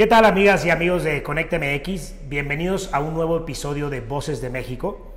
¿Qué 0.00 0.06
tal 0.06 0.24
amigas 0.24 0.64
y 0.64 0.70
amigos 0.70 1.04
de 1.04 1.22
Conecta 1.22 1.58
MX? 1.58 2.14
Bienvenidos 2.30 2.88
a 2.94 3.00
un 3.00 3.12
nuevo 3.12 3.36
episodio 3.36 3.90
de 3.90 4.00
Voces 4.00 4.40
de 4.40 4.48
México, 4.48 5.12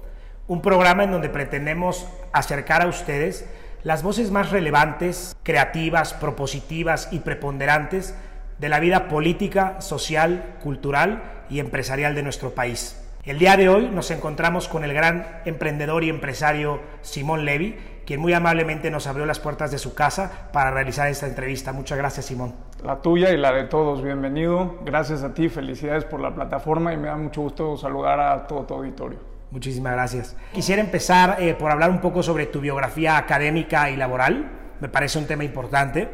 un 0.46 0.62
programa 0.62 1.06
en 1.06 1.12
donde 1.12 1.30
pretendemos 1.30 2.06
acercar 2.34 2.82
a 2.82 2.88
ustedes 2.88 3.46
las 3.84 4.04
voces 4.04 4.30
más 4.30 4.52
relevantes, 4.52 5.38
creativas, 5.42 6.14
propositivas 6.14 7.08
y 7.14 7.20
preponderantes 7.20 8.14
de 8.60 8.68
la 8.68 8.82
vida 8.82 9.08
política, 9.08 9.80
social, 9.80 10.58
cultural 10.62 11.46
y 11.50 11.62
empresarial 11.62 12.14
de 12.14 12.24
nuestro 12.24 12.54
país. 12.54 13.02
El 13.24 13.40
día 13.40 13.56
de 13.56 13.70
hoy 13.70 13.88
nos 13.88 14.12
encontramos 14.12 14.68
con 14.68 14.84
el 14.84 14.94
gran 14.94 15.44
emprendedor 15.46 16.04
y 16.04 16.10
empresario 16.10 16.82
Simón 17.04 17.46
Levy, 17.46 17.78
quien 18.06 18.20
muy 18.20 18.34
amablemente 18.34 18.92
nos 18.92 19.08
abrió 19.08 19.26
las 19.26 19.40
puertas 19.40 19.72
de 19.72 19.78
su 19.78 19.96
casa 19.96 20.50
para 20.52 20.72
realizar 20.72 21.08
esta 21.08 21.26
entrevista. 21.26 21.72
Muchas 21.72 21.98
gracias, 21.98 22.26
Simón. 22.26 22.54
La 22.84 23.02
tuya 23.02 23.32
y 23.32 23.38
la 23.38 23.54
de 23.54 23.64
todos, 23.64 24.04
bienvenido. 24.04 24.80
Gracias 24.84 25.24
a 25.24 25.34
ti, 25.34 25.48
felicidades 25.48 26.04
por 26.04 26.20
la 26.20 26.36
plataforma 26.36 26.94
y 26.94 26.98
me 26.98 27.08
da 27.08 27.16
mucho 27.16 27.42
gusto 27.42 27.78
saludar 27.78 28.20
a 28.20 28.46
todo 28.46 28.64
tu 28.64 28.74
auditorio. 28.74 29.20
Muchísimas 29.52 29.94
gracias. 29.94 30.36
Quisiera 30.52 30.82
empezar 30.82 31.38
eh, 31.40 31.54
por 31.54 31.72
hablar 31.72 31.90
un 31.90 32.02
poco 32.02 32.22
sobre 32.22 32.46
tu 32.46 32.60
biografía 32.60 33.16
académica 33.16 33.90
y 33.90 33.96
laboral. 33.96 34.52
Me 34.82 34.90
parece 34.90 35.18
un 35.18 35.28
tema 35.28 35.46
importante. 35.46 36.10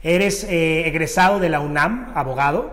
Eres 0.00 0.44
eh, 0.44 0.86
egresado 0.86 1.40
de 1.40 1.48
la 1.48 1.58
UNAM, 1.58 2.12
abogado. 2.14 2.70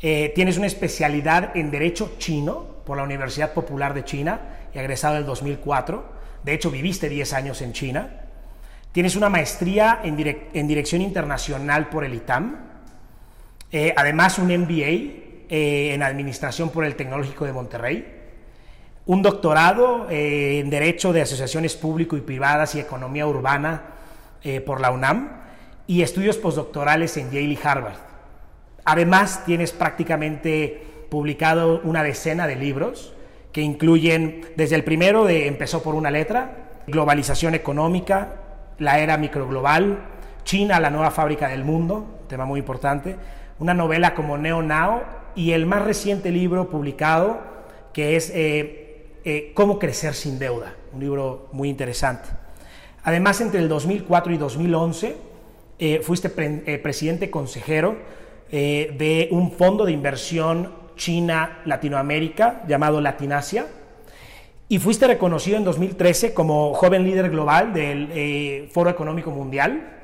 Eh, 0.00 0.32
tienes 0.34 0.56
una 0.56 0.66
especialidad 0.66 1.54
en 1.54 1.70
Derecho 1.70 2.12
Chino 2.16 2.64
por 2.86 2.96
la 2.96 3.02
Universidad 3.02 3.52
Popular 3.52 3.92
de 3.92 4.04
China 4.04 4.40
y 4.74 4.78
egresado 4.78 5.16
del 5.16 5.26
2004. 5.26 6.04
De 6.42 6.54
hecho, 6.54 6.70
viviste 6.70 7.10
10 7.10 7.34
años 7.34 7.60
en 7.60 7.74
China. 7.74 8.19
Tienes 8.92 9.14
una 9.14 9.28
maestría 9.28 10.00
en, 10.02 10.16
Dirección 10.66 11.00
Internacional 11.00 11.88
por 11.90 12.04
el 12.04 12.12
ITAM. 12.12 12.56
Eh, 13.70 13.94
además, 13.96 14.38
un 14.38 14.48
MBA 14.48 14.88
eh, 15.48 15.94
en 15.94 16.02
Administración 16.02 16.70
por 16.70 16.84
el 16.84 16.96
Tecnológico 16.96 17.44
de 17.44 17.52
Monterrey. 17.52 18.16
Un 19.06 19.22
doctorado 19.22 20.08
eh, 20.10 20.58
en 20.58 20.70
Derecho 20.70 21.12
de 21.12 21.22
Asociaciones 21.22 21.76
Público 21.76 22.16
y 22.16 22.20
Privadas 22.20 22.74
y 22.74 22.80
Economía 22.80 23.26
Urbana 23.26 23.82
por 24.66 24.80
la 24.80 24.90
UNAM. 24.90 25.42
Y 25.86 26.02
estudios 26.02 26.36
postdoctorales 26.38 27.16
en 27.16 27.30
Yale 27.30 27.42
y 27.44 27.58
Harvard. 27.62 27.98
Además, 28.84 29.44
tienes 29.44 29.70
prácticamente 29.70 30.82
publicado 31.08 31.80
una 31.84 32.02
decena 32.02 32.48
de 32.48 32.56
libros 32.56 33.12
que 33.52 33.60
incluyen 33.60 34.46
desde 34.56 34.76
el 34.76 34.82
primero 34.82 35.26
de 35.26 35.46
Empezó 35.46 35.82
por 35.82 35.94
una 35.94 36.10
letra, 36.10 36.70
Globalización 36.86 37.54
económica, 37.54 38.49
La 38.80 38.98
era 38.98 39.18
microglobal, 39.18 39.98
China, 40.42 40.80
la 40.80 40.90
nueva 40.90 41.10
fábrica 41.10 41.48
del 41.48 41.64
mundo, 41.64 42.22
tema 42.28 42.46
muy 42.46 42.58
importante, 42.58 43.14
una 43.58 43.74
novela 43.74 44.14
como 44.14 44.38
Neo 44.38 44.62
Now 44.62 45.02
y 45.34 45.52
el 45.52 45.66
más 45.66 45.84
reciente 45.84 46.30
libro 46.30 46.70
publicado 46.70 47.40
que 47.92 48.16
es 48.16 48.30
eh, 48.30 49.16
eh, 49.24 49.52
Cómo 49.54 49.78
crecer 49.78 50.14
sin 50.14 50.38
deuda, 50.38 50.74
un 50.94 51.00
libro 51.00 51.50
muy 51.52 51.68
interesante. 51.68 52.30
Además, 53.04 53.42
entre 53.42 53.60
el 53.60 53.68
2004 53.68 54.32
y 54.32 54.38
2011 54.38 55.16
eh, 55.78 56.00
fuiste 56.02 56.30
presidente 56.30 57.30
consejero 57.30 57.96
de 58.50 59.28
un 59.30 59.52
fondo 59.52 59.84
de 59.84 59.92
inversión 59.92 60.72
China, 60.96 61.60
Latinoamérica, 61.66 62.64
llamado 62.66 63.00
Latinasia, 63.00 63.66
y 64.70 64.78
fuiste 64.78 65.08
reconocido 65.08 65.56
en 65.56 65.64
2013 65.64 66.32
como 66.32 66.72
joven 66.74 67.02
líder 67.02 67.28
global 67.28 67.72
del 67.74 68.08
eh, 68.12 68.68
Foro 68.72 68.88
Económico 68.88 69.32
Mundial. 69.32 69.98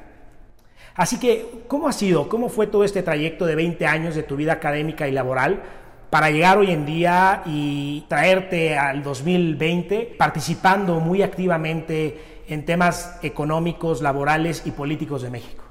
Así 0.97 1.20
que, 1.20 1.47
¿cómo 1.69 1.86
ha 1.86 1.92
sido? 1.92 2.28
¿Cómo 2.28 2.48
fue 2.48 2.67
todo 2.67 2.83
este 2.83 3.05
trayecto 3.05 3.47
de 3.47 3.55
20 3.55 3.87
años 3.87 4.17
de 4.17 4.25
tu 4.25 4.34
vida 4.34 4.55
académica 4.55 5.06
y 5.06 5.12
laboral 5.12 5.62
para 6.11 6.33
llegar 6.33 6.59
hoy 6.59 6.72
en 6.72 6.84
día 6.84 7.42
y 7.47 8.06
traerte 8.09 8.76
al 8.76 9.05
2020 9.05 10.16
participando 10.19 10.99
muy 10.99 11.22
activamente 11.22 12.43
en 12.49 12.65
temas 12.65 13.21
económicos, 13.22 14.03
laborales 14.03 14.62
y 14.66 14.72
políticos 14.72 15.22
de 15.22 15.31
México? 15.31 15.66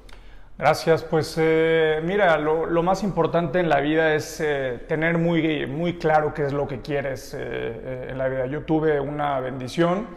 Gracias, 0.58 1.04
pues 1.04 1.36
eh, 1.38 2.00
mira, 2.02 2.38
lo, 2.38 2.82
más 2.82 3.04
importante 3.04 3.60
en 3.60 3.68
la 3.68 3.82
vida 3.82 4.16
es 4.16 4.40
eh, 4.40 4.80
tener 4.88 5.18
muy, 5.18 5.66
muy 5.66 5.98
claro 5.98 6.34
qué 6.34 6.46
es 6.46 6.54
lo 6.54 6.66
que 6.66 6.80
quieres 6.80 7.36
eh, 7.38 8.08
en 8.10 8.18
la 8.18 8.30
vida. 8.30 8.46
Yo 8.46 8.62
tuve 8.62 9.02
una 9.02 9.42
bendición, 9.42 10.08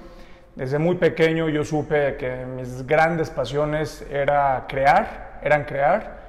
desde 0.55 0.79
muy 0.79 0.95
pequeño 0.95 1.49
yo 1.49 1.65
supe 1.65 2.15
que 2.15 2.47
mis 2.47 2.87
grandes 2.87 3.31
pasiones 3.31 4.07
era 4.13 4.67
crear, 4.69 5.41
eran 5.43 5.65
crear 5.65 6.21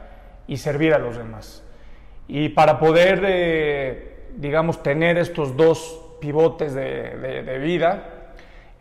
y 0.47 0.57
servir 0.57 0.95
a 0.95 0.97
los 0.97 1.15
demás. 1.15 1.63
Y 2.27 2.49
para 2.49 2.79
poder, 2.79 4.25
digamos, 4.37 4.81
tener 4.81 5.19
estos 5.19 5.55
dos 5.55 6.17
pivotes 6.19 6.73
de, 6.73 7.43
de 7.43 7.59
vida, 7.59 8.18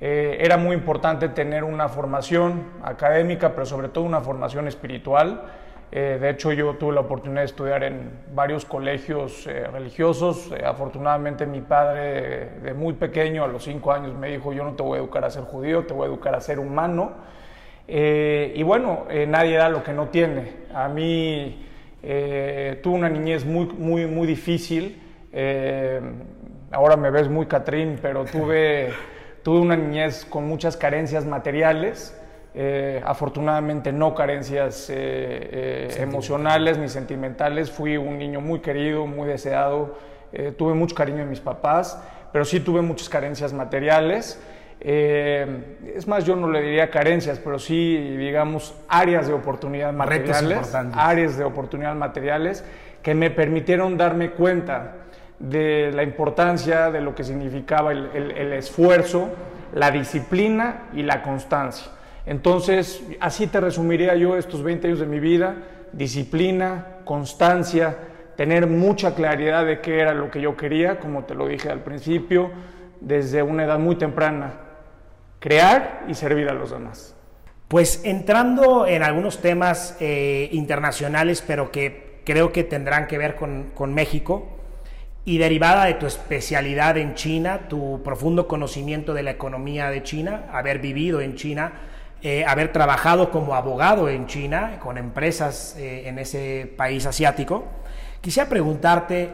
eh, 0.00 0.38
era 0.41 0.56
muy 0.56 0.76
importante 0.76 1.28
tener 1.28 1.64
una 1.64 1.88
formación 1.88 2.62
académica, 2.84 3.53
pero 3.53 3.66
sobre 3.66 3.88
todo 3.88 4.04
una 4.04 4.20
formación 4.20 4.69
espiritual. 4.69 5.42
Eh, 5.91 6.19
de 6.20 6.31
hecho, 6.31 6.53
yo 6.53 6.75
tuve 6.75 6.94
la 6.94 7.00
oportunidad 7.00 7.41
de 7.41 7.47
estudiar 7.47 7.82
en 7.82 8.10
varios 8.32 8.64
colegios 8.64 9.47
eh, 9.47 9.66
religiosos. 9.66 10.53
afortunadamente, 10.64 11.47
mi 11.47 11.62
padre, 11.62 12.50
de 12.62 12.75
muy 12.75 12.92
pequeño, 12.92 13.42
a 13.42 13.48
los 13.48 13.64
cinco 13.64 13.91
años, 13.91 14.14
me 14.14 14.31
dijo: 14.31 14.53
Yo 14.53 14.62
no 14.64 14.75
te 14.75 14.82
voy 14.82 14.98
a 14.98 15.00
educar 15.00 15.25
a 15.25 15.31
ser 15.31 15.44
judío, 15.44 15.84
te 15.84 15.94
voy 15.94 16.04
a 16.04 16.08
educar 16.08 16.34
a 16.34 16.41
ser 16.41 16.58
humano. 16.60 17.12
y 17.88 18.62
bueno, 18.62 19.06
nadie 19.28 19.56
da 19.56 19.69
lo 19.69 19.82
que 19.82 19.92
no 19.92 20.08
tiene. 20.08 20.53
A 20.75 20.88
mí 20.88 21.66
tuve 22.03 22.94
una 22.94 23.08
niñez 23.08 23.44
muy, 23.47 23.66
muy, 23.66 24.06
muy 24.06 24.26
difícil. 24.26 25.00
ahora 26.70 26.97
me 26.97 27.10
ves 27.10 27.28
muy 27.28 27.47
Catrín, 27.47 27.98
pero 28.00 28.25
tuve. 28.26 28.92
Tuve 29.48 29.60
una 29.60 29.76
niñez 29.76 30.26
con 30.26 30.47
muchas 30.47 30.76
carencias 30.76 31.25
materiales, 31.25 32.14
eh, 32.53 33.00
afortunadamente 33.03 33.92
no 33.92 34.14
carencias 34.14 34.91
eh, 34.91 34.94
eh, 34.94 35.88
emocionales 36.00 36.76
ni 36.76 36.91
sentimentales. 36.91 37.70
Fui 37.70 37.97
un 37.97 38.19
niño 38.19 38.42
muy 38.42 38.60
querido, 38.60 39.06
muy 39.06 39.26
deseado, 39.26 39.97
tuve 40.58 40.75
mucho 40.75 40.94
cariño 40.94 41.20
de 41.20 41.25
mis 41.25 41.41
papás, 41.41 41.98
pero 42.31 42.44
sí 42.44 42.60
tuve 42.60 42.82
muchas 42.82 43.08
carencias 43.08 43.54
materiales. 43.54 44.38
es 44.81 46.06
más, 46.06 46.26
yo 46.26 46.37
no 46.37 46.50
le 46.50 46.60
diría 46.60 46.91
carencias, 46.91 47.38
pero 47.38 47.58
sí, 47.58 47.97
digamos, 48.19 48.75
áreas 48.87 49.28
de 49.28 49.32
oportunidad 49.32 49.94
materiales, 49.94 50.75
áreas 50.92 51.38
de 51.38 51.44
oportunidad 51.44 51.94
materiales 51.94 52.66
que 53.03 53.14
me 53.14 53.31
permitieron 53.31 53.97
darme 53.97 54.32
cuenta 54.32 55.07
de 55.38 55.93
la 55.93 56.03
importancia 56.03 56.91
de 56.91 57.00
lo 57.00 57.15
que 57.15 57.25
significaba 57.25 57.93
el, 57.93 58.53
esfuerzo, 58.53 59.28
la 59.72 59.91
disciplina 59.91 60.88
y 60.93 61.03
la 61.03 61.22
constancia. 61.22 61.93
Entonces, 62.26 63.03
así 63.21 63.47
te 63.47 63.60
resumiría 63.60 64.15
yo 64.16 64.37
estos 64.37 64.62
20 64.62 64.88
años 64.88 65.00
de 65.00 65.06
mi 65.06 65.21
vida, 65.21 65.56
disciplina, 65.93 66.99
constancia, 67.04 67.97
tener 68.37 68.66
mucha 68.66 69.15
claridad 69.15 69.65
de 69.65 69.81
qué 69.81 70.00
era 70.00 70.12
lo 70.12 70.31
que 70.31 70.41
yo 70.41 70.56
quería, 70.56 71.00
como 71.00 71.25
te 71.25 71.34
lo 71.34 71.49
dije 71.49 71.70
al 71.70 71.81
principio, 71.81 72.50
desde 73.00 73.43
una 73.43 73.65
edad 73.65 73.78
muy 73.78 73.97
temprana, 73.97 74.55
crear 75.38 76.05
y 76.09 76.15
servir 76.15 76.49
a 76.49 76.53
los 76.53 76.70
demás. 76.70 77.15
Pues 77.69 78.03
entrando 78.05 78.87
en 78.87 79.03
algunos 79.03 79.41
temas 79.41 79.97
eh, 80.00 80.49
internacionales, 80.53 81.43
pero 81.47 81.70
que 81.70 82.20
creo 82.25 82.53
que 82.53 82.65
tendrán 82.65 83.06
que 83.06 83.19
ver 83.19 83.37
con, 83.37 83.70
con 83.75 83.94
México, 83.94 84.57
y 85.24 85.38
derivada 85.38 85.84
de 85.84 85.94
tu 85.94 86.06
especialidad 86.06 86.96
en 86.96 87.14
China, 87.14 87.68
tu 87.68 88.02
profundo 88.02 88.48
conocimiento 88.48 89.12
de 89.12 89.22
la 89.22 89.32
economía 89.32 89.90
de 89.90 90.02
China, 90.02 90.44
haber 90.52 90.78
vivido 90.78 91.20
en 91.20 91.34
China, 91.34 91.72
eh, 92.22 92.44
haber 92.44 92.72
trabajado 92.72 93.30
como 93.30 93.54
abogado 93.54 94.08
en 94.08 94.26
China, 94.26 94.78
con 94.80 94.98
empresas 94.98 95.76
eh, 95.78 96.08
en 96.08 96.19
ese 96.19 96.72
país 96.76 97.06
asiático, 97.06 97.64
quisiera 98.20 98.48
preguntarte, 98.48 99.31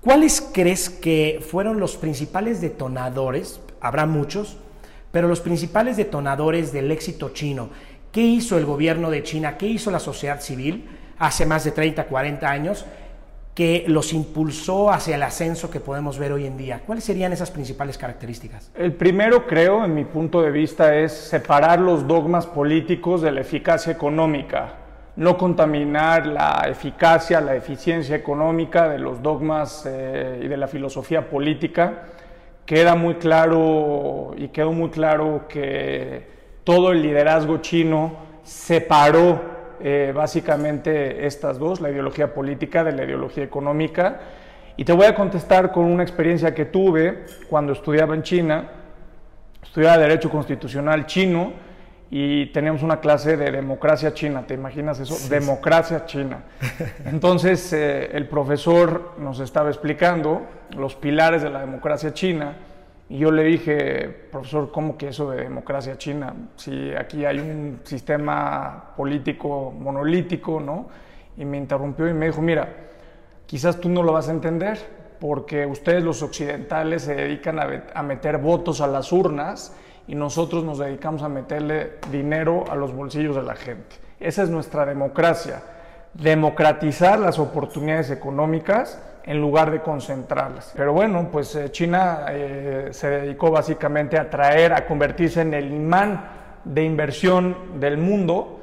¿cuáles 0.00 0.40
crees 0.40 0.90
que 0.90 1.44
fueron 1.46 1.78
los 1.78 1.96
principales 1.96 2.60
detonadores? 2.60 3.60
Habrá 3.80 4.06
muchos, 4.06 4.56
pero 5.12 5.28
los 5.28 5.40
principales 5.40 5.96
detonadores 5.96 6.72
del 6.72 6.90
éxito 6.90 7.28
chino. 7.30 7.70
¿Qué 8.10 8.22
hizo 8.22 8.58
el 8.58 8.64
gobierno 8.64 9.10
de 9.10 9.22
China? 9.22 9.56
¿Qué 9.56 9.66
hizo 9.66 9.90
la 9.90 10.00
sociedad 10.00 10.40
civil 10.40 10.88
hace 11.18 11.46
más 11.46 11.64
de 11.64 11.70
30, 11.70 12.06
40 12.06 12.50
años? 12.50 12.84
Que 13.54 13.84
los 13.86 14.12
impulsó 14.12 14.90
hacia 14.90 15.16
el 15.16 15.22
ascenso 15.22 15.70
que 15.70 15.80
podemos 15.80 16.18
ver 16.18 16.32
hoy 16.32 16.46
en 16.46 16.56
día? 16.56 16.82
¿Cuáles 16.86 17.04
serían 17.04 17.32
esas 17.32 17.50
principales 17.50 17.98
características? 17.98 18.70
El 18.74 18.94
primero, 18.94 19.46
creo, 19.46 19.84
en 19.84 19.94
mi 19.94 20.04
punto 20.04 20.40
de 20.40 20.50
vista, 20.50 20.96
es 20.96 21.12
separar 21.12 21.78
los 21.78 22.06
dogmas 22.06 22.46
políticos 22.46 23.20
de 23.20 23.32
la 23.32 23.42
eficacia 23.42 23.92
económica, 23.92 24.74
no 25.16 25.36
contaminar 25.36 26.26
la 26.26 26.66
eficacia, 26.66 27.40
la 27.42 27.54
eficiencia 27.54 28.16
económica 28.16 28.88
de 28.88 28.98
los 28.98 29.22
dogmas 29.22 29.84
eh, 29.86 30.40
y 30.44 30.48
de 30.48 30.56
la 30.56 30.66
filosofía 30.66 31.28
política. 31.28 32.04
Queda 32.64 32.94
muy 32.94 33.16
claro 33.16 34.34
y 34.38 34.48
quedó 34.48 34.72
muy 34.72 34.88
claro 34.88 35.46
que 35.48 36.26
todo 36.64 36.92
el 36.92 37.02
liderazgo 37.02 37.58
chino 37.58 38.16
separó 38.44 39.51
eh, 39.82 40.12
básicamente 40.14 41.26
estas 41.26 41.58
dos, 41.58 41.80
la 41.80 41.90
ideología 41.90 42.32
política 42.32 42.84
de 42.84 42.92
la 42.92 43.04
ideología 43.04 43.44
económica. 43.44 44.20
Y 44.76 44.84
te 44.84 44.92
voy 44.92 45.06
a 45.06 45.14
contestar 45.14 45.72
con 45.72 45.84
una 45.84 46.02
experiencia 46.02 46.54
que 46.54 46.64
tuve 46.64 47.24
cuando 47.50 47.72
estudiaba 47.72 48.14
en 48.14 48.22
China. 48.22 48.68
Estudiaba 49.62 49.98
Derecho 49.98 50.30
Constitucional 50.30 51.06
chino 51.06 51.52
y 52.10 52.46
teníamos 52.46 52.82
una 52.82 53.00
clase 53.00 53.36
de 53.36 53.50
democracia 53.50 54.12
china. 54.12 54.44
¿Te 54.46 54.54
imaginas 54.54 55.00
eso? 55.00 55.16
democracia 55.28 56.04
china. 56.04 56.42
Entonces 57.04 57.72
eh, 57.72 58.10
el 58.12 58.28
profesor 58.28 59.14
nos 59.18 59.40
estaba 59.40 59.68
explicando 59.68 60.42
los 60.76 60.94
pilares 60.94 61.42
de 61.42 61.50
la 61.50 61.60
democracia 61.60 62.12
china 62.12 62.54
y 63.12 63.18
yo 63.18 63.30
le 63.30 63.44
dije, 63.44 64.08
profesor, 64.30 64.72
¿cómo 64.72 64.96
que 64.96 65.08
eso 65.08 65.30
de 65.32 65.42
democracia 65.42 65.98
china? 65.98 66.34
Si 66.56 66.94
aquí 66.94 67.26
hay 67.26 67.40
un 67.40 67.80
sistema 67.84 68.94
político 68.96 69.70
monolítico, 69.70 70.58
¿no? 70.58 70.86
Y 71.36 71.44
me 71.44 71.58
interrumpió 71.58 72.08
y 72.08 72.14
me 72.14 72.24
dijo, 72.28 72.40
mira, 72.40 72.74
quizás 73.44 73.78
tú 73.78 73.90
no 73.90 74.02
lo 74.02 74.14
vas 74.14 74.30
a 74.30 74.32
entender 74.32 74.78
porque 75.20 75.66
ustedes 75.66 76.02
los 76.02 76.22
occidentales 76.22 77.02
se 77.02 77.14
dedican 77.14 77.58
a, 77.60 78.02
meter 78.02 78.38
votos 78.38 78.80
a 78.80 78.86
las 78.86 79.12
urnas 79.12 79.76
y 80.08 80.14
nosotros 80.14 80.64
nos 80.64 80.78
dedicamos 80.78 81.22
a 81.22 81.28
meterle 81.28 81.98
dinero 82.10 82.64
a 82.70 82.76
los 82.76 82.94
bolsillos 82.94 83.36
de 83.36 83.42
la 83.42 83.56
gente. 83.56 83.94
Esa 84.20 84.42
es 84.42 84.48
nuestra 84.48 84.86
democracia, 84.86 85.62
democratizar 86.14 87.18
las 87.18 87.38
oportunidades 87.38 88.10
económicas 88.10 89.00
en 89.24 89.40
lugar 89.40 89.70
de 89.70 89.80
concentrarlas. 89.80 90.72
Pero 90.76 90.92
bueno, 90.92 91.28
pues 91.30 91.54
eh, 91.54 91.70
China 91.70 92.26
eh, 92.30 92.88
se 92.90 93.08
dedicó 93.08 93.50
básicamente 93.50 94.18
a 94.18 94.28
traer, 94.28 94.72
a 94.72 94.86
convertirse 94.86 95.40
en 95.42 95.54
el 95.54 95.72
imán 95.72 96.24
de 96.64 96.84
inversión 96.84 97.80
del 97.80 97.98
mundo. 97.98 98.60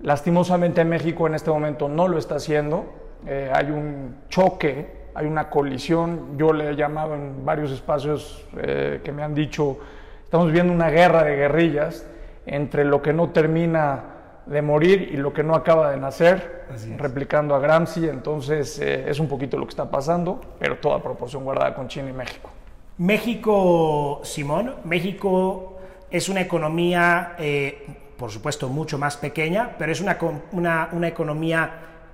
Lastimosamente 0.00 0.84
México 0.84 1.26
en 1.26 1.34
este 1.34 1.50
momento 1.50 1.88
no 1.88 2.08
lo 2.08 2.18
está 2.18 2.36
haciendo. 2.36 2.92
Eh, 3.26 3.50
hay 3.54 3.70
un 3.70 4.16
choque, 4.28 5.08
hay 5.14 5.26
una 5.26 5.48
colisión. 5.48 6.36
Yo 6.36 6.52
le 6.52 6.70
he 6.70 6.76
llamado 6.76 7.14
en 7.14 7.44
varios 7.44 7.70
espacios 7.70 8.46
que 8.54 9.12
me 9.12 9.22
han 9.22 9.34
dicho, 9.34 9.78
estamos 10.24 10.50
viendo 10.52 10.72
una 10.72 10.90
guerra 10.90 11.24
de 11.24 11.36
guerrillas 11.36 12.06
entre 12.46 12.84
lo 12.84 13.02
que 13.02 13.12
no 13.12 13.30
termina 13.30 14.19
de 14.50 14.62
morir 14.62 15.10
y 15.12 15.16
lo 15.16 15.32
que 15.32 15.44
no 15.44 15.54
acaba 15.54 15.92
de 15.92 15.96
nacer, 15.96 16.64
replicando 16.98 17.54
a 17.54 17.60
Gramsci. 17.60 18.08
Entonces 18.08 18.80
eh, 18.80 19.08
es 19.08 19.20
un 19.20 19.28
poquito 19.28 19.56
lo 19.56 19.64
que 19.64 19.70
está 19.70 19.88
pasando, 19.88 20.40
pero 20.58 20.78
toda 20.78 21.00
proporción 21.00 21.44
guardada 21.44 21.72
con 21.72 21.86
China 21.86 22.10
y 22.10 22.12
México. 22.12 22.50
México, 22.98 24.20
Simón, 24.24 24.74
México 24.84 25.78
es 26.10 26.28
una 26.28 26.40
economía, 26.40 27.36
eh, 27.38 27.86
por 28.16 28.32
supuesto, 28.32 28.68
mucho 28.68 28.98
más 28.98 29.16
pequeña, 29.16 29.76
pero 29.78 29.92
es 29.92 30.00
una, 30.00 30.18
una, 30.50 30.88
una 30.92 31.08
economía 31.08 31.70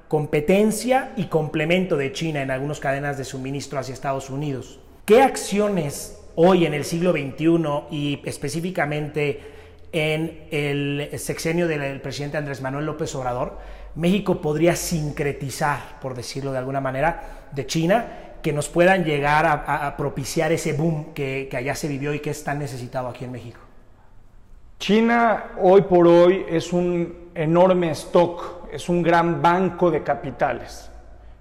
competencia 0.06 1.12
y 1.16 1.24
complemento 1.24 1.96
de 1.96 2.12
China 2.12 2.42
en 2.42 2.50
algunas 2.50 2.80
cadenas 2.80 3.16
de 3.16 3.24
suministro 3.24 3.78
hacia 3.78 3.94
Estados 3.94 4.28
Unidos. 4.28 4.78
¿Qué 5.06 5.22
acciones 5.22 6.22
hoy 6.34 6.66
en 6.66 6.74
el 6.74 6.84
siglo 6.84 7.12
XXI 7.12 7.56
y 7.90 8.20
específicamente 8.26 9.55
en 9.92 10.46
el 10.50 11.10
sexenio 11.18 11.68
del 11.68 12.00
presidente 12.00 12.36
Andrés 12.36 12.60
Manuel 12.60 12.86
López 12.86 13.14
Obrador, 13.14 13.58
México 13.94 14.40
podría 14.40 14.76
sincretizar, 14.76 15.98
por 16.00 16.14
decirlo 16.14 16.52
de 16.52 16.58
alguna 16.58 16.80
manera, 16.80 17.48
de 17.52 17.66
China, 17.66 18.06
que 18.42 18.52
nos 18.52 18.68
puedan 18.68 19.04
llegar 19.04 19.46
a, 19.46 19.96
propiciar 19.96 20.52
ese 20.52 20.74
boom 20.74 21.14
que, 21.14 21.48
allá 21.56 21.74
se 21.74 21.88
vivió 21.88 22.12
y 22.14 22.20
que 22.20 22.30
es 22.30 22.44
tan 22.44 22.58
necesitado 22.58 23.08
aquí 23.08 23.24
en 23.24 23.32
México. 23.32 23.58
China 24.78 25.52
hoy 25.60 25.82
por 25.82 26.06
hoy 26.06 26.44
es 26.48 26.72
un 26.72 27.30
enorme 27.34 27.90
stock, 27.92 28.68
es 28.70 28.88
un 28.88 29.02
gran 29.02 29.40
banco 29.40 29.90
de 29.90 30.02
capitales. 30.02 30.90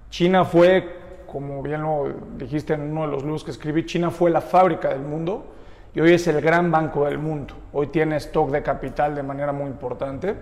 China 0.09 0.45
fue, 0.45 1.23
como 1.27 1.61
bien 1.61 1.81
lo 1.81 2.11
dijiste 2.37 2.73
en 2.73 2.91
uno 2.91 3.01
de 3.01 3.07
los 3.07 3.23
libros 3.23 3.43
que 3.43 3.51
escribí, 3.51 3.85
China 3.85 4.09
fue 4.09 4.31
la 4.31 4.41
fábrica 4.41 4.89
del 4.89 5.01
mundo 5.01 5.54
y 5.95 6.01
hoy 6.01 6.13
es 6.13 6.27
el 6.27 6.41
gran 6.41 6.69
banco 6.69 7.05
del 7.05 7.17
mundo. 7.17 7.55
Hoy 7.71 7.87
tiene 7.87 8.17
stock 8.17 8.51
de 8.51 8.61
capital 8.61 9.15
de 9.15 9.23
manera 9.23 9.53
muy 9.53 9.67
importante 9.67 10.35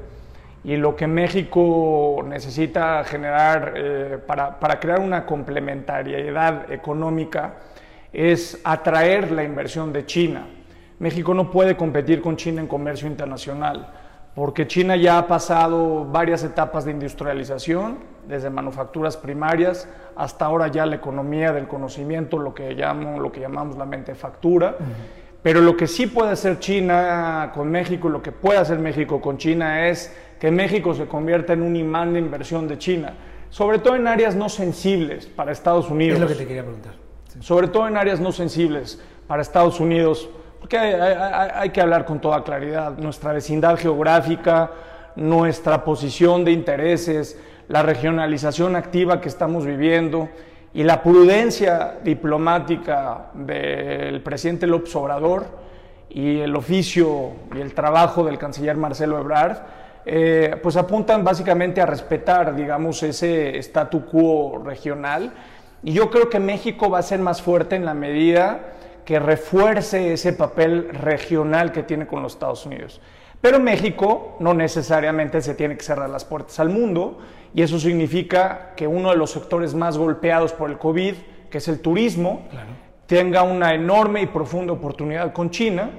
y 0.64 0.76
lo 0.78 0.96
que 0.96 1.06
México 1.06 2.26
necesita 2.28 3.04
generar 3.04 3.74
eh, 3.78 4.18
para, 4.26 4.60
para, 4.60 4.80
crear 4.80 5.00
una 5.00 5.28
complementariedad 5.28 6.72
económica 6.72 7.54
es 8.12 8.60
atraer 8.64 9.32
la 9.32 9.44
inversión 9.44 9.94
de 9.94 10.08
China. 10.08 10.48
México 10.98 11.36
no 11.36 11.52
puede 11.52 11.78
competir 11.78 12.20
con 12.22 12.36
China 12.36 12.60
en 12.60 12.68
comercio 12.68 13.08
internacional 13.08 13.88
porque 14.36 14.66
China 14.66 14.96
ya 14.96 15.20
ha 15.20 15.28
pasado 15.28 16.06
varias 16.06 16.44
etapas 16.44 16.86
de 16.86 16.92
industrialización, 16.92 18.00
desde 18.28 18.50
manufacturas 18.50 19.16
primarias 19.18 19.88
hasta 20.16 20.46
ahora 20.46 20.68
ya 20.70 20.86
la 20.86 20.96
economía 20.96 21.52
del 21.52 21.68
conocimiento, 21.68 22.40
lo 22.40 22.54
que, 22.54 22.76
llamamos 22.76 23.78
la 23.78 23.86
mentefactura. 23.86 24.78
Pero 25.44 25.60
lo 25.60 25.76
que 25.76 25.88
sí 25.88 26.08
puede 26.08 26.32
hacer 26.32 26.60
China 26.60 27.52
con 27.54 27.70
México, 27.70 28.08
lo 28.08 28.24
que 28.24 28.32
puede 28.32 28.60
hacer 28.60 28.80
México 28.80 29.20
con 29.20 29.38
China 29.38 29.90
es 29.90 30.16
que 30.40 30.50
México 30.50 30.94
se 30.94 31.06
convierta 31.06 31.52
en 31.52 31.62
un 31.62 31.76
imán 31.76 32.14
de 32.14 32.20
inversión 32.20 32.68
de 32.68 32.78
China, 32.78 33.14
sobre 33.50 33.80
todo 33.80 33.98
en 33.98 34.08
áreas 34.08 34.36
no 34.36 34.48
sensibles 34.48 35.28
para 35.28 35.52
Estados 35.52 35.90
Unidos. 35.90 36.16
Es 36.16 36.22
lo 36.22 36.28
que 36.28 36.36
te 36.36 36.48
quería 36.48 36.64
preguntar. 36.64 36.94
Sobre 37.42 37.68
todo 37.68 37.88
en 37.90 37.98
áreas 37.98 38.22
no 38.22 38.32
sensibles 38.32 39.02
para 39.28 39.42
Estados 39.42 39.82
Unidos, 39.82 40.30
porque 40.62 40.78
hay, 40.78 41.70
que 41.72 41.82
hablar 41.82 42.06
con 42.06 42.22
toda 42.22 42.42
claridad. 42.44 42.98
Nuestra 42.98 43.34
vecindad 43.34 43.78
geográfica, 43.78 44.72
nuestra 45.18 45.84
posición 45.84 46.46
de 46.46 46.52
intereses, 46.52 47.38
la 47.68 47.84
regionalización 47.84 48.78
activa 48.78 49.20
que 49.20 49.28
estamos 49.28 49.66
viviendo 49.66 50.30
y 50.74 50.84
la 50.84 51.04
prudencia 51.04 52.00
diplomática 52.04 53.28
del 53.34 54.22
presidente 54.22 54.66
López 54.66 54.96
Obrador 54.96 55.46
y 56.10 56.40
el 56.40 56.56
oficio 56.56 57.32
y 57.56 57.62
el 57.62 57.74
trabajo 57.74 58.24
del 58.24 58.38
canciller 58.38 58.76
Marcelo 58.76 59.20
Ebrard, 59.20 59.58
eh, 60.06 60.58
pues 60.62 60.76
apuntan 60.76 61.24
básicamente 61.24 61.80
a 61.80 61.86
respetar, 61.86 62.56
digamos, 62.56 63.04
ese 63.04 63.58
statu 63.60 64.06
quo 64.06 64.62
regional. 64.66 65.32
Y 65.84 65.94
yo 65.94 66.10
creo 66.10 66.30
que 66.30 66.40
México 66.40 66.90
va 66.90 67.00
a 67.00 67.04
ser 67.04 67.20
más 67.20 67.42
fuerte 67.42 67.76
en 67.76 67.86
la 67.86 67.94
medida 67.94 68.74
que 69.06 69.20
refuerce 69.20 70.14
ese 70.14 70.34
papel 70.34 70.90
regional 70.90 71.72
que 71.72 71.84
tiene 71.84 72.08
con 72.08 72.24
los 72.24 72.34
Estados 72.34 72.66
Unidos. 72.66 73.00
Pero 73.42 73.60
México 73.60 74.38
no 74.40 74.54
necesariamente 74.54 75.42
se 75.42 75.54
tiene 75.54 75.76
que 75.76 75.84
cerrar 75.84 76.10
las 76.10 76.24
puertas 76.24 76.60
al 76.60 76.70
mundo 76.70 77.20
y 77.54 77.62
eso 77.62 77.80
significa 77.80 78.72
que 78.76 78.88
uno 78.88 79.12
de 79.12 79.18
los 79.18 79.32
sectores 79.32 79.76
más 79.76 79.98
golpeados 79.98 80.54
por 80.54 80.70
el 80.70 80.78
COVID, 80.78 81.14
que 81.50 81.60
es 81.60 81.68
el 81.68 81.82
turismo, 81.82 82.48
tenga 83.06 83.44
una 83.44 83.74
enorme 83.76 84.22
y 84.22 84.26
profunda 84.26 84.74
oportunidad 84.74 85.34
con 85.34 85.52
China. 85.52 85.92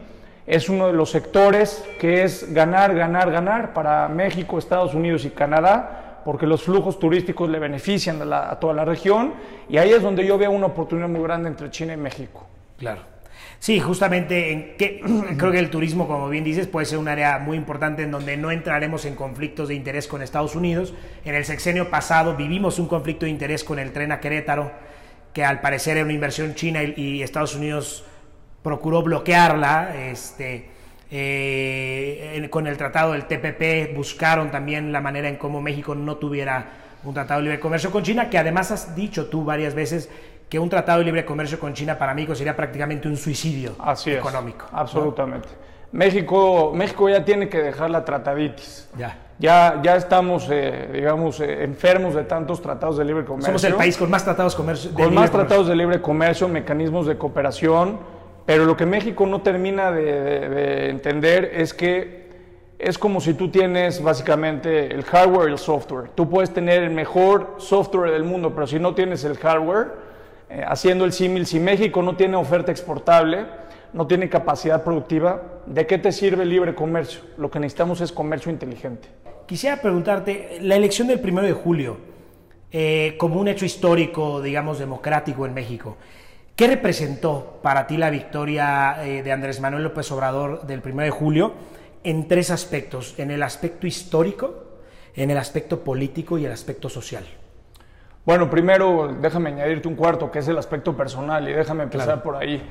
Es 0.47 0.69
uno 0.69 0.89
de 0.89 0.93
los 0.93 1.11
sectores 1.11 1.85
que 2.01 2.25
es 2.25 2.53
ganar, 2.53 2.95
ganar, 2.95 3.31
ganar 3.31 3.73
para 3.73 4.09
México, 4.09 4.59
Estados 4.59 4.95
Unidos 4.95 5.25
y 5.25 5.31
Canadá, 5.31 6.21
porque 6.25 6.47
los 6.47 6.63
flujos 6.63 6.99
turísticos 6.99 7.49
le 7.49 7.59
benefician 7.59 8.21
a, 8.33 8.51
a 8.51 8.59
toda 8.59 8.75
la 8.75 8.85
región 8.85 9.35
y 9.69 9.79
ahí 9.79 9.91
es 9.91 10.03
donde 10.03 10.27
yo 10.27 10.37
veo 10.37 10.51
una 10.51 10.67
oportunidad 10.67 11.09
muy 11.09 11.23
grande 11.23 11.49
entre 11.49 11.71
China 11.71 11.95
y 11.95 11.99
México. 11.99 12.47
Claro. 12.79 13.14
Sí, 13.59 13.81
justamente 13.81 14.53
en 14.53 14.77
que, 14.77 15.01
creo 15.39 15.53
que 15.53 15.59
el 15.59 15.71
turismo, 15.71 16.07
como 16.07 16.29
bien 16.29 16.45
dices, 16.45 16.67
puede 16.67 16.87
ser 16.87 16.99
un 16.99 17.09
área 17.09 17.39
muy 17.39 17.57
importante 17.57 18.03
en 18.03 18.11
donde 18.11 18.37
no 18.37 18.51
entraremos 18.51 19.05
en 19.05 19.15
conflictos 19.15 19.69
de 19.69 19.75
interés 19.75 20.07
con 20.07 20.23
Estados 20.23 20.55
Unidos. 20.55 20.93
En 21.25 21.35
el 21.35 21.45
sexenio 21.45 21.91
pasado 21.91 22.37
vivimos 22.37 22.79
un 22.79 22.89
conflicto 22.89 23.25
de 23.25 23.31
interés 23.31 23.65
con 23.65 23.79
el 23.79 23.93
tren 23.93 24.13
a 24.13 24.21
Querétaro, 24.21 24.71
que 25.33 25.45
al 25.45 25.61
parecer 25.61 25.97
era 25.97 26.05
una 26.05 26.13
inversión 26.13 26.55
china 26.55 26.83
y, 26.83 27.23
Estados 27.23 27.55
Unidos 27.55 28.05
procuró 28.63 29.03
bloquearla. 29.03 29.97
Este, 29.97 30.69
eh, 31.11 32.47
con 32.51 32.67
el 32.67 32.77
tratado 32.77 33.13
del 33.13 33.25
TPP 33.25 33.95
buscaron 33.97 34.51
también 34.51 34.93
la 34.93 35.01
manera 35.01 35.29
en 35.29 35.37
cómo 35.37 35.63
México 35.63 35.95
no 35.95 36.17
tuviera 36.17 36.67
un 37.05 37.15
tratado 37.15 37.41
de 37.41 37.45
libre 37.45 37.61
comercio 37.61 37.91
con 37.91 38.03
China, 38.03 38.31
que 38.31 38.39
además 38.39 38.71
has 38.71 38.97
dicho 38.97 39.27
tú 39.27 39.45
varias 39.45 39.75
veces 39.75 40.09
que 40.49 40.59
un 40.59 40.69
tratado 40.69 41.01
de 41.01 41.05
libre 41.07 41.25
comercio 41.25 41.59
con 41.59 41.75
China 41.75 41.99
para 41.99 42.15
México 42.15 42.35
sería 42.35 42.55
prácticamente 42.55 43.09
un 43.09 43.17
suicidio 43.17 43.75
económico. 44.07 44.67
absolutamente. 44.73 45.49
México, 45.93 46.73
México 46.75 47.09
ya 47.09 47.25
tiene 47.25 47.49
que 47.49 47.63
dejar 47.63 47.91
la 47.91 48.05
trataditis. 48.05 48.89
Ya. 48.99 49.17
Ya, 49.39 49.81
ya 49.83 49.97
estamos, 49.97 50.49
eh, 50.51 50.91
digamos, 50.93 51.41
eh, 51.41 51.65
enfermos 51.65 52.15
de 52.15 52.25
tantos 52.25 52.61
tratados 52.61 52.99
de 52.99 53.05
libre 53.05 53.25
comercio. 53.25 53.47
Somos 53.47 53.65
el 53.65 53.75
país 53.75 53.97
con 53.97 54.11
más 54.11 54.25
tratados 54.25 54.55
comercio, 54.55 54.91
de 54.91 55.03
Con 55.03 55.15
más 55.15 55.31
tratados 55.31 55.69
de 55.69 55.75
libre 55.75 56.01
comercio, 56.01 56.49
mecanismos 56.49 57.07
de 57.07 57.17
cooperación, 57.17 57.99
pero 58.47 58.65
lo 58.65 58.77
que 58.77 58.87
México 58.87 59.27
no 59.27 59.43
termina 59.43 59.91
de 59.91 60.91
entender 60.91 61.51
es 61.55 61.75
que 61.75 62.25
es 62.79 62.99
como 62.99 63.21
si 63.21 63.35
tú 63.35 63.51
tienes 63.51 64.03
básicamente 64.03 64.93
el 64.93 65.05
hardware 65.05 65.49
y 65.49 65.53
el 65.53 65.59
software. 65.59 66.11
Tú 66.15 66.29
puedes 66.29 66.53
tener 66.53 66.83
el 66.83 66.91
mejor 66.91 67.55
software 67.59 68.11
del 68.11 68.25
mundo, 68.25 68.53
pero 68.55 68.67
si 68.67 68.79
no 68.79 68.95
tienes 68.95 69.25
el 69.25 69.39
hardware, 69.39 70.04
eh, 70.55 70.63
haciendo 70.65 71.05
el 71.05 71.13
símil, 71.13 71.47
si 71.47 71.59
México 71.59 72.01
no 72.01 72.15
tiene 72.15 72.37
oferta 72.37 72.71
exportable, 72.71 73.47
no 73.93 74.07
tiene 74.07 74.29
capacidad 74.29 74.85
productiva, 74.85 75.43
¿de 75.67 75.85
qué 75.85 75.99
te 75.99 76.13
sirve 76.13 76.45
el 76.45 76.51
libre 76.51 76.77
comercio? 76.77 77.23
Lo 77.37 77.51
que 77.51 77.59
necesitamos 77.59 78.01
es 78.01 78.13
comercio 78.13 78.53
inteligente. 78.53 79.09
quisiera 79.47 79.81
preguntarte, 79.81 80.59
la 80.61 80.77
elección 80.77 81.09
del 81.09 81.19
primero 81.19 81.47
de 81.47 81.53
julio, 81.53 81.97
eh, 82.71 83.17
como 83.19 83.41
un 83.41 83.49
hecho 83.49 83.65
histórico, 83.65 84.41
digamos, 84.41 84.79
democrático 84.79 85.45
en 85.45 85.55
México, 85.55 85.97
¿qué 86.55 86.69
representó 86.69 87.59
para 87.61 87.89
ti 87.89 87.97
la 87.97 88.11
victoria 88.11 89.05
eh, 89.05 89.25
de 89.25 89.33
Andrés 89.33 89.61
Manuel 89.61 89.83
López 89.83 90.11
Obrador 90.13 90.67
del 90.67 90.83
primero 90.83 91.05
de 91.05 91.11
julio 91.11 91.53
en 92.05 92.29
tres 92.29 92.51
aspectos? 92.51 93.15
En 93.19 93.33
el 93.33 93.43
aspecto 93.43 93.89
histórico, 93.89 94.79
en 95.17 95.33
el 95.33 95.39
aspecto 95.39 95.83
político 95.83 96.39
y 96.39 96.47
el 96.47 96.53
aspecto 96.53 96.89
social. 96.89 97.25
Bueno, 98.25 98.49
primero 98.49 99.15
déjame 99.21 99.51
añadirte 99.51 99.87
un 99.87 99.97
cuarto, 99.97 100.31
que 100.31 100.39
es 100.39 100.49
el 100.49 100.57
aspecto 100.57 100.97
personal, 100.97 101.47
y 101.47 101.53
déjame 101.53 101.83
empezar 101.83 102.23
por 102.23 102.37
ahí. 102.37 102.63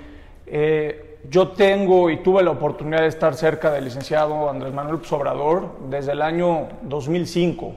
Eh, 0.48 1.20
yo 1.30 1.50
tengo 1.50 2.10
y 2.10 2.18
tuve 2.18 2.42
la 2.42 2.50
oportunidad 2.50 3.02
de 3.02 3.08
estar 3.08 3.36
cerca 3.36 3.72
del 3.72 3.86
licenciado 3.86 4.50
Andrés 4.50 4.74
Manuel 4.74 5.00
Obrador 5.12 5.78
desde 5.90 6.14
el 6.14 6.24
año 6.24 6.70
2005. 6.82 7.76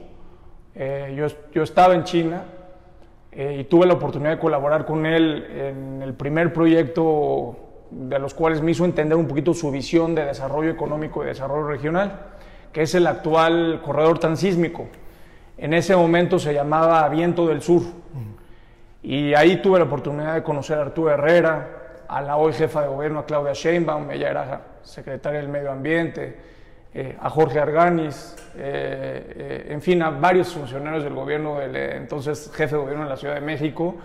Eh, 0.73 1.13
yo, 1.15 1.27
yo, 1.53 1.61
estaba 1.61 1.93
en 1.93 2.03
China 2.03 2.45
eh, 3.31 3.57
y 3.59 3.63
tuve 3.65 3.85
la 3.85 3.93
oportunidad 3.93 4.31
de 4.31 4.39
colaborar 4.39 4.85
con 4.85 5.05
él 5.05 5.45
en 5.55 6.01
el 6.01 6.15
primer 6.15 6.53
proyecto 6.53 7.57
de 7.91 8.17
los 8.17 8.33
cuales 8.33 8.59
me 8.61 8.71
hizo 8.71 8.85
entender 8.85 9.17
un 9.17 9.27
poquito 9.27 9.53
su 9.53 9.69
visión 9.69 10.15
de 10.15 10.25
desarrollo 10.25 10.71
económico 10.71 11.23
y 11.23 11.27
desarrollo 11.27 11.67
regional, 11.67 12.21
que 12.73 12.81
es 12.81 12.95
el 12.95 13.05
actual 13.05 13.81
corredor 13.85 14.17
transísmico. 14.17 14.87
En 15.57 15.73
ese 15.73 15.95
momento 15.95 16.37
se 16.37 16.53
llamaba 16.53 17.07
Viento 17.09 17.47
del 17.47 17.61
Sur. 17.61 17.81
Y 19.01 19.33
ahí 19.33 19.61
tuve 19.61 19.79
la 19.79 19.85
oportunidad 19.85 20.35
de 20.35 20.43
conocer 20.43 20.77
a 20.77 20.81
Arturo 20.81 21.11
Herrera, 21.11 22.03
a 22.07 22.21
la 22.21 22.37
hoy 22.37 22.53
jefa 22.53 22.81
de 22.81 22.87
gobierno, 22.87 23.19
a 23.19 23.25
Claudia 23.25 23.53
Sheinbaum, 23.53 24.11
ella 24.11 24.29
era 24.29 24.61
secretaria 24.83 25.39
del 25.39 25.49
Medio 25.49 25.71
Ambiente, 25.71 26.37
eh, 26.93 27.17
a 27.19 27.29
Jorge 27.29 27.59
Arganis, 27.59 28.35
eh, 28.55 29.33
eh, 29.35 29.67
en 29.69 29.81
fin, 29.81 30.01
a 30.01 30.09
varios 30.09 30.53
funcionarios 30.53 31.03
del 31.03 31.13
gobierno, 31.13 31.59
del 31.59 31.75
entonces 31.75 32.51
jefe 32.53 32.75
de 32.75 32.81
gobierno 32.81 33.03
de 33.03 33.09
la 33.09 33.17
Ciudad 33.17 33.35
de 33.35 33.41
México. 33.41 33.95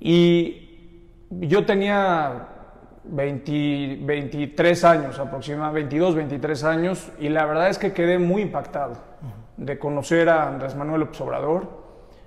Y 0.00 1.00
yo 1.30 1.64
tenía 1.64 2.48
23 3.04 4.84
años 4.84 5.18
aproximadamente, 5.18 5.80
22, 5.80 6.14
23 6.14 6.64
años, 6.64 7.12
y 7.18 7.28
la 7.28 7.44
verdad 7.44 7.68
es 7.68 7.78
que 7.78 7.92
quedé 7.92 8.18
muy 8.18 8.42
impactado 8.42 8.94
de 9.56 9.78
conocer 9.78 10.28
a 10.28 10.48
Andrés 10.48 10.74
Manuel 10.74 11.00
López 11.00 11.20
Obrador. 11.20 11.68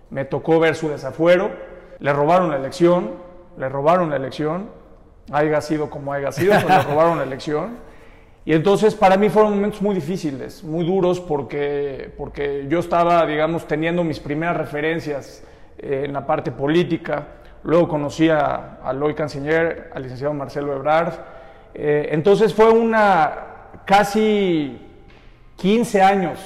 Me 0.10 0.26
tocó 0.26 0.60
ver 0.60 0.76
su 0.76 0.90
desafuero, 0.90 1.52
le 2.00 2.14
robaron 2.14 2.50
la 2.50 2.58
elección, 2.58 3.12
le 3.58 3.70
robaron 3.70 4.10
la 4.10 4.16
elección, 4.16 4.70
haya 5.32 5.62
sido 5.62 5.90
como 5.90 6.14
haya 6.14 6.32
sido, 6.32 6.54
pero 6.56 6.68
le 6.68 6.84
robaron 6.90 7.18
la 7.18 7.24
elección. 7.24 7.78
Y 8.46 8.54
entonces 8.54 8.96
para 8.96 9.18
mí 9.18 9.30
fueron 9.30 9.54
momentos 9.54 9.82
muy 9.82 9.94
difíciles, 9.94 10.64
muy 10.64 10.86
duros, 10.86 11.20
porque, 11.20 12.12
porque 12.18 12.66
yo 12.68 12.80
estaba, 12.80 13.26
digamos, 13.26 13.68
teniendo 13.68 14.04
mis 14.04 14.20
primeras 14.20 14.58
referencias 14.58 15.44
eh, 15.78 16.04
en 16.06 16.14
la 16.14 16.26
parte 16.26 16.52
política. 16.52 17.28
Luego 17.64 17.88
conocí 17.88 18.30
a, 18.30 18.80
al 18.84 19.04
hoy 19.04 19.14
canciller, 19.14 19.92
al 19.94 20.04
licenciado 20.04 20.34
Marcelo 20.34 20.74
Ebrard. 20.74 21.14
Eh, 21.74 22.10
entonces 22.12 22.54
fue 22.54 22.70
una 22.72 23.32
casi 23.86 24.82
15 25.58 26.02
años, 26.02 26.40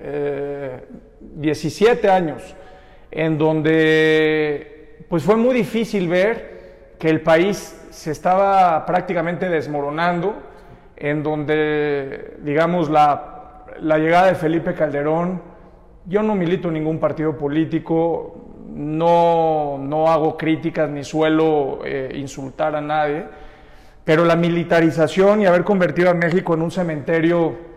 17 0.00 2.06
eh, 2.06 2.10
años, 2.10 2.54
en 3.10 3.38
donde 3.38 5.04
pues 5.08 5.22
fue 5.22 5.36
muy 5.36 5.54
difícil 5.54 6.08
ver 6.08 6.94
que 6.98 7.08
el 7.08 7.20
país 7.20 7.80
se 7.90 8.10
estaba 8.10 8.84
prácticamente 8.86 9.48
desmoronando, 9.48 10.34
en 10.96 11.22
donde, 11.22 12.36
digamos, 12.42 12.88
la, 12.88 13.66
la 13.80 13.98
llegada 13.98 14.26
de 14.26 14.34
Felipe 14.34 14.74
Calderón, 14.74 15.42
yo 16.06 16.22
no 16.22 16.34
milito 16.34 16.68
en 16.68 16.74
ningún 16.74 16.98
partido 16.98 17.36
político, 17.36 18.44
no, 18.74 19.78
no 19.78 20.10
hago 20.10 20.36
críticas 20.36 20.90
ni 20.90 21.04
suelo 21.04 21.80
eh, 21.84 22.12
insultar 22.14 22.74
a 22.74 22.80
nadie, 22.80 23.24
pero 24.04 24.24
la 24.24 24.36
militarización 24.36 25.42
y 25.42 25.46
haber 25.46 25.64
convertido 25.64 26.10
a 26.10 26.14
México 26.14 26.54
en 26.54 26.62
un 26.62 26.70
cementerio 26.70 27.73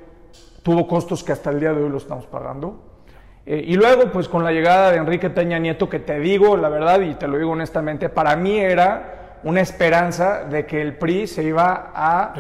tuvo 0.67 0.85
costos 0.85 1.23
que 1.23 1.31
hasta 1.31 1.49
el 1.49 1.61
día 1.61 1.71
de 1.71 1.81
hoy 1.81 1.89
lo 1.89 1.95
estamos 1.95 2.25
pagando. 2.25 2.99
Eh, 3.45 3.63
y 3.67 3.75
luego, 3.75 4.11
pues 4.11 4.27
con 4.27 4.43
la 4.43 4.51
llegada 4.51 4.91
de 4.91 4.97
Enrique 4.97 5.29
Peña 5.29 5.57
Nieto, 5.57 5.87
que 5.87 5.99
te 5.99 6.19
digo 6.19 6.57
la 6.57 6.67
verdad 6.67 6.99
y 6.99 7.15
te 7.15 7.25
lo 7.25 7.37
digo 7.37 7.51
honestamente, 7.51 8.09
para 8.09 8.35
mí 8.35 8.59
era 8.59 9.37
una 9.43 9.61
esperanza 9.61 10.43
de 10.43 10.65
que 10.65 10.81
el 10.81 10.97
PRI 10.97 11.25
se 11.25 11.43
iba 11.43 11.93
a 11.95 12.33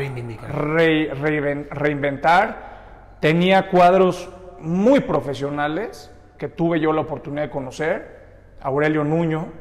reinventar. 1.69 3.15
Tenía 3.21 3.69
cuadros 3.69 4.29
muy 4.59 4.99
profesionales 4.99 6.13
que 6.37 6.49
tuve 6.49 6.81
yo 6.81 6.91
la 6.91 6.99
oportunidad 6.99 7.43
de 7.43 7.49
conocer, 7.49 8.17
Aurelio 8.59 9.05
Nuño, 9.05 9.53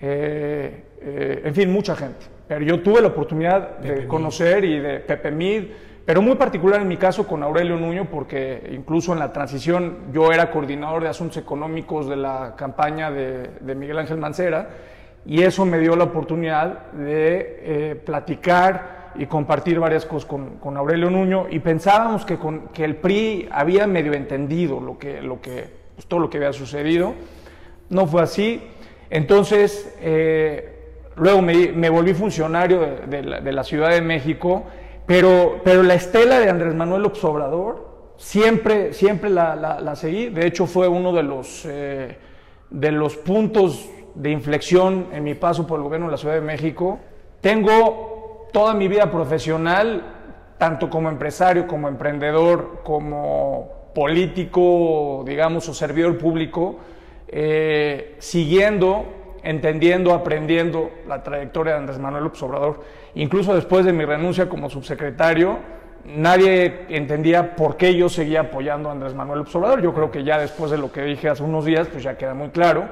eh, 0.00 0.84
eh, 1.02 1.42
en 1.44 1.54
fin, 1.54 1.70
mucha 1.70 1.94
gente. 1.94 2.24
Pero 2.48 2.64
yo 2.64 2.80
tuve 2.80 3.02
la 3.02 3.08
oportunidad 3.08 3.80
de 3.80 4.06
conocer 4.06 4.64
y 4.64 4.80
de 4.80 5.00
Pepe 5.00 5.30
Mid, 5.30 5.64
pero 6.08 6.22
muy 6.22 6.36
particular 6.36 6.80
en 6.80 6.88
mi 6.88 6.96
caso 6.96 7.26
con 7.26 7.42
Aurelio 7.42 7.76
Nuño, 7.76 8.06
porque 8.10 8.70
incluso 8.72 9.12
en 9.12 9.18
la 9.18 9.30
transición 9.30 10.10
yo 10.10 10.32
era 10.32 10.50
coordinador 10.50 11.02
de 11.02 11.10
asuntos 11.10 11.36
económicos 11.36 12.08
de 12.08 12.16
la 12.16 12.54
campaña 12.56 13.10
de, 13.10 13.50
de 13.60 13.74
Miguel 13.74 13.98
Ángel 13.98 14.16
Mancera 14.16 14.70
y 15.26 15.42
eso 15.42 15.66
me 15.66 15.78
dio 15.78 15.96
la 15.96 16.04
oportunidad 16.04 16.92
de 16.92 17.60
eh, 17.60 17.94
platicar 17.94 19.10
y 19.16 19.26
compartir 19.26 19.78
varias 19.80 20.06
cosas 20.06 20.26
con, 20.26 20.76
Aurelio 20.78 21.10
Nuño 21.10 21.44
y 21.50 21.58
pensábamos 21.58 22.24
que, 22.24 22.38
con, 22.38 22.68
que 22.68 22.86
el 22.86 22.96
PRI 22.96 23.46
había 23.52 23.86
medio 23.86 24.14
entendido 24.14 24.80
lo 24.80 24.98
que, 24.98 25.20
lo 25.20 25.42
que, 25.42 25.66
pues, 25.94 26.06
todo 26.06 26.20
lo 26.20 26.30
que 26.30 26.38
había 26.38 26.54
sucedido. 26.54 27.12
No 27.90 28.06
fue 28.06 28.22
así. 28.22 28.62
Entonces, 29.10 29.94
eh, 30.00 30.78
luego 31.16 31.42
me, 31.42 31.90
volví 31.90 32.14
funcionario 32.14 32.80
de, 33.06 33.52
la, 33.52 33.62
Ciudad 33.62 33.90
de 33.90 34.00
México, 34.00 34.64
pero, 35.08 35.62
pero 35.64 35.82
la 35.82 35.94
estela 35.94 36.38
de 36.38 36.50
Andrés 36.50 36.74
Manuel 36.74 37.10
Obrador 37.22 38.12
siempre, 38.18 38.92
siempre 38.92 39.30
la, 39.30 39.96
seguí. 39.96 40.28
De 40.28 40.46
hecho, 40.46 40.66
fue 40.66 40.86
uno 40.86 41.14
de 41.14 41.22
los, 41.22 41.64
eh, 41.64 42.18
de 42.68 42.92
los 42.92 43.16
puntos 43.16 43.88
de 44.14 44.30
inflexión 44.30 45.06
en 45.10 45.24
mi 45.24 45.34
paso 45.34 45.66
por 45.66 45.78
el 45.78 45.84
gobierno 45.84 46.08
de 46.08 46.12
la 46.12 46.18
Ciudad 46.18 46.34
de 46.34 46.42
México. 46.42 46.98
Tengo 47.40 48.48
toda 48.52 48.74
mi 48.74 48.86
vida 48.86 49.10
profesional, 49.10 50.02
tanto 50.58 50.90
como 50.90 51.08
empresario, 51.08 51.66
como 51.66 51.88
emprendedor, 51.88 52.82
como 52.84 53.90
político, 53.94 55.24
digamos, 55.26 55.66
o 55.70 55.72
servidor 55.72 56.18
público, 56.18 56.80
eh, 57.28 58.16
siguiendo, 58.18 59.06
entendiendo, 59.42 60.12
aprendiendo 60.12 60.90
la 61.06 61.22
trayectoria 61.22 61.74
de 61.74 61.78
Andrés 61.80 61.98
Manuel 61.98 62.24
López 62.24 62.42
Obrador. 62.42 62.80
Incluso 63.14 63.54
después 63.54 63.84
de 63.84 63.92
mi 63.92 64.04
renuncia 64.04 64.48
como 64.48 64.70
subsecretario, 64.70 65.58
nadie 66.04 66.86
entendía 66.88 67.56
por 67.56 67.76
qué 67.76 67.94
yo 67.94 68.08
seguía 68.08 68.40
apoyando 68.40 68.88
a 68.88 68.92
Andrés 68.92 69.14
Manuel 69.14 69.40
López 69.40 69.54
Obrador. 69.56 69.82
Yo 69.82 69.94
creo 69.94 70.10
que 70.10 70.24
ya 70.24 70.38
después 70.38 70.70
de 70.70 70.78
lo 70.78 70.92
que 70.92 71.02
dije 71.02 71.28
hace 71.28 71.42
unos 71.42 71.64
días, 71.64 71.88
pues 71.88 72.02
ya 72.02 72.16
queda 72.16 72.34
muy 72.34 72.48
claro 72.48 72.88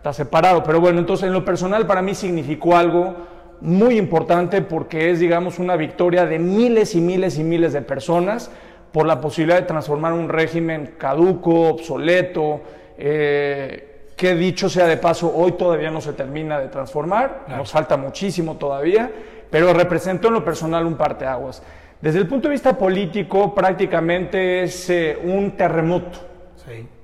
está 0.00 0.14
separado. 0.14 0.62
Pero 0.62 0.80
bueno, 0.80 0.98
entonces 0.98 1.26
en 1.26 1.34
lo 1.34 1.44
personal 1.44 1.86
para 1.86 2.00
mí 2.00 2.14
significó 2.14 2.74
algo 2.74 3.14
muy 3.60 3.98
importante 3.98 4.62
porque 4.62 5.10
es, 5.10 5.20
digamos, 5.20 5.58
una 5.58 5.76
victoria 5.76 6.24
de 6.24 6.38
miles 6.38 6.94
y 6.94 7.02
miles 7.02 7.38
y 7.38 7.44
miles 7.44 7.74
de 7.74 7.82
personas 7.82 8.50
por 8.92 9.06
la 9.06 9.20
posibilidad 9.20 9.60
de 9.60 9.66
transformar 9.66 10.14
un 10.14 10.30
régimen 10.30 10.94
caduco, 10.96 11.68
obsoleto, 11.68 12.62
eh, 12.96 13.89
que 14.20 14.34
dicho 14.34 14.68
sea 14.68 14.84
de 14.84 14.98
paso, 14.98 15.32
hoy 15.34 15.52
todavía 15.52 15.90
no 15.90 16.02
se 16.02 16.12
termina 16.12 16.58
de 16.58 16.68
transformar, 16.68 17.46
nos 17.48 17.72
falta 17.72 17.96
muchísimo 17.96 18.58
todavía, 18.58 19.10
pero 19.50 19.72
representó 19.72 20.28
en 20.28 20.34
lo 20.34 20.44
personal 20.44 20.84
un 20.84 20.94
parteaguas. 20.94 21.62
Desde 22.02 22.18
el 22.18 22.26
punto 22.28 22.48
de 22.48 22.52
vista 22.52 22.76
político, 22.76 23.54
prácticamente 23.54 24.64
es 24.64 24.90
eh, 24.90 25.18
un 25.24 25.52
terremoto. 25.52 26.18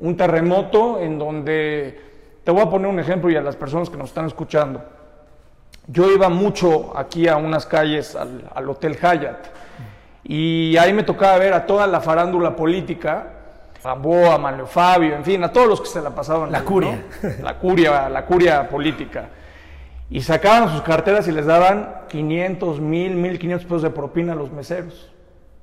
Un 0.01 0.15
terremoto 0.15 1.01
en 1.01 1.19
donde 1.19 1.99
te 2.45 2.51
voy 2.51 2.61
a 2.61 2.69
poner 2.69 2.87
un 2.87 3.01
ejemplo 3.01 3.31
y 3.31 3.37
a 3.37 3.41
las 3.41 3.57
personas 3.57 3.89
que 3.89 3.97
nos 3.97 4.11
están 4.11 4.27
escuchando. 4.27 4.85
Yo 5.87 6.13
iba 6.13 6.29
mucho 6.29 6.95
aquí 6.99 7.29
a 7.29 7.39
unas 7.39 7.65
calles 7.65 8.15
al, 8.15 8.69
Hotel 8.69 8.95
Hyatt 8.95 9.47
y 10.23 10.77
ahí 10.77 10.93
me 10.93 11.03
tocaba 11.03 11.39
ver 11.39 11.55
a 11.55 11.65
toda 11.65 11.87
la 11.87 12.03
farándula 12.03 12.55
política, 12.55 13.36
a 13.87 13.95
Boa, 13.95 14.35
a 14.35 14.39
Manlio 14.39 14.67
Fabio, 14.67 15.15
en 15.15 15.25
fin, 15.25 15.43
a 15.45 15.53
todos 15.53 15.69
los 15.69 15.81
que 15.81 15.89
se 15.89 16.01
la 16.01 16.11
pasaban. 16.11 16.51
La 16.51 16.63
curia. 16.63 17.05
La 17.43 17.59
curia, 17.59 18.09
la 18.09 18.25
curia 18.25 18.69
política. 18.69 19.29
Y 20.09 20.21
sacaban 20.21 20.69
sus 20.69 20.83
carteras 20.83 21.27
y 21.29 21.33
les 21.33 21.47
daban 21.47 22.03
500, 22.09 22.81
1000, 22.81 23.15
1500 23.17 23.65
pesos 23.65 23.83
de 23.83 23.91
propina 23.91 24.33
a 24.33 24.37
los 24.37 24.53
meseros. 24.53 25.13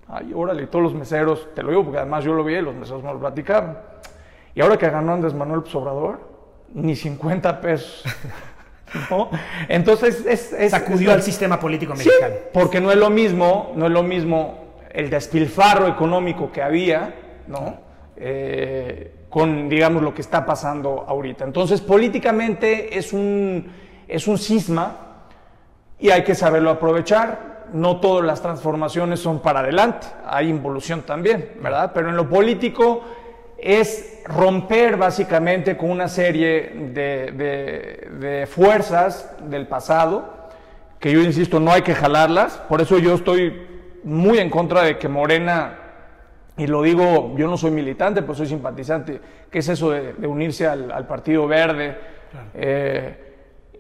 Ay, 0.07 0.31
órale, 0.35 0.67
todos 0.67 0.83
los 0.83 0.93
meseros, 0.93 1.47
te 1.55 1.63
lo 1.63 1.69
digo 1.69 1.83
porque 1.83 1.99
además 1.99 2.23
yo 2.23 2.33
lo 2.33 2.43
vi 2.43 2.55
y 2.55 2.61
los 2.61 2.75
meseros 2.75 3.03
me 3.03 3.13
lo 3.13 3.19
platicaban. 3.19 3.77
Y 4.53 4.61
ahora 4.61 4.77
que 4.77 4.89
ganó 4.89 5.13
Andrés 5.13 5.33
Manuel 5.33 5.63
Sobrador, 5.65 6.19
ni 6.73 6.95
50 6.95 7.61
pesos. 7.61 8.03
Entonces 9.69 10.25
es, 10.25 10.71
sacudió 10.71 11.13
al 11.13 11.23
sistema 11.23 11.59
político 11.59 11.93
mexicano. 11.95 12.35
porque 12.53 12.79
no 12.79 12.91
es 12.91 12.97
lo 12.97 13.09
mismo, 13.09 13.71
no 13.75 13.87
es 13.87 13.91
lo 13.91 14.03
mismo 14.03 14.75
el 14.91 15.09
despilfarro 15.09 15.87
económico 15.87 16.51
que 16.51 16.61
había, 16.61 17.15
¿no? 17.47 17.77
Eh, 18.15 19.11
con, 19.29 19.67
digamos, 19.69 20.03
lo 20.03 20.13
que 20.13 20.21
está 20.21 20.45
pasando 20.45 21.05
ahorita. 21.07 21.43
Entonces, 21.43 21.81
políticamente 21.81 22.97
es 22.97 23.13
un, 23.13 23.71
es 24.07 24.27
un 24.27 24.37
cisma 24.37 24.97
y 25.99 26.09
hay 26.09 26.23
que 26.23 26.35
saberlo 26.35 26.69
aprovechar. 26.69 27.53
No 27.73 27.99
todas 27.99 28.23
las 28.23 28.41
transformaciones 28.41 29.19
son 29.19 29.41
para 29.41 29.61
adelante, 29.61 30.05
hay 30.27 30.49
involución 30.49 31.01
también, 31.01 31.53
¿verdad? 31.59 31.91
Pero 31.93 32.09
en 32.09 32.15
lo 32.15 32.29
político 32.29 33.01
es 33.57 34.21
romper 34.25 34.97
básicamente 34.97 35.75
con 35.75 35.89
una 35.89 36.07
serie 36.07 36.71
de, 36.93 37.31
de 38.19 38.45
fuerzas 38.45 39.33
del 39.49 39.65
pasado, 39.65 40.49
que 40.99 41.11
yo 41.11 41.21
insisto, 41.21 41.59
no 41.59 41.71
hay 41.71 41.81
que 41.81 41.95
jalarlas, 41.95 42.57
por 42.69 42.81
eso 42.81 42.99
yo 42.99 43.15
estoy 43.15 43.65
muy 44.03 44.37
en 44.37 44.49
contra 44.49 44.83
de 44.83 44.97
que 44.99 45.07
Morena 45.07 45.82
y 46.57 46.67
lo 46.67 46.83
digo, 46.83 47.33
yo 47.35 47.47
no 47.47 47.57
soy 47.57 47.71
militante, 47.71 48.21
pues 48.21 48.37
soy 48.37 48.47
simpatizante. 48.47 49.19
¿Qué 49.49 49.59
es 49.59 49.69
eso 49.69 49.89
de, 49.89 50.27
unirse 50.27 50.67
al, 50.67 51.07
Partido 51.07 51.47
Verde? 51.47 51.97
Eh, 52.53 53.23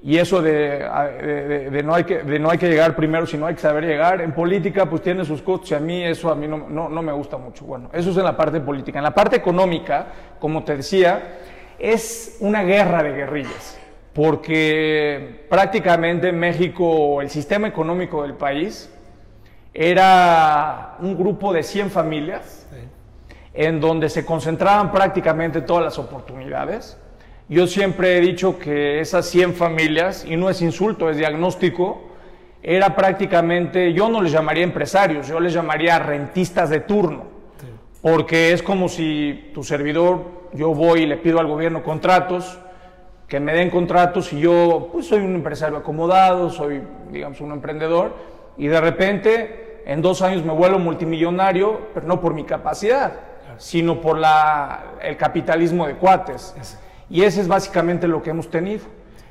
y 0.01 0.17
eso 0.17 0.41
de, 0.41 1.81
no 1.83 1.93
hay 1.93 2.03
que, 2.03 2.23
de 2.23 2.39
no 2.39 2.49
hay 2.49 2.57
que 2.57 2.67
llegar 2.67 2.95
primero, 2.95 3.25
sino 3.25 3.45
hay 3.45 3.55
que 3.55 3.61
saber 3.61 3.85
llegar. 3.85 4.21
En 4.21 4.33
política, 4.33 4.89
pues 4.89 5.01
tiene 5.01 5.23
sus 5.23 5.41
costos 5.41 5.71
y 5.71 5.75
a 5.75 5.79
mí 5.79 6.03
eso 6.03 6.29
a 6.29 6.35
mí 6.35 6.47
no, 6.47 6.67
no, 6.67 7.01
me 7.01 7.13
gusta 7.13 7.37
mucho. 7.37 7.63
Bueno, 7.63 7.89
eso 7.93 8.09
es 8.09 8.17
en 8.17 8.23
la 8.23 8.35
parte 8.35 8.59
política. 8.59 8.99
En 8.99 9.03
la 9.03 9.13
parte 9.13 9.37
económica, 9.37 10.07
como 10.39 10.63
te 10.63 10.75
decía, 10.75 11.37
es 11.79 12.37
una 12.41 12.63
guerra 12.63 13.01
de 13.01 13.13
guerrillas. 13.13 13.79
Porque 14.13 15.45
prácticamente 15.49 16.29
en 16.29 16.39
México, 16.39 17.21
el 17.21 17.29
sistema 17.29 17.67
económico 17.67 18.23
del 18.23 18.33
país, 18.33 18.93
era 19.73 20.97
un 20.99 21.17
grupo 21.17 21.51
de 21.51 21.63
100 21.63 21.89
familias 21.89 22.67
en 23.53 23.79
donde 23.79 24.09
se 24.09 24.25
concentraban 24.25 24.91
prácticamente 24.91 25.61
todas 25.61 25.83
las 25.83 25.99
oportunidades. 25.99 26.97
Yo 27.49 27.67
siempre 27.67 28.17
he 28.17 28.21
dicho 28.21 28.57
que 28.57 28.99
esas 28.99 29.25
100 29.27 29.53
familias, 29.53 30.25
y 30.25 30.37
no 30.37 30.49
es 30.49 30.61
insulto, 30.61 31.09
es 31.09 31.17
diagnóstico, 31.17 32.09
era 32.61 32.95
prácticamente, 32.95 33.93
yo 33.93 34.09
no 34.09 34.21
les 34.21 34.31
llamaría 34.31 34.63
empresarios, 34.63 35.27
yo 35.27 35.39
les 35.39 35.53
llamaría 35.53 35.99
rentistas 35.99 36.69
de 36.69 36.79
turno, 36.79 37.25
porque 38.01 38.53
es 38.53 38.63
como 38.63 38.87
si 38.87 39.51
tu 39.53 39.63
servidor, 39.63 40.43
yo 40.53 40.73
voy 40.73 41.01
y 41.01 41.05
le 41.05 41.17
pido 41.17 41.39
al 41.39 41.47
gobierno 41.47 41.83
contratos, 41.83 42.59
que 43.27 43.39
me 43.39 43.53
den 43.53 43.69
contratos 43.69 44.31
y 44.31 44.39
yo 44.39 44.89
pues 44.91 45.07
soy 45.07 45.19
un 45.19 45.35
empresario 45.35 45.77
acomodado, 45.77 46.49
soy 46.49 46.81
digamos 47.11 47.41
un 47.41 47.51
emprendedor 47.51 48.15
y 48.57 48.67
de 48.67 48.79
repente 48.79 49.62
en 49.85 50.01
dos 50.01 50.21
años 50.21 50.43
me 50.43 50.53
vuelvo 50.53 50.79
multimillonario, 50.79 51.89
pero 51.93 52.07
no 52.07 52.21
por 52.21 52.33
mi 52.33 52.43
capacidad, 52.43 53.13
sino 53.57 54.01
por 54.01 54.17
la, 54.17 54.95
el 55.01 55.17
capitalismo 55.17 55.87
de 55.87 55.95
cuates. 55.95 56.55
Y 57.09 57.23
ese 57.23 57.41
es 57.41 57.47
básicamente 57.47 58.07
lo 58.07 58.23
que 58.23 58.31
hemos 58.31 58.49
tenido. 58.49 58.85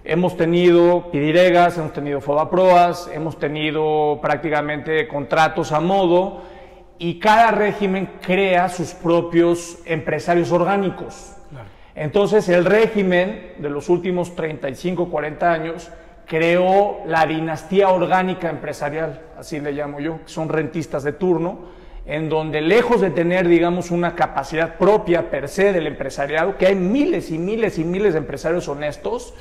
Hemos 0.05 0.37
tenido 0.37 1.11
pidiregas, 1.13 1.79
hemos 1.79 1.93
tenido 1.93 2.21
fobaproas, 2.21 3.09
hemos 3.13 3.39
tenido 3.39 4.19
prácticamente 4.21 5.07
contratos 5.07 5.71
a 5.71 5.81
modo 5.81 6.43
y 6.99 7.19
cada 7.19 7.53
régimen 7.53 8.11
crea 8.21 8.69
sus 8.69 8.95
propios 8.95 9.79
empresarios 9.87 10.51
orgánicos. 10.51 11.37
Entonces 11.95 12.49
el 12.49 12.65
régimen 12.65 13.55
de 13.59 13.71
los 13.71 13.89
últimos 13.89 14.35
35, 14.35 15.09
40 15.09 15.53
años 15.53 15.91
creó 16.27 17.01
la 17.07 17.27
dinastía 17.27 17.89
orgánica 17.89 18.49
empresarial, 18.49 19.21
así 19.39 19.61
le 19.61 19.73
llamo 19.73 20.01
yo, 20.01 20.21
que 20.25 20.29
son 20.29 20.49
rentistas 20.49 21.03
de 21.03 21.13
turno, 21.13 21.83
en 22.07 22.29
donde 22.29 22.61
lejos 22.61 23.01
de 23.01 23.11
tener, 23.11 23.47
digamos, 23.47 23.91
una 23.91 24.15
capacidad 24.15 24.77
propia 24.77 25.31
per 25.31 25.49
se 25.49 25.73
del 25.73 25.87
empresariado, 25.87 26.57
que 26.57 26.67
hay 26.67 26.75
miles 26.75 27.31
y 27.31 27.39
miles 27.39 27.79
y 27.79 27.85
miles 27.85 28.15
de 28.15 28.19
empresarios 28.19 28.69
honestos 28.69 29.35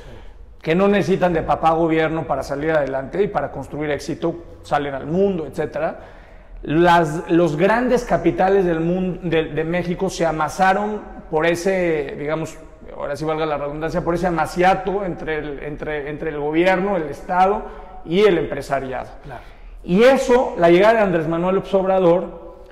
que 0.60 0.76
no 0.76 0.86
necesitan 0.86 1.32
de 1.32 1.42
papá 1.42 1.72
gobierno 1.72 2.26
para 2.26 2.44
salir 2.44 2.70
adelante 2.70 3.20
y 3.20 3.26
para 3.26 3.50
construir 3.50 3.90
éxito, 3.90 4.44
salen 4.62 4.94
al 4.94 5.06
mundo, 5.06 5.44
etcétera. 5.46 5.98
Las, 6.62 7.28
los 7.28 7.56
grandes 7.56 8.04
capitales 8.04 8.64
del 8.64 8.78
mundo, 8.78 9.20
de 9.24 9.64
México 9.64 10.08
se 10.08 10.24
amasaron 10.24 11.00
por 11.32 11.46
ese, 11.46 12.14
digamos, 12.16 12.56
ahora 13.02 13.16
sí 13.16 13.24
valga 13.24 13.44
la 13.44 13.58
redundancia, 13.58 14.02
por 14.02 14.14
ese 14.14 14.28
amaciato 14.28 15.04
entre 15.04 15.38
el, 15.38 15.62
entre, 15.64 16.08
entre 16.08 16.30
el 16.30 16.38
gobierno, 16.38 16.96
el 16.96 17.08
Estado 17.08 17.62
y 18.04 18.20
el 18.20 18.38
empresariado. 18.38 19.08
Y 19.84 20.04
eso, 20.04 20.54
la 20.56 20.70
llegada 20.70 20.94
de 20.94 21.00
Andrés 21.00 21.28
Manuel 21.28 21.56
López 21.56 21.74
Obrador, 21.74 22.62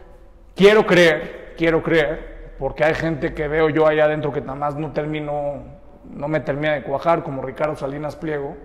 quiero 0.55 0.87
creer, 0.87 1.55
quiero 1.57 1.83
creer, 1.83 2.55
porque 2.59 2.85
hay 2.85 2.95
gente 2.95 3.35
que 3.35 3.49
veo 3.49 3.69
yo 3.71 3.87
allá 3.87 4.05
adentro 4.05 4.33
que 4.33 4.41
nada 4.41 4.55
más 4.55 4.77
no 4.77 4.93
termino, 4.93 5.63
no 6.09 6.29
me 6.29 6.41
termina 6.41 6.75
de 6.75 6.83
cuajar, 6.83 7.25
como 7.25 7.43
Ricardo 7.43 7.75
Salinas 7.75 8.15
Pliego, 8.15 8.57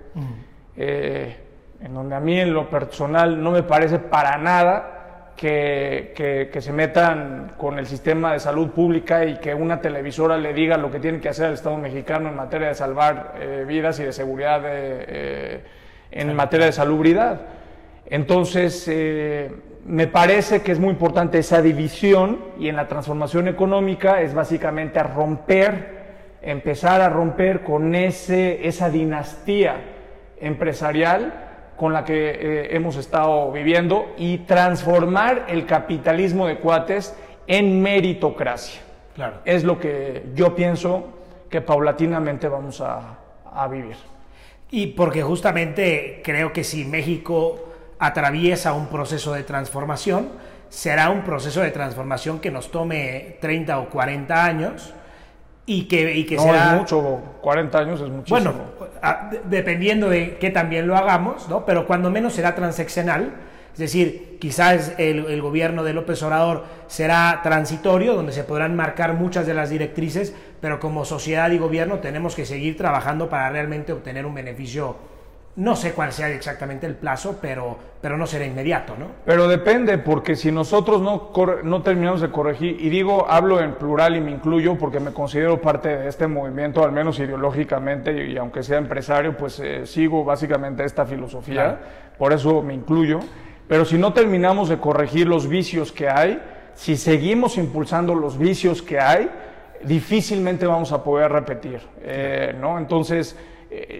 eh, 0.78 1.36
en 1.82 1.94
donde 1.94 2.16
a 2.16 2.20
mí 2.20 2.40
en 2.40 2.54
lo 2.54 2.70
personal 2.70 3.42
no 3.42 3.52
me 3.52 3.64
parece 3.64 3.98
para 3.98 4.38
nada 4.38 4.95
que, 5.36 6.50
que, 6.52 6.62
se 6.62 6.72
metan 6.72 7.52
con 7.58 7.78
el 7.78 7.86
sistema 7.86 8.34
de 8.34 8.40
salud 8.40 8.70
pública 8.70 9.26
y 9.26 9.38
que 9.38 9.54
una 9.54 9.82
televisora 9.82 10.38
le 10.38 10.54
diga 10.54 10.78
lo 10.78 10.90
que 10.90 11.00
tiene 11.00 11.20
que 11.20 11.30
hacer 11.30 11.48
el 11.48 11.54
Estado 11.54 11.78
mexicano 11.78 12.30
en 12.30 12.36
materia 12.36 12.70
de 12.70 12.76
salvar 12.76 13.36
eh, 13.40 13.66
vidas 13.68 14.00
y 14.00 14.04
de 14.04 14.14
seguridad 14.14 14.62
eh, 14.64 15.62
en 16.12 16.34
materia 16.36 16.68
de 16.68 16.72
salubridad. 16.72 17.42
Entonces, 18.08 18.88
eh, 18.88 19.52
me 19.86 20.08
parece 20.08 20.62
que 20.62 20.72
es 20.72 20.80
muy 20.80 20.92
importante 20.92 21.40
esa 21.40 21.62
división 21.62 22.40
y 22.58 22.70
en 22.70 22.76
la 22.76 22.88
transformación 22.88 23.48
económica 23.48 24.22
es 24.22 24.34
básicamente 24.34 25.00
a 25.00 25.04
romper, 25.04 26.38
empezar 26.42 27.02
a 27.02 27.10
romper 27.10 27.62
con 27.62 27.94
ese, 27.94 28.68
esa 28.68 28.90
dinastía 28.90 29.76
empresarial 30.40 31.45
con 31.78 31.94
la 31.94 32.06
que 32.06 32.30
eh, 32.30 32.76
hemos 32.76 32.96
estado 32.96 33.52
viviendo 33.52 34.14
y 34.18 34.40
transformar 34.40 35.46
el 35.48 35.66
capitalismo 35.66 36.48
de 36.48 36.58
cuates 36.58 37.16
en 37.48 37.82
meritocracia. 37.82 38.82
Claro. 39.16 39.38
Es 39.46 39.64
lo 39.64 39.80
que 39.80 40.26
yo 40.34 40.56
pienso 40.56 41.08
que 41.50 41.62
paulatinamente 41.62 42.48
vamos 42.48 42.82
a, 42.82 43.18
a 43.54 43.68
vivir. 43.68 43.96
Y 44.72 44.88
porque 44.88 45.22
justamente 45.22 46.22
creo 46.24 46.52
que 46.52 46.64
si 46.64 46.86
México 46.86 47.70
atraviesa 48.00 48.74
un 48.74 48.88
proceso 48.88 49.34
de 49.34 49.44
transformación, 49.44 50.30
será 50.70 51.10
un 51.10 51.22
proceso 51.22 51.62
de 51.62 51.72
transformación 51.72 52.40
que 52.40 52.52
nos 52.52 52.72
tome 52.72 53.38
30 53.40 53.80
o 53.80 53.90
40 53.90 54.44
años 54.44 54.94
y 55.66 55.86
que, 55.86 56.16
y 56.16 56.26
que 56.26 56.36
no, 56.36 56.54
es 56.54 56.72
mucho, 56.74 57.22
40 57.42 57.78
años 57.78 58.02
es 58.02 58.10
muchísimo. 58.10 58.52
Bueno, 58.52 58.54
dependiendo 59.46 60.10
de 60.10 60.38
que 60.38 60.52
también 60.52 60.88
lo 60.88 60.96
hagamos, 60.96 61.50
¿no? 61.50 61.66
Pero 61.66 61.88
cuando 61.88 62.12
menos 62.12 62.34
será 62.34 62.54
transeccional, 62.54 63.34
es 63.74 63.80
decir, 63.80 64.38
quizás 64.40 64.94
el, 64.98 65.26
el, 65.26 65.42
gobierno 65.42 65.84
de 65.84 65.94
López 65.94 66.22
Obrador 66.24 66.64
será 66.88 67.42
transitorio, 67.44 68.14
donde 68.14 68.32
se 68.32 68.44
podrán 68.44 68.76
marcar 68.76 69.14
muchas 69.14 69.48
de 69.48 69.54
las 69.54 69.70
directrices, 69.70 70.34
pero 70.62 70.80
como 70.80 71.04
sociedad 71.04 71.50
y 71.52 71.58
gobierno 71.58 72.00
tenemos 72.00 72.36
que 72.36 72.46
seguir 72.46 72.78
trabajando 72.78 73.28
para 73.28 73.50
realmente 73.50 73.92
obtener 73.92 74.26
un 74.26 74.36
beneficio 74.36 74.96
no 75.58 75.76
sé 75.78 75.94
cuál 75.94 76.12
sea 76.12 76.30
exactamente 76.30 76.86
el 76.86 76.96
plazo, 76.96 77.38
pero, 77.42 77.78
pero 78.02 78.18
no 78.18 78.28
será 78.28 78.46
inmediato, 78.46 78.96
¿no? 79.00 79.08
Pero 79.26 79.48
depende, 79.48 79.98
porque 79.98 80.36
si 80.36 80.52
nosotros 80.52 81.02
no, 81.02 81.32
no 81.64 81.82
terminamos 81.82 82.20
de 82.20 82.30
corregir, 82.30 82.78
y 82.80 82.90
digo, 82.90 83.26
hablo 83.30 83.62
en 83.62 83.76
plural 83.76 84.18
y 84.18 84.22
me 84.22 84.32
incluyo 84.32 84.78
porque 84.78 85.00
me 85.00 85.14
considero 85.14 85.62
parte 85.62 85.96
de 85.96 86.10
este 86.10 86.28
movimiento, 86.28 86.84
al 86.84 86.92
menos 86.92 87.20
ideológicamente, 87.20 88.28
y, 88.28 88.36
aunque 88.36 88.64
sea 88.64 88.80
empresario, 88.80 89.38
pues 89.38 89.60
eh, 89.62 89.86
sigo 89.86 90.26
básicamente 90.26 90.84
esta 90.84 91.06
filosofía, 91.06 91.80
por 92.18 92.34
eso 92.34 92.62
me 92.62 92.74
incluyo. 92.74 93.22
Pero 93.68 93.86
si 93.86 93.98
no 93.98 94.12
terminamos 94.12 94.68
de 94.68 94.78
corregir 94.78 95.28
los 95.28 95.48
vicios 95.48 95.92
que 95.92 96.10
hay, 96.10 96.42
si 96.74 96.98
seguimos 96.98 97.58
impulsando 97.58 98.14
los 98.14 98.38
vicios 98.38 98.82
que 98.82 99.00
hay, 99.00 99.32
difícilmente 99.84 100.68
vamos 100.68 100.92
a 100.92 101.04
poder 101.04 101.32
repetir, 101.32 101.80
eh, 102.02 102.54
¿no? 102.60 102.78
Entonces 102.78 103.38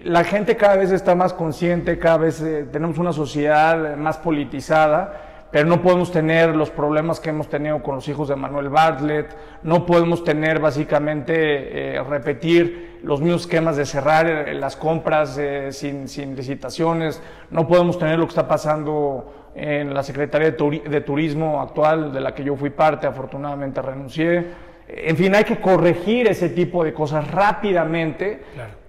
la 0.04 0.24
gente 0.24 0.56
cada 0.56 0.76
vez 0.76 0.92
está 0.92 1.14
más 1.14 1.32
consciente, 1.32 1.98
cada 1.98 2.18
vez 2.18 2.40
eh, 2.40 2.66
tenemos 2.70 2.98
una 2.98 3.12
sociedad 3.12 3.96
más 3.96 4.18
politizada, 4.18 5.48
pero 5.50 5.68
no 5.68 5.82
podemos 5.82 6.12
tener 6.12 6.54
los 6.54 6.70
problemas 6.70 7.20
que 7.20 7.30
hemos 7.30 7.48
tenido 7.48 7.82
con 7.82 7.96
los 7.96 8.08
hijos 8.08 8.28
de 8.28 8.36
Manuel 8.36 8.68
Bartlett, 8.68 9.34
no 9.62 9.86
podemos 9.86 10.22
tener 10.24 10.60
básicamente 10.60 11.96
eh, 11.96 12.02
repetir 12.02 13.00
los 13.02 13.20
mismos 13.20 13.42
esquemas 13.42 13.76
de 13.76 13.86
cerrar 13.86 14.48
las 14.54 14.76
compras 14.76 15.40
sin, 15.70 16.08
sin, 16.08 16.34
licitaciones, 16.34 17.22
no 17.50 17.68
podemos 17.68 17.98
tener 17.98 18.18
lo 18.18 18.26
que 18.26 18.30
está 18.30 18.48
pasando 18.48 19.52
en 19.56 19.94
la 19.94 20.02
Secretaría 20.02 20.50
de, 20.50 21.00
Turismo 21.00 21.62
actual, 21.62 22.12
de 22.12 22.20
la 22.20 22.34
que 22.34 22.44
yo 22.44 22.56
fui 22.56 22.70
parte, 22.70 23.06
afortunadamente 23.06 23.80
renuncié. 23.80 24.65
En 24.88 25.16
fin, 25.16 25.34
hay 25.34 25.44
que 25.44 25.58
corregir 25.60 26.28
ese 26.28 26.48
tipo 26.48 26.84
de 26.84 26.92
cosas 26.92 27.28
rápidamente 27.30 28.40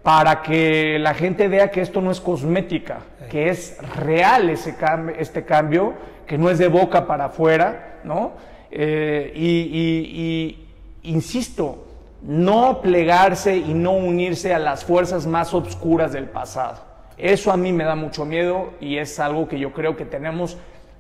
para 0.04 0.42
que 0.42 1.00
la 1.00 1.14
gente 1.14 1.48
vea 1.48 1.72
que 1.72 1.82
esto 1.82 2.02
no 2.02 2.12
es 2.12 2.22
cosmética, 2.22 3.00
que 3.30 3.50
es 3.50 3.78
real 3.96 4.50
ese 4.50 4.76
este 5.18 5.44
cambio, 5.44 5.94
que 6.26 6.38
no 6.38 6.50
es 6.50 6.60
de 6.60 6.68
boca 6.68 7.08
para 7.08 7.26
afuera, 7.26 8.00
¿no? 8.04 8.34
Eh, 8.70 9.32
y, 9.36 10.66
insisto, 11.04 11.86
no 12.22 12.82
plegarse 12.82 13.58
y 13.58 13.74
no 13.74 13.94
unirse 13.94 14.54
a 14.54 14.60
las 14.60 14.86
fuerzas 14.86 15.26
más 15.26 15.54
obscuras 15.54 16.12
del 16.12 16.26
pasado. 16.26 16.86
Eso 17.18 17.52
a 17.52 17.58
mí 17.58 17.74
me 17.74 17.84
da 17.84 17.96
mucho 17.96 18.24
miedo 18.26 18.74
y 18.80 18.98
es 18.98 19.20
algo 19.20 19.48
que 19.48 19.58
yo 19.58 19.74
creo 19.74 19.96
que 19.96 20.06
tenemos 20.06 20.58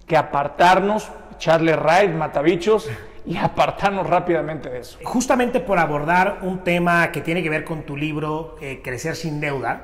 que 0.07 0.17
apartarnos, 0.17 1.11
echarle 1.35 1.75
raid, 1.75 2.09
matabichos 2.09 2.89
y 3.27 3.35
apartarnos 3.35 4.07
rápidamente 4.07 4.69
de 4.69 4.79
eso. 4.79 4.97
Justamente 5.03 5.59
por 5.59 5.77
abordar 5.77 6.39
un 6.43 6.63
tema 6.63 7.11
que 7.11 7.19
tiene 7.19 7.43
que 7.43 7.49
ver 7.49 7.65
con 7.65 7.83
tu 7.83 7.97
libro 7.97 8.55
eh, 8.61 8.79
Crecer 8.81 9.17
sin 9.17 9.41
deuda 9.41 9.81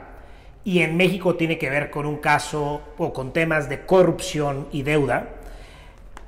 y 0.63 0.79
en 0.79 0.95
México 0.95 1.35
tiene 1.35 1.57
que 1.57 1.69
ver 1.69 1.89
con 1.89 2.05
un 2.05 2.17
caso 2.17 2.81
o 2.97 3.11
con 3.11 3.33
temas 3.33 3.67
de 3.67 3.85
corrupción 3.85 4.67
y 4.71 4.83
deuda, 4.83 5.27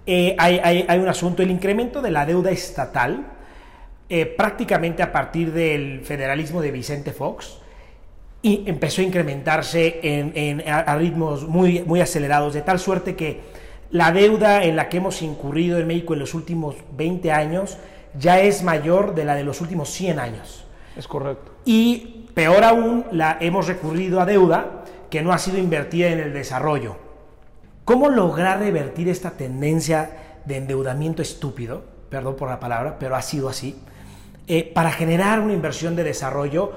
eh, 0.05 0.35
hay, 0.37 0.59
hay, 0.87 0.99
un 0.99 1.07
asunto, 1.07 1.41
el 1.41 1.49
incremento 1.49 2.01
de 2.01 2.11
la 2.11 2.25
deuda 2.25 2.51
estatal, 2.51 3.25
eh, 4.09 4.25
prácticamente 4.25 5.01
a 5.01 5.11
partir 5.11 5.51
del 5.51 6.01
federalismo 6.01 6.61
de 6.61 6.71
Vicente 6.71 7.11
Fox, 7.11 7.59
y 8.41 8.63
empezó 8.67 9.01
a 9.01 9.05
incrementarse 9.05 9.99
en, 10.03 10.63
a, 10.69 10.95
ritmos 10.97 11.47
muy, 11.47 11.81
muy 11.81 12.01
acelerados, 12.01 12.53
de 12.53 12.61
tal 12.61 12.77
suerte 12.77 13.15
que 13.15 13.39
la 13.95 14.11
deuda 14.11 14.65
en 14.65 14.75
la 14.75 14.89
que 14.89 14.97
hemos 14.97 15.21
incurrido 15.21 15.79
en 15.79 15.87
México 15.87 16.11
en 16.11 16.19
los 16.19 16.33
últimos 16.33 16.75
20 16.97 17.31
años 17.31 17.77
ya 18.19 18.41
es 18.41 18.61
mayor 18.61 19.15
de 19.15 19.23
la 19.23 19.35
de 19.35 19.45
los 19.45 19.61
últimos 19.61 19.89
100 19.89 20.19
años. 20.19 20.65
Es 20.97 21.07
correcto. 21.07 21.53
Y 21.63 22.27
peor 22.33 22.65
aún, 22.65 23.05
la 23.13 23.37
hemos 23.39 23.67
recurrido 23.67 24.19
a 24.19 24.25
deuda 24.25 24.83
que 25.09 25.21
no 25.21 25.31
ha 25.31 25.37
sido 25.37 25.59
invertida 25.59 26.09
en 26.09 26.19
el 26.19 26.33
desarrollo. 26.33 26.97
¿Cómo 27.85 28.09
lograr 28.09 28.59
revertir 28.59 29.07
esta 29.07 29.31
tendencia 29.31 30.41
de 30.43 30.57
endeudamiento 30.57 31.21
estúpido? 31.21 31.85
Perdón 32.09 32.35
por 32.35 32.49
la 32.49 32.59
palabra, 32.59 32.97
pero 32.99 33.15
ha 33.15 33.21
sido 33.21 33.47
así. 33.47 33.79
Eh, 34.47 34.69
para 34.75 34.91
generar 34.91 35.39
una 35.39 35.53
inversión 35.53 35.95
de 35.95 36.03
desarrollo 36.03 36.73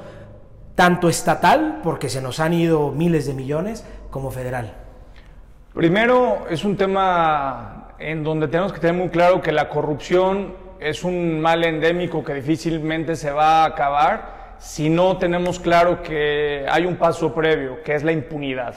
tanto 0.77 1.09
estatal, 1.09 1.81
porque 1.83 2.11
se 2.11 2.23
nos 2.23 2.39
han 2.39 2.53
ido 2.53 2.93
miles 2.93 3.27
de 3.27 3.35
millones, 3.35 3.85
como 4.13 4.31
federal. 4.31 4.88
Primero, 5.79 6.49
es 6.51 6.65
un 6.65 6.77
tema 6.77 7.93
en 8.01 8.25
donde 8.25 8.49
tenemos 8.49 8.73
que 8.73 8.81
tener 8.81 8.97
muy 8.97 9.11
claro 9.11 9.41
que 9.41 9.53
la 9.53 9.69
corrupción 9.69 10.55
es 10.81 11.05
un 11.05 11.41
mal 11.41 11.63
endémico 11.63 12.25
que 12.25 12.35
difícilmente 12.35 13.15
se 13.15 13.31
va 13.31 13.63
a 13.63 13.67
acabar 13.67 14.57
si 14.59 14.91
no 14.91 15.19
tenemos 15.19 15.61
claro 15.61 16.03
que 16.03 16.67
hay 16.69 16.85
un 16.85 16.97
paso 16.97 17.33
previo, 17.33 17.81
que 17.85 17.95
es 17.95 18.03
la 18.03 18.11
impunidad. 18.11 18.75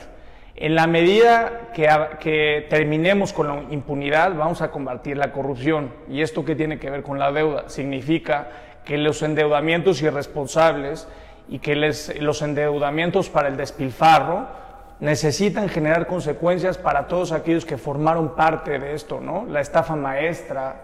En 0.56 0.76
la 0.76 0.86
medida 0.86 1.72
que, 1.74 2.68
terminemos 2.70 3.34
con 3.34 3.48
la 3.48 3.74
impunidad, 3.74 4.36
vamos 4.36 4.62
a 4.62 4.70
combatir 4.70 5.18
la 5.18 5.32
corrupción. 5.32 5.92
¿Y 6.08 6.22
esto 6.22 6.46
qué 6.46 6.56
tiene 6.56 6.78
que 6.78 6.92
ver 6.92 7.02
con 7.02 7.18
la 7.18 7.32
deuda? 7.32 7.68
Significa 7.68 8.50
que 8.86 9.00
los 9.00 9.24
endeudamientos 9.24 10.04
irresponsables 10.04 11.08
y 11.50 11.58
que 11.58 11.76
los 11.76 12.42
endeudamientos 12.44 13.32
para 13.32 13.48
el 13.48 13.58
despilfarro 13.58 14.62
necesitan 15.02 15.68
generar 15.68 16.08
consecuencias 16.08 16.78
para 16.78 17.08
todos 17.08 17.32
aquellos 17.32 17.66
que 17.66 17.78
formaron 17.78 18.36
parte 18.36 18.80
de 18.80 18.94
esto, 18.94 19.20
¿no? 19.20 19.46
La 19.48 19.60
estafa 19.60 19.96
maestra, 19.96 20.84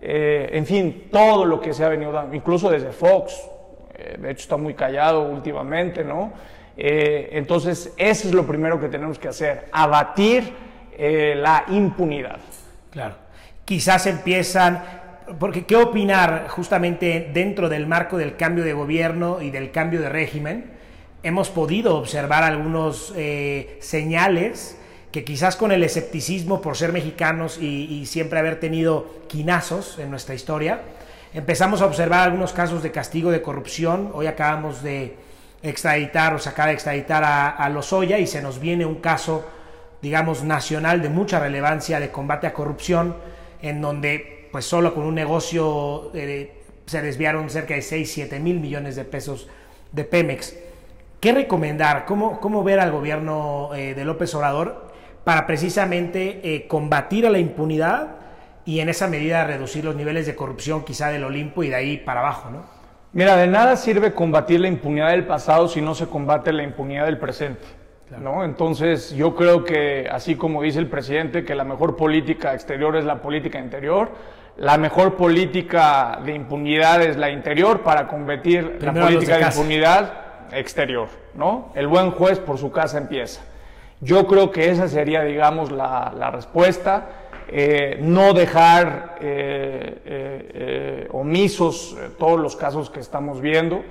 eh, 0.00 0.48
en 0.52 0.66
fin, 0.66 1.08
todo 1.12 1.44
lo 1.44 1.60
que 1.60 1.74
se 1.74 1.84
ha 1.84 1.88
venido 1.88 2.10
dando, 2.10 2.34
incluso 2.34 2.70
desde 2.70 2.92
Fox, 2.92 3.38
eh, 3.94 4.16
de 4.18 4.30
hecho 4.30 4.40
está 4.40 4.56
muy 4.56 4.72
callado 4.72 5.22
últimamente, 5.22 6.02
¿no? 6.02 6.32
Eh, 6.78 7.28
entonces, 7.32 7.92
eso 7.98 8.28
es 8.28 8.34
lo 8.34 8.46
primero 8.46 8.80
que 8.80 8.88
tenemos 8.88 9.18
que 9.18 9.28
hacer, 9.28 9.66
abatir 9.70 10.66
la 10.98 11.64
impunidad. 11.68 12.40
Claro. 12.90 13.14
Quizás 13.64 14.08
empiezan, 14.08 14.82
porque 15.38 15.64
¿qué 15.64 15.76
opinar 15.76 16.48
justamente 16.48 17.30
dentro 17.32 17.68
del 17.68 17.86
marco 17.86 18.16
del 18.18 18.34
cambio 18.34 18.64
de 18.64 18.72
gobierno 18.72 19.40
y 19.40 19.50
del 19.50 19.70
cambio 19.70 20.00
de 20.00 20.08
régimen? 20.08 20.77
Hemos 21.22 21.50
podido 21.50 21.96
observar 21.96 22.44
algunos 22.44 23.12
eh, 23.16 23.76
señales 23.80 24.78
que 25.10 25.24
quizás 25.24 25.56
con 25.56 25.72
el 25.72 25.82
escepticismo 25.82 26.60
por 26.60 26.76
ser 26.76 26.92
mexicanos 26.92 27.58
y, 27.58 28.06
siempre 28.06 28.38
haber 28.38 28.60
tenido 28.60 29.06
quinazos 29.26 29.98
en 29.98 30.10
nuestra 30.10 30.34
historia, 30.34 30.82
empezamos 31.34 31.82
a 31.82 31.86
observar 31.86 32.20
algunos 32.20 32.52
casos 32.52 32.82
de 32.82 32.92
castigo 32.92 33.30
de 33.30 33.42
corrupción. 33.42 34.10
Hoy 34.14 34.26
acabamos 34.26 34.82
de 34.82 35.16
extraditar 35.62 36.34
o 36.34 36.38
sacar 36.38 36.68
a 36.68 36.72
extraditar 36.72 37.24
a, 37.24 37.48
a 37.48 37.68
Lozoya 37.68 38.18
y 38.18 38.26
se 38.26 38.40
nos 38.42 38.60
viene 38.60 38.86
un 38.86 38.96
caso, 38.96 39.44
digamos, 40.00 40.44
nacional 40.44 41.02
de 41.02 41.08
mucha 41.08 41.40
relevancia 41.40 41.98
de 42.00 42.10
combate 42.10 42.46
a 42.46 42.52
corrupción, 42.52 43.16
en 43.62 43.80
donde 43.80 44.38
pues 44.52 44.64
solo 44.64 44.94
con 44.94 45.04
un 45.04 45.14
negocio 45.14 46.10
eh, 46.14 46.52
se 46.86 47.02
desviaron 47.02 47.50
cerca 47.50 47.74
de 47.74 47.82
6, 47.82 48.10
7 48.10 48.40
mil 48.40 48.60
millones 48.60 48.96
de 48.96 49.04
pesos 49.04 49.48
de 49.92 50.04
Pemex. 50.04 50.54
¿Qué 51.20 51.32
recomendar? 51.32 52.04
¿Cómo, 52.04 52.38
cómo 52.38 52.62
ver 52.62 52.78
al 52.78 52.92
gobierno 52.92 53.70
eh, 53.74 53.94
de 53.94 54.04
López 54.04 54.32
Obrador 54.36 54.86
para 55.24 55.46
precisamente 55.46 56.40
eh, 56.44 56.68
combatir 56.68 57.26
a 57.26 57.30
la 57.30 57.40
impunidad 57.40 58.16
y 58.64 58.78
en 58.78 58.88
esa 58.88 59.08
medida 59.08 59.44
reducir 59.44 59.84
los 59.84 59.96
niveles 59.96 60.26
de 60.26 60.36
corrupción 60.36 60.84
quizá 60.84 61.08
del 61.08 61.24
Olimpo 61.24 61.64
y 61.64 61.70
de 61.70 61.74
ahí 61.74 61.96
para 61.96 62.20
abajo, 62.20 62.50
¿no? 62.50 62.62
Mira, 63.12 63.36
de 63.36 63.48
nada 63.48 63.74
sirve 63.76 64.12
combatir 64.12 64.60
la 64.60 64.68
impunidad 64.68 65.10
del 65.10 65.26
pasado 65.26 65.66
si 65.66 65.80
no 65.80 65.94
se 65.94 66.06
combate 66.06 66.52
la 66.52 66.62
impunidad 66.62 67.06
del 67.06 67.18
presente. 67.18 67.66
¿no? 68.22 68.44
Entonces, 68.44 69.12
yo 69.14 69.34
creo 69.34 69.64
que, 69.64 70.08
así 70.10 70.36
como 70.36 70.62
dice 70.62 70.78
el 70.78 70.88
presidente, 70.88 71.44
que 71.44 71.54
la 71.54 71.64
mejor 71.64 71.96
política 71.96 72.54
exterior 72.54 72.96
es 72.96 73.04
la 73.04 73.20
política 73.20 73.58
interior, 73.58 74.10
la 74.56 74.78
mejor 74.78 75.16
política 75.16 76.20
de 76.24 76.34
impunidad 76.34 77.02
es 77.02 77.16
la 77.16 77.30
interior 77.30 77.82
para 77.82 78.06
combatir 78.06 78.78
la 78.80 78.92
política 78.92 79.38
de, 79.38 79.44
impunidad 79.44 80.27
exterior. 80.52 81.08
¿no? 81.34 81.72
El 81.74 81.86
buen 81.86 82.10
juez 82.10 82.38
por 82.38 82.58
su 82.58 82.70
casa 82.70 82.98
empieza. 82.98 83.42
Yo 84.00 84.26
creo 84.26 84.50
que 84.52 84.70
esa 84.70 84.88
sería, 84.88 85.22
digamos, 85.22 85.72
la, 85.72 86.30
respuesta. 86.32 87.08
Eh, 87.50 87.98
no 88.02 88.34
dejar 88.34 89.16
eh, 89.20 90.02
eh, 90.04 91.08
omisos 91.12 91.96
todos 92.18 92.38
los 92.38 92.54
casos 92.54 92.90
que 92.90 93.00
estamos 93.00 93.40
viendo. 93.40 93.82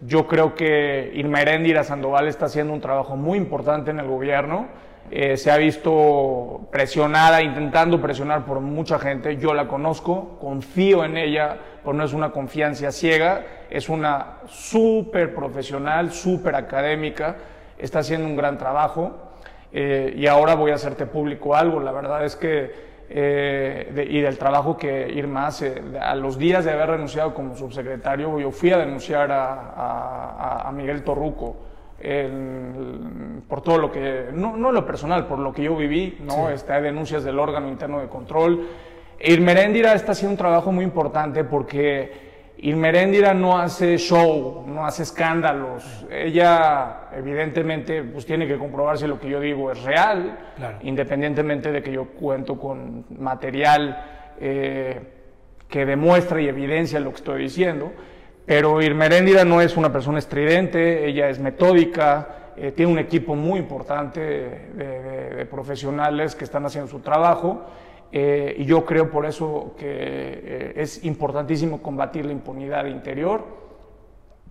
Yo 0.00 0.26
creo 0.26 0.54
que 0.54 1.12
Irma 1.14 1.42
Eréndira 1.42 1.84
Sandoval 1.84 2.28
está 2.28 2.46
haciendo 2.46 2.72
un 2.72 2.80
trabajo 2.80 3.16
muy 3.16 3.36
importante 3.36 3.90
en 3.90 3.98
el 3.98 4.06
gobierno. 4.06 4.68
se 5.10 5.50
ha 5.50 5.56
visto 5.58 6.68
presionada, 6.70 7.42
intentando 7.42 8.00
presionar 8.00 8.46
por 8.46 8.60
mucha 8.60 8.98
gente. 8.98 9.36
Yo 9.36 9.52
la 9.52 9.68
conozco, 9.68 10.38
confío 10.40 11.04
en 11.04 11.18
ella, 11.18 11.58
pero 11.82 11.94
no 11.94 12.04
es 12.04 12.12
una 12.12 12.30
confianza 12.30 12.92
ciega, 12.92 13.44
es 13.70 13.88
una 13.88 14.38
súper 14.46 15.34
profesional, 15.34 16.12
súper 16.12 16.54
académica, 16.54 17.36
está 17.78 18.00
haciendo 18.00 18.26
un 18.26 18.36
gran 18.36 18.58
trabajo. 18.58 19.32
y 19.72 20.26
ahora 20.26 20.54
voy 20.54 20.72
a 20.72 20.74
hacerte 20.74 21.06
público 21.06 21.54
algo. 21.54 21.80
La 21.80 21.92
verdad 21.92 22.24
es 22.24 22.36
que 22.36 22.90
eh, 23.12 24.06
y 24.08 24.20
del 24.20 24.38
trabajo 24.38 24.76
que 24.76 25.10
Irma 25.12 25.48
hace. 25.48 25.82
A 26.00 26.14
los 26.14 26.38
días 26.38 26.64
de 26.64 26.70
haber 26.70 26.90
renunciado 26.90 27.34
como 27.34 27.56
subsecretario, 27.56 28.38
yo 28.38 28.52
fui 28.52 28.70
a 28.70 28.78
denunciar 28.78 29.30
a, 29.32 30.70
Miguel 30.72 31.02
Torruco 31.02 31.56
por 33.48 33.60
todo 33.62 33.76
lo 33.76 33.90
que, 33.90 34.28
no, 34.32 34.56
no, 34.56 34.70
lo 34.70 34.86
personal, 34.86 35.26
por 35.26 35.40
lo 35.40 35.52
que 35.52 35.64
yo 35.64 35.76
viví, 35.76 36.18
¿no? 36.22 36.48
Este, 36.48 36.72
hay 36.72 36.82
denuncias 36.82 37.24
del 37.24 37.38
órgano 37.38 37.68
interno 37.68 38.00
de 38.00 38.06
control. 38.06 38.68
Irma 39.22 39.52
Eréndira 39.52 39.92
está 39.92 40.12
haciendo 40.12 40.32
un 40.32 40.38
trabajo 40.38 40.72
muy 40.72 40.82
importante 40.82 41.44
porque 41.44 42.30
Irmeréndira 42.62 43.32
no 43.32 43.58
hace 43.58 43.96
show, 43.96 44.64
no 44.66 44.86
hace 44.86 45.02
escándalos. 45.02 46.06
Ella, 46.10 47.08
evidentemente, 47.14 48.02
pues 48.02 48.26
tiene 48.26 48.46
que 48.46 48.58
comprobar 48.58 48.98
si 48.98 49.06
lo 49.06 49.18
que 49.18 49.28
yo 49.28 49.40
digo 49.40 49.70
es 49.72 49.82
real, 49.82 50.38
independientemente 50.82 51.72
de 51.72 51.82
que 51.82 51.92
yo 51.92 52.06
cuento 52.08 52.58
con 52.58 53.06
material 53.18 54.04
eh, 54.38 55.00
que 55.68 55.86
demuestra 55.86 56.40
y 56.40 56.48
evidencia 56.48 57.00
lo 57.00 57.10
que 57.10 57.16
estoy 57.16 57.42
diciendo. 57.42 57.92
Pero 58.44 58.82
Irmeréndira 58.82 59.44
no 59.44 59.60
es 59.60 59.76
una 59.76 59.92
persona 59.92 60.18
estridente, 60.18 61.06
ella 61.06 61.28
es 61.28 61.38
metódica, 61.38 62.52
eh, 62.56 62.72
tiene 62.72 62.92
un 62.92 62.98
equipo 62.98 63.34
muy 63.34 63.58
importante 63.58 64.20
de 64.20 65.46
profesionales 65.50 66.34
que 66.34 66.44
están 66.44 66.66
haciendo 66.66 66.90
su 66.90 67.00
trabajo 67.00 67.66
eh, 68.12 68.56
y 68.58 68.64
yo 68.64 68.84
creo 68.84 69.10
por 69.10 69.26
eso 69.26 69.74
que 69.78 69.86
eh, 69.86 70.72
es 70.76 71.04
importantísimo 71.04 71.80
combatir 71.80 72.26
la 72.26 72.32
impunidad 72.32 72.86
interior 72.86 73.60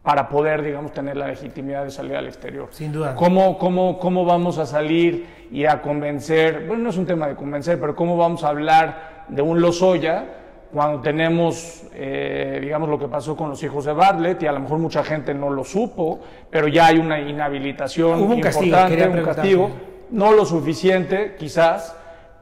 para 0.02 0.30
poder, 0.30 0.62
digamos, 0.62 0.94
tener 0.94 1.18
la 1.18 1.28
legitimidad 1.28 1.84
de 1.84 1.92
salir 1.92 2.16
al 2.16 2.28
exterior. 2.28 2.70
Sin 2.72 2.92
duda. 2.92 3.16
¿Cómo, 3.16 3.58
cómo, 3.58 4.00
cómo 4.00 4.24
vamos 4.24 4.58
a 4.58 4.66
salir 4.66 5.48
y 5.52 5.66
a 5.66 5.82
convencer? 5.82 6.66
Bueno, 6.68 6.84
no 6.84 6.90
es 6.90 6.98
un 6.98 7.06
tema 7.06 7.28
de 7.28 7.36
convencer, 7.36 7.80
pero 7.80 7.96
¿cómo 7.96 8.16
vamos 8.16 8.44
a 8.44 8.50
hablar 8.50 9.26
de 9.28 9.42
un 9.42 9.60
Lozoya 9.60 10.26
cuando 10.72 11.02
tenemos, 11.02 11.84
eh, 11.94 12.60
digamos, 12.62 12.90
lo 12.90 13.00
que 13.00 13.08
pasó 13.08 13.36
con 13.36 13.50
los 13.50 13.62
hijos 13.64 13.86
de 13.86 13.94
Bartlett 13.94 14.42
y 14.44 14.48
a 14.48 14.52
lo 14.52 14.60
mejor 14.60 14.78
mucha 14.78 15.04
gente 15.04 15.34
no 15.34 15.50
lo 15.50 15.64
supo, 15.64 16.20
pero 16.50 16.68
ya 16.68 16.88
hay 16.88 16.98
una 16.98 17.20
inhabilitación 17.20 18.22
Hubo 18.22 18.34
un 18.34 18.38
importante, 18.38 18.98
castigo, 18.98 19.14
un 19.14 19.24
castigo, 19.24 19.72
no 20.12 20.32
lo 20.32 20.46
suficiente, 20.46 21.36
quizás, 21.38 21.96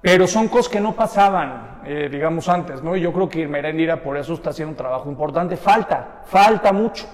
pero 0.07 0.25
son 0.25 0.47
cosas 0.47 0.71
que 0.71 0.79
no 0.79 0.95
pasaban, 0.95 1.81
eh, 1.85 2.07
digamos, 2.09 2.47
antes, 2.47 2.81
¿no? 2.81 2.95
Y 2.95 3.01
yo 3.01 3.11
creo 3.11 3.27
que 3.27 3.39
Irmerendira 3.39 4.01
por 4.01 4.15
eso 4.15 4.35
está 4.35 4.51
haciendo 4.51 4.69
un 4.71 4.77
trabajo 4.77 5.09
importante. 5.09 5.57
Falta, 5.57 6.21
falta 6.25 6.71
mucho, 6.71 7.05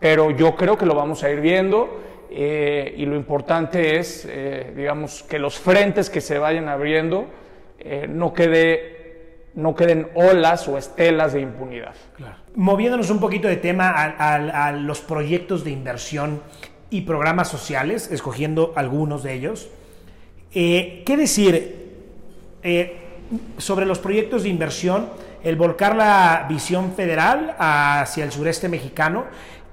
pero 0.00 0.32
yo 0.32 0.56
creo 0.56 0.76
que 0.76 0.84
lo 0.84 0.96
vamos 0.96 1.22
a 1.22 1.30
ir 1.30 1.40
viendo 1.40 2.00
eh, 2.28 2.92
y 2.96 3.06
lo 3.06 3.14
importante 3.14 4.00
es, 4.00 4.26
eh, 4.28 4.72
digamos, 4.74 5.22
que 5.22 5.38
los 5.38 5.60
frentes 5.60 6.10
que 6.10 6.20
se 6.20 6.38
vayan 6.38 6.68
abriendo 6.68 7.26
no, 8.08 8.34
quede, 8.34 9.44
no 9.54 9.76
queden 9.76 10.08
olas 10.16 10.66
o 10.66 10.76
estelas 10.76 11.32
de 11.34 11.42
impunidad. 11.42 11.94
Moviéndonos 12.56 13.10
un 13.10 13.20
poquito 13.20 13.46
de 13.46 13.58
tema 13.58 13.90
a 13.94 14.72
los 14.72 15.00
proyectos 15.02 15.62
de 15.62 15.70
inversión 15.70 16.42
y 16.90 17.02
programas 17.02 17.46
sociales, 17.46 18.10
escogiendo 18.10 18.72
algunos 18.74 19.22
de 19.22 19.34
ellos. 19.34 19.70
¿Qué 20.50 21.14
decir? 21.16 21.79
Eh, 22.62 22.96
sobre 23.58 23.86
los 23.86 23.98
proyectos 23.98 24.42
de 24.42 24.48
inversión, 24.48 25.08
el 25.42 25.56
volcar 25.56 25.96
la 25.96 26.46
visión 26.48 26.92
federal 26.92 27.54
hacia 27.58 28.24
el 28.24 28.32
sureste 28.32 28.68
mexicano 28.68 29.24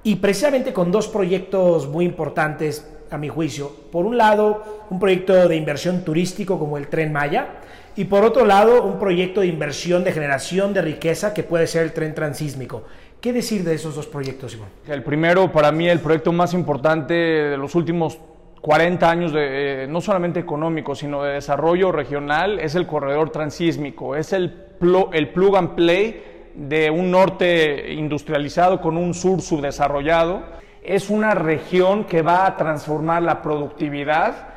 y 0.02 0.16
precisamente 0.16 0.72
con 0.72 0.92
dos 0.92 1.08
proyectos 1.08 1.88
muy 1.88 2.04
importantes 2.04 2.88
a 3.10 3.18
mi 3.18 3.28
juicio. 3.28 3.70
Por 3.90 4.06
un 4.06 4.16
lado, 4.16 4.86
un 4.90 5.00
proyecto 5.00 5.48
de 5.48 5.56
inversión 5.56 6.04
turístico 6.04 6.58
como 6.58 6.78
el 6.78 6.88
Tren 6.88 7.12
Maya 7.12 7.48
y 7.96 8.04
por 8.04 8.24
otro 8.24 8.46
lado, 8.46 8.84
un 8.84 8.98
proyecto 8.98 9.40
de 9.40 9.48
inversión 9.48 10.04
de 10.04 10.12
generación 10.12 10.72
de 10.72 10.82
riqueza 10.82 11.34
que 11.34 11.42
puede 11.42 11.66
ser 11.66 11.82
el 11.82 11.92
Tren 11.92 12.14
Transísmico. 12.14 12.84
¿Qué 13.20 13.32
decir 13.32 13.64
de 13.64 13.74
esos 13.74 13.96
dos 13.96 14.06
proyectos, 14.06 14.52
Simón? 14.52 14.68
El 14.86 15.02
primero, 15.02 15.50
para 15.50 15.72
mí, 15.72 15.88
el 15.88 15.98
proyecto 15.98 16.30
más 16.30 16.54
importante 16.54 17.14
de 17.14 17.56
los 17.56 17.74
últimos 17.74 18.16
40 18.60 19.10
años 19.10 19.32
de, 19.32 19.84
eh, 19.84 19.86
no 19.86 20.00
solamente 20.00 20.40
económico, 20.40 20.94
sino 20.94 21.22
de 21.22 21.34
desarrollo 21.34 21.92
regional, 21.92 22.58
es 22.58 22.74
el 22.74 22.86
corredor 22.86 23.30
transísmico, 23.30 24.16
es 24.16 24.32
el, 24.32 24.66
el 25.12 25.28
plug 25.30 25.56
and 25.56 25.74
play 25.74 26.50
de 26.54 26.90
un 26.90 27.10
norte 27.10 27.92
industrializado 27.92 28.80
con 28.80 28.96
un 28.96 29.14
sur 29.14 29.40
subdesarrollado. 29.40 30.42
Es 30.82 31.10
una 31.10 31.34
región 31.34 32.04
que 32.04 32.22
va 32.22 32.46
a 32.46 32.56
transformar 32.56 33.22
la 33.22 33.42
productividad, 33.42 34.48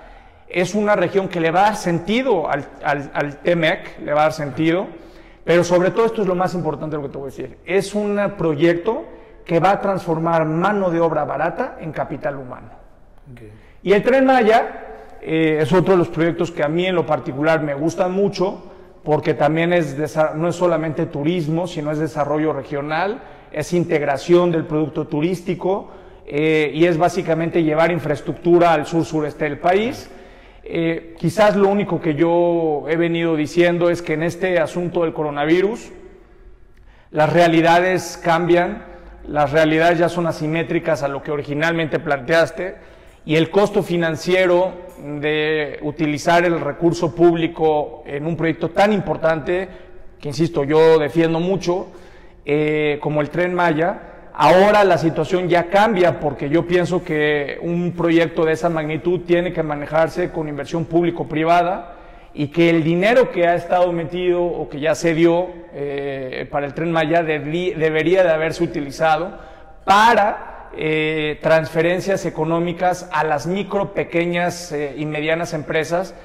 es 0.47 0.73
una 0.73 0.95
región 0.95 1.27
que 1.27 1.39
le 1.39 1.51
va 1.51 1.59
a 1.59 1.63
dar 1.63 1.75
sentido 1.75 2.49
al, 2.49 2.65
al, 2.83 3.11
al 3.13 3.37
TEMEC, 3.37 3.99
le 3.99 4.13
va 4.13 4.21
a 4.21 4.23
dar 4.23 4.33
sentido, 4.33 4.87
pero 5.43 5.63
sobre 5.63 5.91
todo 5.91 6.05
esto 6.05 6.21
es 6.21 6.27
lo 6.27 6.35
más 6.35 6.53
importante 6.53 6.95
lo 6.95 7.03
que 7.03 7.09
te 7.09 7.17
voy 7.17 7.27
a 7.27 7.31
decir, 7.31 7.57
es 7.65 7.93
un 7.93 8.19
proyecto 8.37 9.05
que 9.45 9.59
va 9.59 9.71
a 9.71 9.81
transformar 9.81 10.45
mano 10.45 10.89
de 10.89 10.99
obra 10.99 11.25
barata 11.25 11.77
en 11.79 11.91
capital 11.91 12.37
humano. 12.37 12.81
Y 13.83 13.93
el 13.93 14.03
Tren 14.03 14.25
Maya 14.25 15.17
eh, 15.21 15.59
es 15.61 15.71
otro 15.71 15.93
de 15.93 15.97
los 15.97 16.09
proyectos 16.09 16.51
que 16.51 16.63
a 16.63 16.67
mí 16.67 16.85
en 16.85 16.95
lo 16.95 17.05
particular 17.05 17.61
me 17.61 17.73
gustan 17.73 18.11
mucho, 18.11 18.71
porque 19.03 19.33
también 19.33 19.73
es 19.73 19.97
no 20.35 20.47
es 20.47 20.55
solamente 20.55 21.05
turismo, 21.05 21.67
sino 21.67 21.91
es 21.91 21.99
desarrollo 21.99 22.53
regional, 22.53 23.21
es 23.51 23.73
integración 23.73 24.51
del 24.51 24.65
producto 24.65 25.07
turístico 25.07 25.91
eh, 26.25 26.71
y 26.73 26.85
es 26.85 26.97
básicamente 26.97 27.63
llevar 27.63 27.91
infraestructura 27.91 28.73
al 28.73 28.85
sur-sureste 28.85 29.45
del 29.45 29.59
país. 29.59 30.09
Eh, 30.63 31.15
quizás 31.19 31.55
lo 31.55 31.67
único 31.67 31.99
que 31.99 32.15
yo 32.15 32.85
he 32.87 32.95
venido 32.95 33.35
diciendo 33.35 33.89
es 33.89 34.01
que 34.01 34.13
en 34.13 34.23
este 34.23 34.59
asunto 34.59 35.01
del 35.01 35.13
coronavirus 35.13 35.91
las 37.09 37.33
realidades 37.33 38.19
cambian, 38.23 38.85
las 39.27 39.51
realidades 39.51 39.99
ya 39.99 40.07
son 40.07 40.27
asimétricas 40.27 41.03
a 41.03 41.07
lo 41.07 41.21
que 41.21 41.31
originalmente 41.31 41.99
planteaste 41.99 42.90
y 43.25 43.35
el 43.35 43.49
costo 43.49 43.83
financiero 43.83 44.73
de 45.19 45.79
utilizar 45.81 46.45
el 46.45 46.59
recurso 46.59 47.13
público 47.15 48.03
en 48.05 48.25
un 48.25 48.35
proyecto 48.35 48.69
tan 48.69 48.93
importante, 48.93 49.67
que 50.19 50.27
insisto, 50.27 50.63
yo 50.63 50.99
defiendo 50.99 51.39
mucho, 51.39 51.87
eh, 52.45 52.99
como 53.01 53.21
el 53.21 53.29
tren 53.29 53.53
Maya, 53.53 54.01
ahora 54.33 54.83
la 54.83 54.97
situación 54.97 55.49
ya 55.49 55.69
cambia 55.69 56.19
porque 56.19 56.49
yo 56.49 56.65
pienso 56.65 57.03
que 57.03 57.59
un 57.61 57.93
proyecto 57.93 58.45
de 58.45 58.53
esa 58.53 58.69
magnitud 58.69 59.21
tiene 59.21 59.53
que 59.53 59.63
manejarse 59.63 60.31
con 60.31 60.47
inversión 60.47 60.85
público-privada 60.85 61.97
y 62.33 62.47
que 62.47 62.69
el 62.69 62.83
dinero 62.83 63.31
que 63.31 63.47
ha 63.47 63.55
estado 63.55 63.91
metido 63.91 64.43
o 64.43 64.69
que 64.69 64.79
ya 64.79 64.95
se 64.95 65.13
dio 65.13 65.49
eh, 65.73 66.47
para 66.49 66.65
el 66.65 66.73
tren 66.73 66.91
Maya 66.91 67.23
debería 67.23 68.23
de 68.23 68.31
haberse 68.31 68.63
utilizado 68.63 69.37
para 69.83 70.51
eh, 70.73 71.37
transferencias 71.41 72.25
económicas 72.25 73.09
a 73.11 73.23
las 73.23 73.45
micro, 73.45 73.93
pequeñas 73.93 74.71
eh, 74.71 74.95
y 74.97 75.05
medianas 75.05 75.53
empresas 75.53 76.15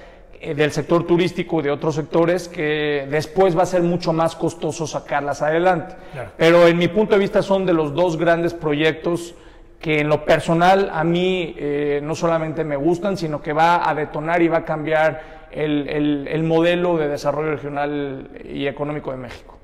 eh, 0.40 0.54
del 0.54 0.70
sector 0.70 1.04
turístico 1.04 1.58
y 1.58 1.64
de 1.64 1.70
otros 1.72 1.96
sectores 1.96 2.48
que 2.48 3.08
después 3.10 3.58
va 3.58 3.64
a 3.64 3.66
ser 3.66 3.82
mucho 3.82 4.12
más 4.12 4.36
costoso 4.36 4.86
sacarlas 4.86 5.42
adelante. 5.42 5.96
Pero 6.36 6.68
en 6.68 6.78
mi 6.78 6.86
punto 6.88 7.14
de 7.14 7.20
vista 7.20 7.42
son 7.42 7.66
de 7.66 7.72
los 7.72 7.92
dos 7.92 8.16
grandes 8.16 8.54
proyectos 8.54 9.34
que 9.80 10.00
en 10.00 10.08
lo 10.08 10.24
personal 10.24 10.90
a 10.92 11.04
mí 11.04 11.54
no 12.02 12.14
solamente 12.14 12.64
me 12.64 12.76
gustan, 12.76 13.16
sino 13.16 13.42
que 13.42 13.52
va 13.52 13.88
a 13.88 13.94
detonar 13.94 14.40
y 14.40 14.48
va 14.48 14.58
a 14.58 14.64
cambiar 14.64 15.48
el, 15.50 16.26
el 16.28 16.42
modelo 16.44 16.96
de 16.96 17.08
desarrollo 17.08 17.50
regional 17.50 18.30
y 18.44 18.66
económico 18.66 19.10
de 19.10 19.16
México. 19.18 19.58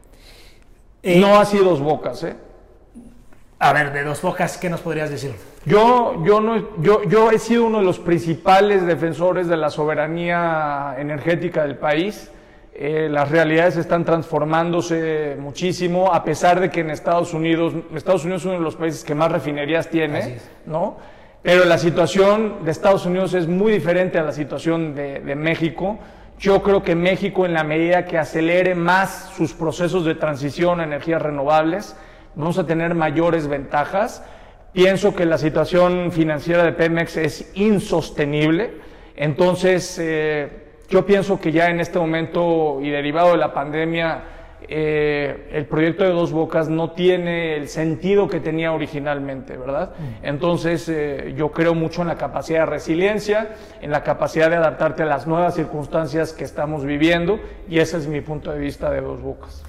no 1.02 1.40
así 1.40 1.58
dos 1.58 1.80
bocas, 1.80 2.22
¿eh? 2.24 2.36
A 3.64 3.72
ver, 3.72 3.92
de 3.92 4.02
dos 4.02 4.20
bocas, 4.20 4.58
¿qué 4.58 4.68
nos 4.68 4.80
podrías 4.80 5.08
decir? 5.08 5.36
Yo, 5.64 6.20
yo, 6.24 6.40
no, 6.40 6.80
yo, 6.82 7.04
yo 7.04 7.30
he 7.30 7.38
sido 7.38 7.64
uno 7.64 7.78
de 7.78 7.84
los 7.84 8.00
principales 8.00 8.84
defensores 8.84 9.46
de 9.46 9.56
la 9.56 9.70
soberanía 9.70 10.96
energética 10.98 11.62
del 11.62 11.76
país. 11.76 12.28
Eh, 12.74 13.06
las 13.08 13.30
realidades 13.30 13.76
están 13.76 14.04
transformándose 14.04 15.36
muchísimo, 15.38 16.12
a 16.12 16.24
pesar 16.24 16.58
de 16.58 16.70
que 16.70 16.80
en 16.80 16.90
Estados 16.90 17.34
Unidos, 17.34 17.72
Estados 17.94 18.24
Unidos 18.24 18.42
es 18.42 18.46
uno 18.46 18.54
de 18.56 18.64
los 18.64 18.74
países 18.74 19.04
que 19.04 19.14
más 19.14 19.30
refinerías 19.30 19.88
tiene, 19.88 20.38
¿no? 20.66 20.96
Pero 21.40 21.64
la 21.64 21.78
situación 21.78 22.64
de 22.64 22.72
Estados 22.72 23.06
Unidos 23.06 23.32
es 23.32 23.46
muy 23.46 23.70
diferente 23.70 24.18
a 24.18 24.24
la 24.24 24.32
situación 24.32 24.96
de, 24.96 25.20
de 25.20 25.36
México. 25.36 26.00
Yo 26.36 26.64
creo 26.64 26.82
que 26.82 26.96
México, 26.96 27.46
en 27.46 27.54
la 27.54 27.62
medida 27.62 28.06
que 28.06 28.18
acelere 28.18 28.74
más 28.74 29.30
sus 29.36 29.52
procesos 29.52 30.04
de 30.04 30.16
transición 30.16 30.80
a 30.80 30.82
energías 30.82 31.22
renovables, 31.22 31.94
vamos 32.34 32.58
a 32.58 32.66
tener 32.66 32.94
mayores 32.94 33.48
ventajas. 33.48 34.24
Pienso 34.72 35.14
que 35.14 35.26
la 35.26 35.38
situación 35.38 36.12
financiera 36.12 36.64
de 36.64 36.72
Pemex 36.72 37.16
es 37.16 37.52
insostenible. 37.54 38.72
Entonces, 39.16 39.98
eh, 40.00 40.48
yo 40.88 41.04
pienso 41.04 41.40
que 41.40 41.52
ya 41.52 41.68
en 41.68 41.80
este 41.80 41.98
momento 41.98 42.78
y 42.80 42.90
derivado 42.90 43.32
de 43.32 43.38
la 43.38 43.52
pandemia, 43.52 44.24
eh, 44.68 45.48
el 45.52 45.66
proyecto 45.66 46.04
de 46.04 46.10
Dos 46.10 46.32
Bocas 46.32 46.68
no 46.68 46.92
tiene 46.92 47.56
el 47.56 47.68
sentido 47.68 48.28
que 48.28 48.40
tenía 48.40 48.72
originalmente, 48.72 49.56
¿verdad? 49.56 49.92
Mm. 49.98 50.26
Entonces, 50.26 50.88
eh, 50.88 51.34
yo 51.36 51.50
creo 51.50 51.74
mucho 51.74 52.02
en 52.02 52.08
la 52.08 52.16
capacidad 52.16 52.60
de 52.60 52.66
resiliencia, 52.66 53.56
en 53.80 53.90
la 53.90 54.02
capacidad 54.02 54.48
de 54.48 54.56
adaptarte 54.56 55.02
a 55.02 55.06
las 55.06 55.26
nuevas 55.26 55.54
circunstancias 55.54 56.32
que 56.32 56.44
estamos 56.44 56.84
viviendo, 56.84 57.40
y 57.68 57.80
ese 57.80 57.98
es 57.98 58.06
mi 58.06 58.20
punto 58.20 58.52
de 58.52 58.58
vista 58.58 58.90
de 58.90 59.00
Dos 59.00 59.20
Bocas. 59.20 59.62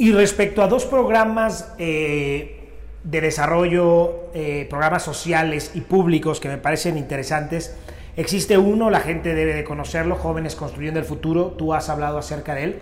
Y 0.00 0.12
respecto 0.12 0.62
a 0.62 0.68
dos 0.68 0.84
programas 0.84 1.74
eh, 1.76 2.68
de 3.02 3.20
desarrollo, 3.20 4.30
eh, 4.32 4.64
programas 4.70 5.02
sociales 5.02 5.72
y 5.74 5.80
públicos 5.80 6.38
que 6.38 6.48
me 6.48 6.56
parecen 6.56 6.96
interesantes, 6.96 7.76
existe 8.16 8.56
uno, 8.56 8.90
la 8.90 9.00
gente 9.00 9.34
debe 9.34 9.54
de 9.54 9.64
conocerlo, 9.64 10.14
Jóvenes 10.14 10.54
Construyendo 10.54 11.00
el 11.00 11.04
Futuro, 11.04 11.46
tú 11.58 11.74
has 11.74 11.88
hablado 11.88 12.16
acerca 12.16 12.54
de 12.54 12.62
él. 12.62 12.78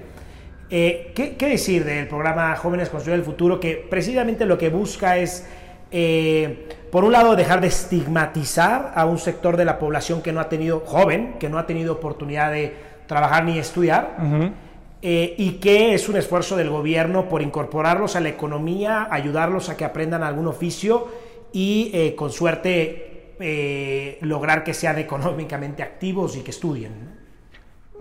Eh, 0.68 1.12
¿qué, 1.14 1.37
¿qué, 1.37 1.48
decir 1.48 1.87
del 1.87 2.07
programa 2.07 2.55
Jóvenes 2.55 2.90
Construyendo 2.90 3.24
el 3.24 3.33
Futuro? 3.33 3.61
Que 3.61 3.87
precisamente 3.88 4.44
lo 4.44 4.59
que 4.59 4.68
busca 4.68 5.16
es, 5.16 5.46
por 6.92 7.05
un 7.05 7.12
lado, 7.12 7.35
dejar 7.35 7.62
de 7.62 7.68
estigmatizar 7.68 8.92
a 8.94 9.07
un 9.07 9.16
sector 9.16 9.57
de 9.57 9.64
la 9.64 9.79
población 9.79 10.20
que 10.20 10.33
no 10.33 10.40
ha 10.40 10.50
tenido, 10.50 10.81
joven, 10.81 11.37
que 11.40 11.48
no 11.48 11.59
ha 11.59 11.64
tenido 11.64 11.94
oportunidad 11.94 12.52
de 12.52 12.74
trabajar 13.07 13.44
ni 13.44 13.59
estudiar. 13.59 14.16
Eh, 15.09 15.37
y 15.38 15.53
que 15.61 15.95
es 15.95 16.09
un 16.09 16.16
esfuerzo 16.16 16.57
del 16.57 16.69
gobierno 16.69 17.29
por 17.29 17.40
incorporarlos 17.40 18.16
a 18.16 18.21
la 18.21 18.29
economía, 18.29 19.07
ayudarlos 19.09 19.69
a 19.69 19.77
que 19.77 19.85
aprendan 19.85 20.25
algún 20.25 20.49
oficio 20.49 21.07
y 21.53 21.92
eh, 21.95 22.16
con 22.16 22.33
suerte 22.33 23.37
eh, 23.38 24.19
lograr 24.23 24.64
que 24.64 24.75
sean 24.75 24.99
económicamente 24.99 25.85
activos 25.85 26.37
y 26.37 26.40
que 26.40 26.51
estudien. 26.51 27.15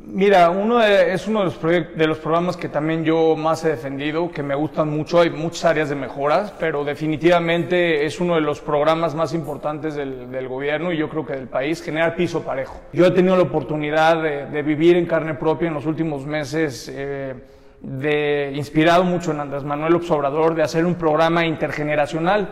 Mira, 0.08 0.52
uno 0.52 0.84
es 0.84 1.28
uno 1.28 1.40
de 1.40 1.46
los, 1.46 1.62
de 1.62 2.08
los 2.08 2.20
programas 2.20 2.56
que 2.56 2.70
también 2.70 3.04
yo 3.04 3.36
más 3.36 3.66
he 3.66 3.70
defendido, 3.70 4.30
que 4.30 4.44
me 4.44 4.54
gustan 4.54 4.90
mucho, 4.90 5.22
hay 5.22 5.32
muchas 5.32 5.66
áreas 5.66 5.90
de 5.90 5.96
mejoras, 5.96 6.54
pero 6.60 6.84
definitivamente 6.84 8.06
es 8.06 8.20
uno 8.20 8.36
de 8.36 8.42
los 8.42 8.62
programas 8.62 9.16
más 9.16 9.34
importantes 9.34 9.96
del, 9.96 10.48
gobierno 10.48 10.94
y 10.94 10.98
yo 10.98 11.10
creo 11.10 11.26
que 11.26 11.34
del 11.34 11.48
país, 11.48 11.82
generar 11.82 12.16
piso 12.16 12.44
parejo. 12.44 12.80
Yo 12.94 13.08
he 13.08 13.12
tenido 13.12 13.36
la 13.36 13.44
oportunidad 13.44 14.22
de, 14.22 14.62
vivir 14.62 14.96
en 14.96 15.08
carne 15.08 15.34
propia 15.34 15.70
en 15.70 15.74
los 15.74 15.88
últimos 15.88 16.24
meses, 16.24 16.88
eh, 16.94 17.34
de, 17.82 18.52
inspirado 18.54 19.04
mucho 19.04 19.32
en 19.32 19.40
Andrés 19.40 19.64
Manuel 19.64 19.96
Obrador, 19.96 20.54
de 20.54 20.62
hacer 20.62 20.86
un 20.86 20.96
programa 20.96 21.48
intergeneracional. 21.48 22.48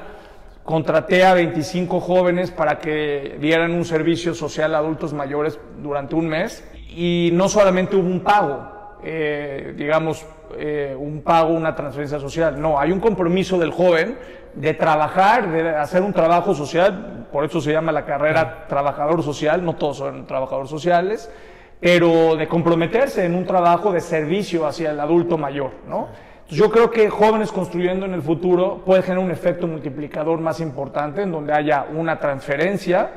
Contraté 0.64 1.24
a 1.24 1.36
25 1.36 2.00
jóvenes 2.00 2.50
para 2.50 2.80
que 2.80 3.38
dieran 3.40 3.74
un 3.74 3.86
servicio 3.86 4.34
social 4.34 4.74
a 4.74 4.80
adultos 4.80 5.14
mayores 5.14 5.60
durante 5.84 6.16
un 6.16 6.28
mes 6.28 6.64
y 6.96 7.32
no 7.34 7.50
solamente 7.50 7.96
hubo 7.96 8.08
un 8.08 8.22
pago, 8.22 8.98
eh, 9.04 9.74
digamos, 9.76 10.26
eh, 10.58 10.96
un 10.98 11.22
pago, 11.22 11.54
una 11.54 11.76
transferencia 11.76 12.20
social, 12.20 12.62
no, 12.62 12.80
hay 12.80 12.92
un 12.92 13.00
compromiso 13.00 13.58
del 13.58 13.72
joven 13.72 14.18
de 14.54 14.74
trabajar, 14.76 15.52
de 15.52 15.70
hacer 15.70 16.04
un 16.04 16.14
trabajo 16.14 16.54
social, 16.54 17.28
por 17.32 17.44
eso 17.44 17.60
se 17.60 17.72
llama 17.72 17.92
la 17.92 18.06
carrera 18.06 18.66
trabajador 18.68 19.24
social, 19.24 19.66
no 19.66 19.76
todos 19.76 19.98
son 19.98 20.28
trabajadores 20.28 20.70
sociales, 20.70 21.32
pero 21.80 22.36
de 22.36 22.48
comprometerse 22.48 23.26
en 23.26 23.36
un 23.36 23.46
trabajo 23.46 23.92
de 23.92 24.00
servicio 24.00 24.66
hacia 24.66 24.92
el 24.92 25.00
adulto 25.00 25.38
mayor, 25.38 25.72
¿no? 25.88 26.08
Yo 26.50 26.70
creo 26.70 26.92
que 26.92 27.10
jóvenes 27.10 27.52
construyendo 27.52 28.06
en 28.06 28.14
el 28.14 28.22
futuro 28.22 28.84
puede 28.86 29.02
generar 29.02 29.26
un 29.26 29.32
efecto 29.32 29.66
multiplicador 29.66 30.40
más 30.40 30.60
importante 30.60 31.24
en 31.24 31.32
donde 31.32 31.52
haya 31.52 31.88
una 31.92 32.20
transferencia, 32.20 33.10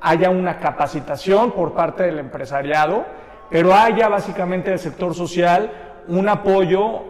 haya 0.00 0.30
una 0.30 0.58
capacitación 0.58 1.52
por 1.52 1.72
parte 1.72 2.02
del 2.02 2.18
empresariado, 2.18 3.06
pero 3.52 3.74
haya 3.74 4.08
básicamente 4.08 4.70
del 4.70 4.78
sector 4.78 5.14
social 5.14 5.70
un 6.08 6.26
apoyo 6.28 7.02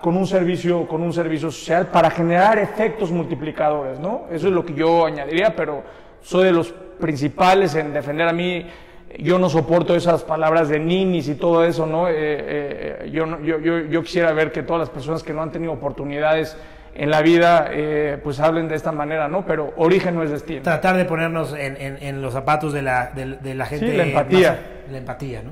con, 0.00 0.16
un 0.16 0.26
servicio, 0.26 0.88
con 0.88 1.02
un 1.02 1.12
servicio 1.12 1.50
social 1.50 1.88
para 1.88 2.10
generar 2.10 2.58
efectos 2.58 3.12
multiplicadores, 3.12 4.00
¿no? 4.00 4.22
Eso 4.32 4.48
es 4.48 4.52
lo 4.54 4.64
que 4.64 4.74
yo 4.74 5.04
añadiría, 5.04 5.54
pero 5.54 5.82
soy 6.22 6.46
de 6.46 6.52
los 6.52 6.72
principales 6.98 7.74
en 7.74 7.92
defender 7.92 8.26
a 8.28 8.32
mí. 8.32 8.66
Yo 9.18 9.38
no 9.38 9.50
soporto 9.50 9.94
esas 9.94 10.24
palabras 10.24 10.70
de 10.70 10.80
ninis 10.80 11.28
y 11.28 11.34
todo 11.34 11.64
eso, 11.64 11.86
¿no? 11.86 12.08
Eh, 12.08 12.14
eh, 12.16 13.10
yo, 13.12 13.26
yo, 13.42 13.58
yo, 13.58 13.78
yo, 13.80 14.02
quisiera 14.02 14.32
ver 14.32 14.52
que 14.52 14.62
todas 14.62 14.80
las 14.80 14.90
personas 14.90 15.22
que 15.22 15.34
no 15.34 15.42
han 15.42 15.52
tenido 15.52 15.72
oportunidades 15.72 16.56
en 16.94 17.10
la 17.10 17.22
vida, 17.22 17.68
eh, 17.70 18.18
pues 18.22 18.40
hablen 18.40 18.68
de 18.68 18.76
esta 18.76 18.92
manera, 18.92 19.28
¿no? 19.28 19.46
Pero 19.46 19.72
origen 19.76 20.14
no 20.14 20.22
es 20.22 20.30
destino. 20.30 20.62
Tratar 20.62 20.96
de 20.96 21.04
ponernos 21.04 21.54
en, 21.54 21.76
en, 21.78 22.22
los 22.22 22.32
zapatos 22.32 22.72
de 22.72 22.82
la, 22.82 23.10
de, 23.14 23.54
la 23.54 23.66
gente. 23.66 23.90
Sí, 23.90 23.96
la 23.96 24.04
empatía. 24.04 24.60
la 24.90 24.98
empatía, 24.98 25.42
¿no? 25.42 25.50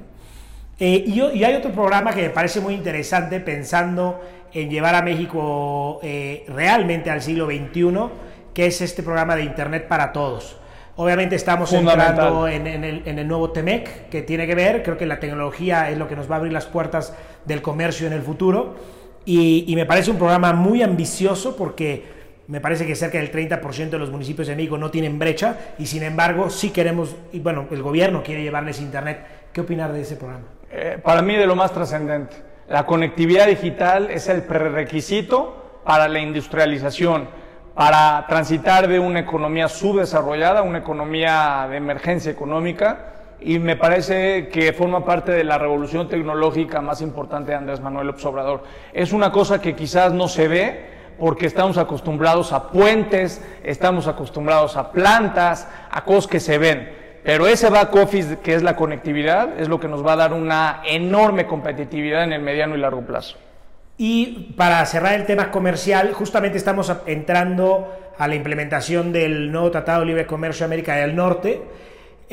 Eh, 0.79 1.05
y, 1.07 1.45
hay 1.45 1.55
otro 1.55 1.73
programa 1.73 2.13
que 2.15 2.23
me 2.23 2.31
parece 2.31 2.61
muy 2.61 2.75
interesante 2.75 3.39
pensando 3.41 4.21
en 4.53 4.71
llevar 4.71 4.95
a 4.95 5.03
México 5.03 6.01
eh, 6.03 6.45
realmente 6.49 7.11
al 7.11 7.21
siglo 7.21 7.47
XXI, 7.47 8.09
que 8.55 8.67
es 8.67 8.81
este 8.81 9.03
programa 9.03 9.37
de 9.37 9.45
Internet 9.45 9.87
para 9.89 10.13
Todos. 10.13 10.57
Obviamente 10.97 11.37
estamos 11.37 11.73
entrando 11.73 12.49
en, 12.49 12.67
el, 12.67 13.29
nuevo 13.29 13.51
TEMEC, 13.51 14.09
que 14.09 14.23
tiene 14.23 14.47
que 14.47 14.55
ver, 14.55 14.83
creo 14.83 14.99
que 14.99 15.07
la 15.07 15.21
tecnología 15.21 15.89
es 15.91 15.97
lo 15.97 16.09
que 16.09 16.17
nos 16.17 16.31
va 16.31 16.35
a 16.35 16.39
abrir 16.39 16.53
las 16.53 16.67
puertas 16.67 17.15
del 17.45 17.63
comercio 17.63 18.07
en 18.07 18.13
el 18.13 18.23
futuro. 18.23 18.77
Y, 19.25 19.73
me 19.77 19.87
parece 19.87 20.11
un 20.11 20.17
programa 20.17 20.53
muy 20.53 20.83
ambicioso 20.83 21.57
porque 21.57 22.21
me 22.49 22.61
parece 22.61 22.87
que 22.87 22.97
cerca 22.97 23.19
del 23.19 23.31
30% 23.31 23.91
de 23.91 23.99
los 23.99 24.11
municipios 24.11 24.49
de 24.49 24.57
México 24.57 24.79
no 24.79 24.91
tienen 24.91 25.19
brecha 25.19 25.57
y 25.79 25.87
sin 25.87 26.03
embargo 26.03 26.51
sí 26.51 26.71
queremos, 26.71 27.15
y 27.33 27.39
bueno, 27.41 27.67
el 27.71 27.83
gobierno 27.83 28.23
quiere 28.23 28.43
llevarles 28.43 28.81
Internet. 28.81 29.25
¿Qué 29.53 29.61
opinar 29.61 29.93
de 29.93 30.01
ese 30.01 30.17
programa? 30.17 30.47
Eh, 30.73 30.99
para 31.03 31.23
mí 31.23 31.37
de 31.37 31.47
lo 31.47 31.55
más 31.55 31.73
trascendente. 31.73 32.37
La 32.69 32.87
conectividad 32.87 33.47
digital 33.47 34.11
es 34.11 34.29
el 34.29 34.43
prerequisito 34.43 35.81
para 35.85 36.09
la 36.09 36.21
industrialización, 36.21 37.29
para 37.75 38.25
transitar 38.29 38.87
de 38.87 38.99
una 38.99 39.21
economía 39.21 39.69
subdesarrollada 39.69 40.63
una 40.63 40.79
economía 40.79 41.67
de 41.69 41.77
emergencia 41.77 42.31
económica 42.31 43.20
y 43.41 43.59
me 43.59 43.77
parece 43.77 44.49
que 44.49 44.73
forma 44.73 45.05
parte 45.05 45.33
de 45.33 45.45
la 45.45 45.59
revolución 45.59 46.09
tecnológica 46.09 46.81
más 46.81 47.01
importante 47.01 47.53
de 47.53 47.57
Andrés 47.57 47.81
Manuel 47.81 48.09
López 48.09 48.25
Obrador. 48.27 48.65
Es 48.93 49.13
una 49.13 49.33
cosa 49.33 49.61
que 49.61 49.75
quizás 49.75 50.13
no 50.13 50.29
se 50.29 50.49
ve 50.49 50.91
porque 51.19 51.47
estamos 51.47 51.79
acostumbrados 51.79 52.53
a 52.53 52.71
puentes, 52.71 53.45
estamos 53.63 54.07
acostumbrados 54.09 54.77
a 54.77 54.91
plantas, 54.93 55.69
a 55.91 56.05
cosas 56.05 56.31
que 56.31 56.41
se 56.41 56.59
ven. 56.59 56.93
Pero 57.23 57.47
ese 57.47 57.69
back 57.69 57.95
office 57.97 58.39
que 58.43 58.55
es 58.55 58.63
la 58.63 58.77
conectividad 58.77 59.61
es 59.61 59.69
lo 59.69 59.79
que 59.79 59.89
nos 59.89 60.05
va 60.05 60.15
a 60.15 60.17
dar 60.17 60.33
una 60.33 60.81
enorme 60.87 61.47
competitividad 61.47 62.25
en 62.25 62.33
el 62.33 62.41
mediano 62.41 62.75
y 62.75 62.79
largo 62.79 63.03
plazo. 63.03 63.37
Y 63.99 64.55
para 64.57 64.85
cerrar 64.87 65.13
el 65.15 65.27
tema 65.27 65.51
comercial, 65.51 66.15
justamente 66.15 66.57
estamos 66.57 66.91
entrando 67.05 67.95
a 68.17 68.27
la 68.27 68.35
implementación 68.35 69.13
del 69.13 69.53
nuevo 69.53 69.71
Tratado 69.71 70.01
de 70.01 70.07
Libre 70.07 70.27
Comercio 70.27 70.65
de 70.65 70.69
América 70.73 70.97
del 70.97 71.15
Norte. 71.15 71.61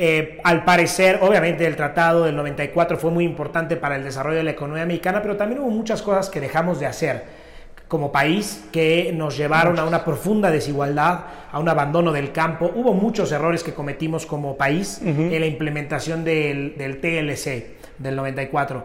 Eh, 0.00 0.38
al 0.44 0.64
parecer, 0.64 1.18
obviamente 1.22 1.66
el 1.66 1.74
tratado 1.74 2.24
del 2.24 2.36
94 2.36 2.96
fue 2.98 3.10
muy 3.10 3.24
importante 3.24 3.76
para 3.76 3.96
el 3.96 4.04
desarrollo 4.04 4.36
de 4.36 4.44
la 4.44 4.52
economía 4.52 4.86
mexicana, 4.86 5.20
pero 5.20 5.36
también 5.36 5.60
hubo 5.60 5.70
muchas 5.70 6.02
cosas 6.02 6.30
que 6.30 6.40
dejamos 6.40 6.78
de 6.78 6.86
hacer 6.86 7.24
como 7.88 8.12
país 8.12 8.64
que 8.70 9.12
nos 9.12 9.36
llevaron 9.36 9.78
a 9.78 9.84
una 9.84 10.04
profunda 10.04 10.50
desigualdad, 10.50 11.24
a 11.50 11.58
un 11.58 11.68
abandono 11.68 12.12
del 12.12 12.32
campo. 12.32 12.70
Hubo 12.72 12.92
muchos 12.92 13.32
errores 13.32 13.64
que 13.64 13.74
cometimos 13.74 14.24
como 14.24 14.56
país 14.56 15.00
en 15.02 15.40
la 15.40 15.46
implementación 15.46 16.22
del, 16.22 16.74
TLC 16.76 17.98
del 17.98 18.14
94. 18.14 18.84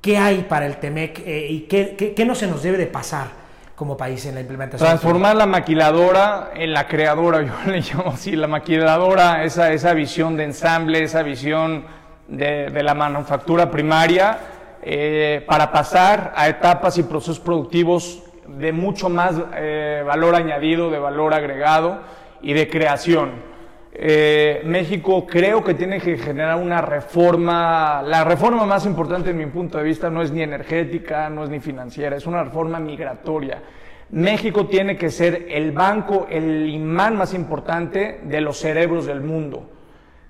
¿Qué 0.00 0.18
hay 0.18 0.42
para 0.42 0.66
el 0.66 0.76
TEMEC 0.76 1.22
eh, 1.26 1.46
y 1.48 1.60
qué, 1.60 2.24
no 2.26 2.34
se 2.34 2.46
nos 2.46 2.62
debe 2.62 2.76
de 2.76 2.86
pasar 2.86 3.43
como 3.74 3.96
país 3.96 4.24
en 4.26 4.34
la 4.34 4.40
implementación? 4.40 4.86
Transformar 4.88 5.36
la 5.36 5.46
maquiladora 5.46 6.50
en 6.54 6.72
la 6.72 6.86
creadora, 6.86 7.42
yo 7.66 7.70
le 7.70 7.80
llamo 7.80 8.12
así, 8.12 8.36
la 8.36 8.46
maquiladora, 8.46 9.44
esa, 9.44 9.72
esa 9.72 9.94
visión 9.94 10.36
de 10.36 10.44
ensamble, 10.44 11.02
esa 11.02 11.22
visión 11.22 11.84
de, 12.28 12.82
la 12.82 12.94
manufactura 12.94 13.70
primaria 13.70 14.38
eh, 14.82 15.44
para 15.46 15.72
pasar 15.72 16.32
a 16.36 16.48
etapas 16.48 16.98
y 16.98 17.02
procesos 17.02 17.40
productivos 17.40 18.22
de 18.46 18.72
mucho 18.72 19.08
más 19.08 19.36
eh, 19.56 20.02
valor 20.06 20.34
añadido, 20.34 20.90
de 20.90 20.98
valor 20.98 21.34
agregado 21.34 22.00
y 22.42 22.52
de 22.52 22.68
creación. 22.68 23.53
Eh, 23.96 24.62
México 24.64 25.24
creo 25.24 25.62
que 25.62 25.74
tiene 25.74 26.00
que 26.00 26.18
generar 26.18 26.56
una 26.56 26.80
reforma, 26.80 28.02
la 28.02 28.24
reforma 28.24 28.66
más 28.66 28.86
importante 28.86 29.30
en 29.30 29.38
mi 29.38 29.46
punto 29.46 29.78
de 29.78 29.84
vista 29.84 30.10
no 30.10 30.20
es 30.20 30.32
ni 30.32 30.42
energética, 30.42 31.30
no 31.30 31.44
es 31.44 31.50
ni 31.50 31.60
financiera, 31.60 32.16
es 32.16 32.26
una 32.26 32.42
reforma 32.42 32.80
migratoria. 32.80 33.62
México 34.10 34.66
tiene 34.66 34.96
que 34.96 35.10
ser 35.10 35.46
el 35.48 35.70
banco, 35.70 36.26
el 36.28 36.68
imán 36.68 37.16
más 37.16 37.34
importante 37.34 38.20
de 38.24 38.40
los 38.40 38.58
cerebros 38.58 39.06
del 39.06 39.20
mundo. 39.20 39.70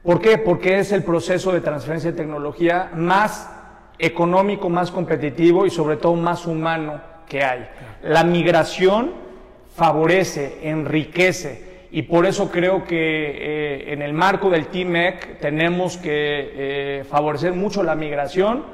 ¿Por 0.03 0.21
qué? 0.21 0.37
Porque 0.37 0.79
es 0.79 0.93
el 0.93 1.03
proceso 1.03 1.51
de 1.51 1.63
transferencia 1.63 2.11
de 2.11 2.17
tecnología 2.19 2.91
más 2.95 3.51
económico 3.99 4.69
más 4.69 4.91
competitivo 4.91 5.65
y 5.65 5.71
sobre 5.71 5.97
todo 5.97 6.15
más 6.15 6.47
humano 6.47 7.01
que 7.27 7.43
hay. 7.43 7.67
La 8.03 8.25
migración 8.25 9.13
favorece, 9.75 10.59
enriquece 10.69 11.74
y 11.95 12.03
por 12.03 12.27
eso 12.27 12.51
creo 12.51 12.83
que 12.83 12.97
eh, 12.99 13.93
en 13.93 14.03
el 14.03 14.13
marco 14.13 14.51
del 14.51 14.67
TIMEC 14.67 15.39
tenemos 15.39 15.97
que 15.97 16.09
eh, 16.11 17.05
favorecer 17.09 17.53
mucho 17.53 17.85
la 17.85 17.95
migración 17.95 18.65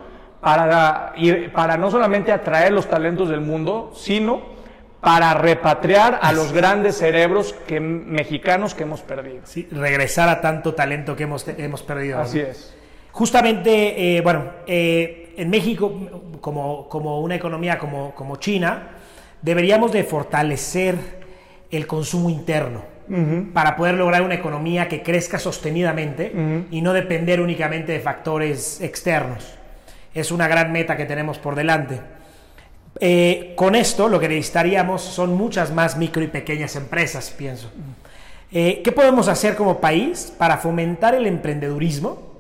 para, 0.40 1.12
para 1.52 1.76
no 1.76 1.90
solamente 1.90 2.32
atraer 2.32 2.72
los 2.72 2.88
talentos 2.88 3.28
del 3.28 3.42
mundo, 3.42 3.92
sino 3.94 4.40
para 5.02 5.34
repatriar 5.34 6.18
a 6.22 6.32
los 6.32 6.54
grandes 6.54 6.96
cerebros 6.96 7.52
que, 7.66 7.78
mexicanos 7.78 8.74
que 8.74 8.84
hemos 8.84 9.02
perdido. 9.02 9.42
Sí, 9.44 9.68
regresar 9.70 10.30
a 10.30 10.40
tanto 10.40 10.72
talento 10.72 11.14
que 11.14 11.24
hemos, 11.24 11.46
hemos 11.46 11.82
perdido. 11.82 12.20
Así 12.20 12.40
es. 12.40 12.74
Justamente, 13.12 14.16
eh, 14.16 14.22
bueno, 14.22 14.44
eh, 14.66 15.34
en 15.36 15.50
México, 15.50 15.92
como, 16.40 16.88
como, 16.88 17.20
una 17.20 17.34
economía 17.34 17.78
como, 17.78 18.14
como 18.14 18.36
China, 18.36 18.92
deberíamos 19.42 19.92
de 19.92 20.04
fortalecer 20.04 20.96
el 21.70 21.86
consumo 21.86 22.30
interno 22.30 22.89
para 23.52 23.76
poder 23.76 23.96
lograr 23.96 24.22
una 24.22 24.34
economía 24.34 24.88
que 24.88 25.02
crezca 25.02 25.38
sostenidamente 25.38 26.32
y 26.70 26.80
no 26.80 26.92
depender 26.92 27.40
únicamente 27.40 27.92
de 27.92 28.00
factores 28.00 28.80
externos. 28.80 29.54
Es 30.14 30.32
una 30.32 30.48
gran 30.48 30.72
meta 30.72 30.96
que 30.96 31.04
tenemos 31.04 31.38
por 31.38 31.54
delante. 31.54 32.00
Eh, 32.98 33.52
con 33.56 33.74
esto 33.74 34.08
lo 34.08 34.18
que 34.18 34.28
necesitaríamos 34.28 35.02
son 35.02 35.36
muchas 35.36 35.72
más 35.72 35.96
micro 35.96 36.22
y 36.22 36.26
pequeñas 36.26 36.76
empresas, 36.76 37.30
pienso. 37.30 37.70
¿Qué 38.50 38.92
podemos 38.94 39.28
hacer 39.28 39.54
como 39.54 39.80
país 39.80 40.32
para 40.36 40.58
fomentar 40.58 41.14
el 41.14 41.26
emprendedurismo? 41.26 42.30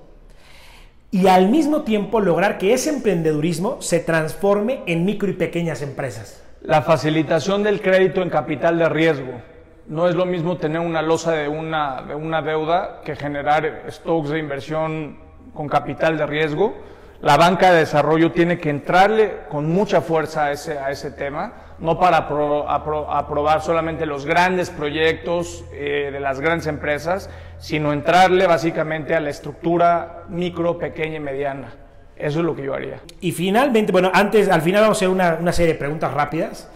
y 1.10 1.26
al 1.26 1.48
mismo 1.48 1.82
tiempo 1.82 2.20
lograr 2.20 2.58
que 2.58 2.72
ese 2.72 2.90
emprendedurismo 2.90 3.82
se 3.82 3.98
transforme 3.98 4.80
en 4.86 5.04
micro 5.04 5.28
y 5.28 5.34
pequeñas 5.34 5.82
empresas. 5.82 6.42
La 6.62 6.82
facilitación 6.82 7.62
del 7.62 7.80
crédito 7.80 8.22
en 8.22 8.30
capital 8.30 8.78
de 8.78 8.88
riesgo. 8.88 9.42
No 9.90 10.06
es 10.06 10.14
lo 10.14 10.24
mismo 10.24 10.56
tener 10.56 10.80
una 10.80 11.02
losa 11.02 11.32
de 11.32 11.48
una, 11.48 12.02
de 12.02 12.14
una 12.14 12.42
deuda 12.42 13.00
que 13.04 13.16
generar 13.16 13.86
stocks 13.88 14.28
de 14.28 14.38
inversión 14.38 15.18
con 15.52 15.68
capital 15.68 16.16
de 16.16 16.26
riesgo. 16.26 16.76
La 17.22 17.36
banca 17.36 17.72
de 17.72 17.80
desarrollo 17.80 18.30
tiene 18.30 18.60
que 18.60 18.70
entrarle 18.70 19.38
con 19.48 19.68
mucha 19.68 20.00
fuerza 20.00 20.44
a 20.44 20.52
ese, 20.52 20.78
a 20.78 20.92
ese 20.92 21.10
tema, 21.10 21.54
no 21.80 21.98
para 21.98 22.18
aprobar 22.18 23.62
solamente 23.62 24.06
los 24.06 24.26
grandes 24.26 24.70
proyectos 24.70 25.64
eh, 25.72 26.10
de 26.12 26.20
las 26.20 26.38
grandes 26.38 26.68
empresas, 26.68 27.28
sino 27.58 27.92
entrarle 27.92 28.46
básicamente 28.46 29.16
a 29.16 29.20
la 29.20 29.30
estructura 29.30 30.22
micro, 30.28 30.78
pequeña 30.78 31.16
y 31.16 31.20
mediana. 31.20 31.74
Eso 32.14 32.38
es 32.38 32.44
lo 32.44 32.54
que 32.54 32.62
yo 32.62 32.74
haría. 32.74 33.00
Y 33.20 33.32
finalmente, 33.32 33.90
bueno, 33.90 34.12
antes, 34.14 34.48
al 34.48 34.62
final 34.62 34.82
vamos 34.82 34.98
a 34.98 35.00
hacer 35.00 35.08
una, 35.08 35.38
una 35.40 35.52
serie 35.52 35.72
de 35.72 35.78
preguntas 35.80 36.14
rápidas, 36.14 36.70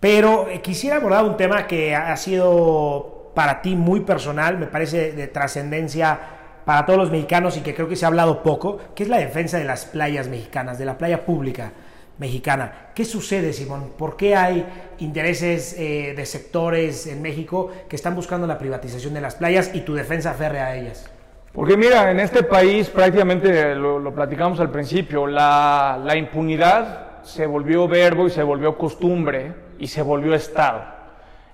pero 0.00 0.48
eh, 0.48 0.60
quisiera 0.60 0.96
abordar 0.96 1.24
un 1.24 1.36
tema 1.36 1.66
que 1.66 1.94
ha 1.94 2.16
sido 2.16 3.32
para 3.34 3.60
ti 3.60 3.76
muy 3.76 4.00
personal, 4.00 4.58
me 4.58 4.66
parece 4.66 5.12
de 5.12 5.28
trascendencia 5.28 6.18
para 6.64 6.86
todos 6.86 6.98
los 6.98 7.10
mexicanos 7.10 7.56
y 7.56 7.60
que 7.60 7.74
creo 7.74 7.86
que 7.86 7.94
se 7.94 8.04
ha 8.04 8.08
hablado 8.08 8.42
poco, 8.42 8.78
que 8.94 9.02
es 9.02 9.08
la 9.08 9.18
defensa 9.18 9.58
de 9.58 9.64
las 9.64 9.84
playas 9.84 10.26
mexicanas, 10.26 10.78
de 10.78 10.86
la 10.86 10.98
playa 10.98 11.24
pública 11.24 11.72
mexicana. 12.18 12.88
¿Qué 12.94 13.04
sucede, 13.04 13.52
Simón? 13.52 13.92
¿Por 13.96 14.16
qué 14.16 14.34
hay 14.34 14.66
intereses 14.98 15.76
eh, 15.78 16.14
de 16.16 16.26
sectores 16.26 17.06
en 17.06 17.20
México 17.20 17.70
que 17.88 17.96
están 17.96 18.14
buscando 18.14 18.46
la 18.46 18.58
privatización 18.58 19.12
de 19.12 19.20
las 19.20 19.34
playas 19.34 19.70
y 19.74 19.82
tu 19.82 19.94
defensa 19.94 20.32
férrea 20.32 20.66
a 20.66 20.76
ellas? 20.76 21.10
Porque 21.52 21.76
mira, 21.76 22.10
en 22.10 22.20
este 22.20 22.42
país 22.42 22.88
prácticamente 22.88 23.74
lo, 23.74 24.14
platicamos 24.14 24.58
al 24.60 24.70
principio, 24.70 25.26
la, 25.26 26.00
la 26.02 26.16
impunidad 26.16 27.22
se 27.22 27.46
volvió 27.46 27.86
verbo 27.86 28.26
y 28.26 28.30
se 28.30 28.42
volvió 28.42 28.78
costumbre 28.78 29.65
y 29.78 29.86
se 29.86 30.02
volvió 30.02 30.34
Estado. 30.34 30.82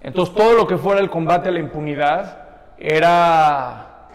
Entonces 0.01 0.35
todo 0.35 0.55
lo 0.55 0.66
que 0.66 0.77
fuera 0.77 1.01
el 1.01 1.11
combate 1.11 1.49
a 1.49 1.53
la 1.53 1.61
impunidad 1.61 2.39
era 2.79 4.09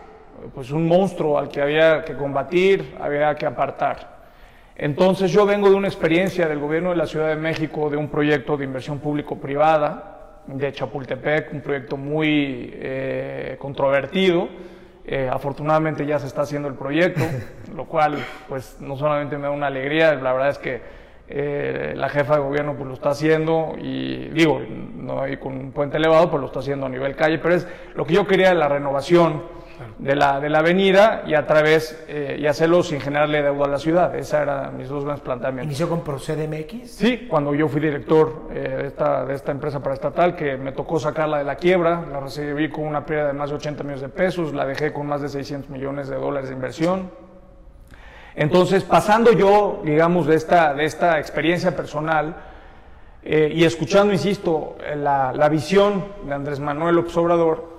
pues 0.53 0.71
un 0.71 0.87
monstruo 0.87 1.37
al 1.37 1.49
que 1.49 1.61
había 1.61 2.03
que 2.03 2.15
combatir, 2.15 2.95
había 2.99 3.33
que 3.35 3.45
apartar. 3.45 4.17
Entonces 4.75 5.31
yo 5.31 5.45
vengo 5.45 5.69
de 5.69 5.75
una 5.75 5.87
experiencia 5.87 6.47
del 6.47 6.59
gobierno 6.59 6.91
de 6.91 6.97
la 6.97 7.07
Ciudad 7.07 7.29
de 7.29 7.35
México, 7.35 7.89
de 7.89 7.97
un 7.97 8.09
proyecto 8.09 8.57
de 8.57 8.65
inversión 8.65 8.99
público-privada 8.99 10.17
de 10.45 10.71
Chapultepec, 10.71 11.51
un 11.53 11.61
proyecto 11.61 11.97
muy 11.97 12.71
eh, 12.73 13.55
controvertido. 13.59 14.47
Eh, 15.05 15.29
afortunadamente 15.31 16.05
ya 16.05 16.19
se 16.19 16.27
está 16.27 16.41
haciendo 16.41 16.67
el 16.67 16.75
proyecto, 16.75 17.23
lo 17.75 17.85
cual 17.85 18.17
pues 18.47 18.77
no 18.81 18.97
solamente 18.97 19.37
me 19.37 19.43
da 19.43 19.51
una 19.51 19.67
alegría, 19.67 20.13
la 20.15 20.33
verdad 20.33 20.49
es 20.49 20.57
que 20.57 20.81
eh, 21.29 21.93
la 21.95 22.09
jefa 22.09 22.35
de 22.35 22.41
gobierno 22.41 22.75
pues 22.75 22.87
lo 22.87 22.93
está 22.93 23.09
haciendo 23.09 23.75
y 23.77 24.29
digo, 24.29 24.61
no 24.95 25.21
hay 25.21 25.37
con 25.37 25.57
un 25.57 25.71
puente 25.71 25.97
elevado, 25.97 26.29
pues 26.29 26.39
lo 26.41 26.47
está 26.47 26.59
haciendo 26.59 26.85
a 26.85 26.89
nivel 26.89 27.15
calle, 27.15 27.39
pero 27.39 27.55
es 27.55 27.67
lo 27.95 28.05
que 28.05 28.13
yo 28.13 28.25
quería 28.25 28.53
la 28.53 28.69
renovación 28.69 29.57
de 29.99 30.15
la, 30.15 30.39
de 30.39 30.49
la 30.49 30.59
avenida 30.59 31.23
y 31.27 31.33
a 31.33 31.45
través 31.45 32.03
eh, 32.07 32.37
y 32.39 32.47
hacerlo 32.47 32.83
sin 32.83 32.99
generarle 32.99 33.41
deuda 33.41 33.65
a 33.65 33.69
la 33.69 33.77
ciudad. 33.77 34.15
Esos 34.15 34.39
eran 34.39 34.77
mis 34.77 34.89
dos 34.89 35.03
grandes 35.03 35.23
planteamientos. 35.23 35.67
¿Inició 35.67 35.89
con 35.89 36.03
ProCDMX? 36.03 36.89
Sí, 36.89 37.27
cuando 37.29 37.53
yo 37.53 37.67
fui 37.67 37.81
director 37.81 38.47
eh, 38.51 38.77
de, 38.81 38.87
esta, 38.87 39.25
de 39.25 39.35
esta 39.35 39.51
empresa 39.51 39.81
paraestatal, 39.81 40.35
que 40.35 40.57
me 40.57 40.71
tocó 40.71 40.99
sacarla 40.99 41.39
de 41.39 41.43
la 41.43 41.55
quiebra, 41.55 42.05
la 42.11 42.19
recibí 42.19 42.69
con 42.69 42.85
una 42.85 43.05
pérdida 43.05 43.27
de 43.27 43.33
más 43.33 43.49
de 43.49 43.55
80 43.57 43.83
millones 43.83 44.01
de 44.01 44.09
pesos, 44.09 44.53
la 44.53 44.65
dejé 44.65 44.93
con 44.93 45.07
más 45.07 45.21
de 45.21 45.29
600 45.29 45.69
millones 45.69 46.07
de 46.07 46.15
dólares 46.15 46.49
de 46.49 46.55
inversión. 46.55 47.26
Entonces, 48.37 48.83
pasando 48.83 49.33
yo, 49.33 49.81
digamos, 49.83 50.27
de 50.27 50.35
esta, 50.35 50.73
de 50.73 50.85
esta 50.85 51.19
experiencia 51.19 51.75
personal 51.75 52.35
eh, 53.23 53.51
y 53.53 53.65
escuchando, 53.65 54.13
insisto, 54.13 54.77
la, 54.95 55.33
la 55.33 55.49
visión 55.49 56.05
de 56.25 56.33
Andrés 56.33 56.59
Manuel 56.59 56.95
López 56.95 57.17
Obrador, 57.17 57.77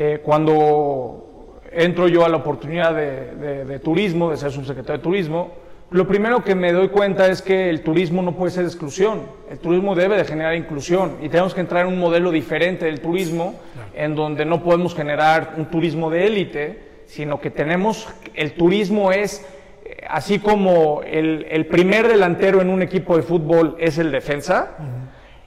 eh, 0.00 0.20
cuando 0.22 1.60
entro 1.72 2.06
yo 2.06 2.24
a 2.24 2.28
la 2.28 2.36
oportunidad 2.36 2.94
de, 2.94 3.80
turismo, 3.82 4.30
de 4.30 4.36
ser 4.36 4.52
subsecretario 4.52 4.98
de 4.98 5.02
turismo, 5.02 5.50
lo 5.90 6.06
primero 6.06 6.44
que 6.44 6.54
me 6.54 6.72
doy 6.72 6.88
cuenta 6.88 7.26
es 7.26 7.42
que 7.42 7.68
el 7.68 7.82
turismo 7.82 8.22
no 8.22 8.36
puede 8.36 8.52
ser 8.52 8.64
exclusión, 8.64 9.22
el 9.50 9.58
turismo 9.58 9.94
debe 9.94 10.16
de 10.16 10.24
generar 10.24 10.54
inclusión 10.54 11.16
y 11.22 11.28
tenemos 11.28 11.54
que 11.54 11.62
entrar 11.62 11.86
en 11.86 11.94
un 11.94 11.98
modelo 11.98 12.30
diferente 12.30 12.84
del 12.84 13.00
turismo 13.00 13.54
en 13.94 14.14
donde 14.14 14.44
no 14.44 14.62
podemos 14.62 14.94
generar 14.94 15.54
un 15.56 15.66
turismo 15.66 16.10
de 16.10 16.26
élite, 16.26 16.78
sino 17.06 17.40
que 17.40 17.50
tenemos, 17.50 18.06
el 18.34 18.52
turismo 18.52 19.10
es, 19.10 19.44
así 20.08 20.38
como 20.38 21.02
el, 21.02 21.66
primer 21.66 22.08
delantero 22.08 22.60
en 22.60 22.70
un 22.70 22.82
equipo 22.82 23.16
de 23.16 23.22
fútbol 23.22 23.76
es 23.78 23.98
el 23.98 24.10
defensa, 24.10 24.70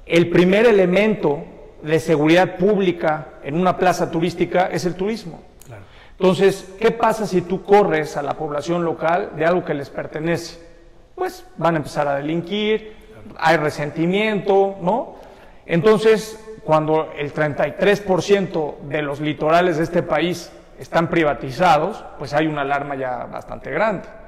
el 0.06 0.30
primer 0.30 0.66
elemento 0.66 1.44
de 1.82 2.00
seguridad 2.00 2.58
pública 2.58 3.30
en 3.44 3.56
una 3.56 3.78
plaza 3.78 4.12
turística 4.12 4.68
es 4.68 4.86
el 4.86 4.96
turismo. 4.96 5.42
Entonces, 6.12 6.72
¿qué 6.80 6.92
pasa 6.92 7.26
si 7.26 7.42
tú 7.42 7.64
corres 7.64 8.16
a 8.16 8.22
la 8.22 8.36
población 8.36 8.86
local 8.86 9.32
de 9.36 9.46
algo 9.46 9.66
que 9.66 9.74
les 9.74 9.90
pertenece? 9.90 10.60
Pues 11.16 11.46
van 11.58 11.74
a 11.74 11.78
empezar 11.78 12.08
a 12.08 12.16
delinquir, 12.16 12.94
hay 13.38 13.58
resentimiento, 13.58 14.78
¿no? 14.82 15.16
Entonces, 15.66 16.40
cuando 16.64 17.12
el 17.18 17.34
33% 17.34 18.82
de 18.82 19.02
los 19.02 19.20
litorales 19.20 19.78
de 19.78 19.84
este 19.84 20.04
país 20.04 20.52
están 20.78 21.10
privatizados, 21.10 22.04
pues 22.20 22.34
hay 22.34 22.46
una 22.46 22.62
alarma 22.62 22.96
ya 22.96 23.26
bastante 23.26 23.72
grande. 23.72 24.21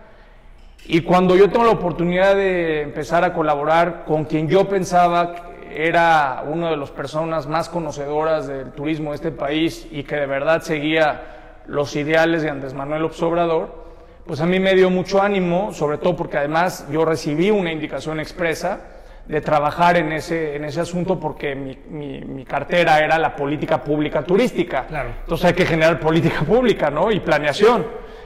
Y 0.86 1.02
cuando 1.02 1.36
yo 1.36 1.50
tengo 1.50 1.66
la 1.66 1.72
oportunidad 1.72 2.36
de 2.36 2.82
empezar 2.82 3.24
a 3.24 3.34
colaborar 3.34 4.04
con 4.06 4.26
quien 4.26 4.50
yo 4.50 4.68
pensaba 4.68 5.34
era 5.72 6.44
una 6.46 6.70
de 6.70 6.78
las 6.78 6.92
personas 6.92 7.48
más 7.48 7.70
conocedoras 7.70 8.48
del 8.48 8.72
turismo 8.72 9.12
de 9.12 9.16
este 9.16 9.32
país 9.32 9.88
y 9.92 10.04
que 10.04 10.16
de 10.16 10.26
verdad 10.26 10.62
seguía 10.62 11.22
los 11.68 11.96
ideales 11.96 12.44
de 12.44 12.50
Andrés 12.50 12.74
Manuel 12.74 13.04
López 13.04 13.22
Obrador, 13.24 13.84
pues 14.26 14.42
a 14.42 14.46
mí 14.46 14.60
me 14.60 14.74
dio 14.74 14.90
mucho 14.90 15.22
ánimo, 15.22 15.74
sobre 15.74 15.98
todo 15.98 16.16
porque 16.16 16.38
además 16.38 16.86
yo 16.92 17.06
recibí 17.06 17.50
una 17.50 17.72
indicación 17.72 18.20
expresa 18.20 18.82
de 19.26 19.40
trabajar 19.40 19.96
en 19.98 20.12
ese, 20.12 20.56
en 20.56 20.66
ese 20.66 20.82
asunto 20.82 21.20
porque 21.20 21.56
mi, 21.56 21.78
mi, 21.90 22.44
cartera 22.44 23.00
era 23.00 23.18
la 23.18 23.36
política 23.36 23.82
pública 23.82 24.22
turística. 24.24 24.86
Claro. 24.86 25.10
Entonces 25.22 25.46
hay 25.46 25.54
que 25.54 25.66
generar 25.66 26.00
política 26.00 26.42
pública 26.42 26.90
¿no? 26.90 27.10
y 27.10 27.22
planeación. 27.22 27.86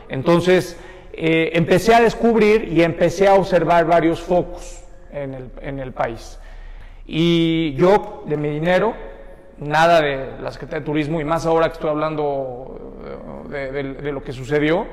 Entonces 0.10 0.78
eh, 1.20 1.58
empecé 1.58 1.96
a 1.96 2.02
descubrir 2.02 2.72
y 2.72 2.84
empecé 2.84 3.28
a 3.28 3.34
observar 3.34 3.86
varios 3.86 4.22
focos 4.22 4.84
en 5.12 5.34
el, 5.34 5.50
en 5.62 5.80
el 5.80 5.92
país. 5.92 6.38
Y 7.08 7.74
yo, 7.74 8.24
de 8.28 8.38
mi 8.38 8.50
dinero, 8.50 8.94
nada 9.58 10.00
de 10.00 10.40
la 10.40 10.52
Secretaría 10.52 10.82
de 10.82 10.86
Turismo, 10.86 11.20
y 11.20 11.24
más 11.24 11.48
ahora 11.48 11.70
que 11.70 11.74
estoy 11.74 11.90
hablando 11.90 13.04
eh, 13.52 13.96
de, 14.00 14.12
lo 14.12 14.24
que 14.24 14.32
sucedió, 14.32 14.86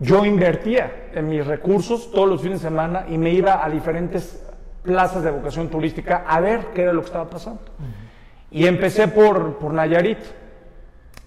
yo 0.00 0.24
invertía 0.24 1.10
en 1.14 1.28
mis 1.28 1.46
recursos 1.46 2.10
todos 2.10 2.28
los 2.28 2.42
fines 2.42 2.62
de 2.62 2.68
semana 2.68 3.04
y 3.08 3.16
me 3.16 3.30
iba 3.30 3.64
a 3.64 3.70
diferentes 3.70 4.44
plazas 4.82 5.22
de 5.22 5.30
vocación 5.30 5.68
turística 5.68 6.24
a 6.26 6.40
ver 6.40 6.68
qué 6.74 6.82
era 6.82 6.92
lo 6.92 7.02
que 7.02 7.06
estaba 7.06 7.30
pasando. 7.30 7.62
Y 8.50 8.66
empecé 8.66 9.06
por, 9.06 9.56
por 9.58 9.72
Nayarit. 9.72 10.18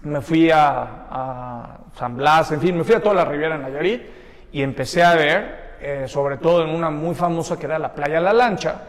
Me 0.02 0.20
fui 0.20 0.50
a, 0.50 1.06
a, 1.08 1.78
San 1.94 2.14
Blas, 2.14 2.52
en 2.52 2.60
fin, 2.60 2.76
me 2.76 2.84
fui 2.84 2.94
a 2.94 3.00
toda 3.00 3.14
la 3.14 3.24
Riviera 3.24 3.56
de 3.56 3.62
Nayarit 3.62 4.02
y 4.54 4.62
empecé 4.62 5.02
a 5.02 5.16
ver, 5.16 5.76
eh, 5.80 6.04
sobre 6.06 6.36
todo 6.36 6.62
en 6.62 6.70
una 6.70 6.88
muy 6.88 7.16
famosa 7.16 7.58
que 7.58 7.66
era 7.66 7.76
la 7.76 7.92
Playa 7.92 8.20
La 8.20 8.32
Lancha, 8.32 8.82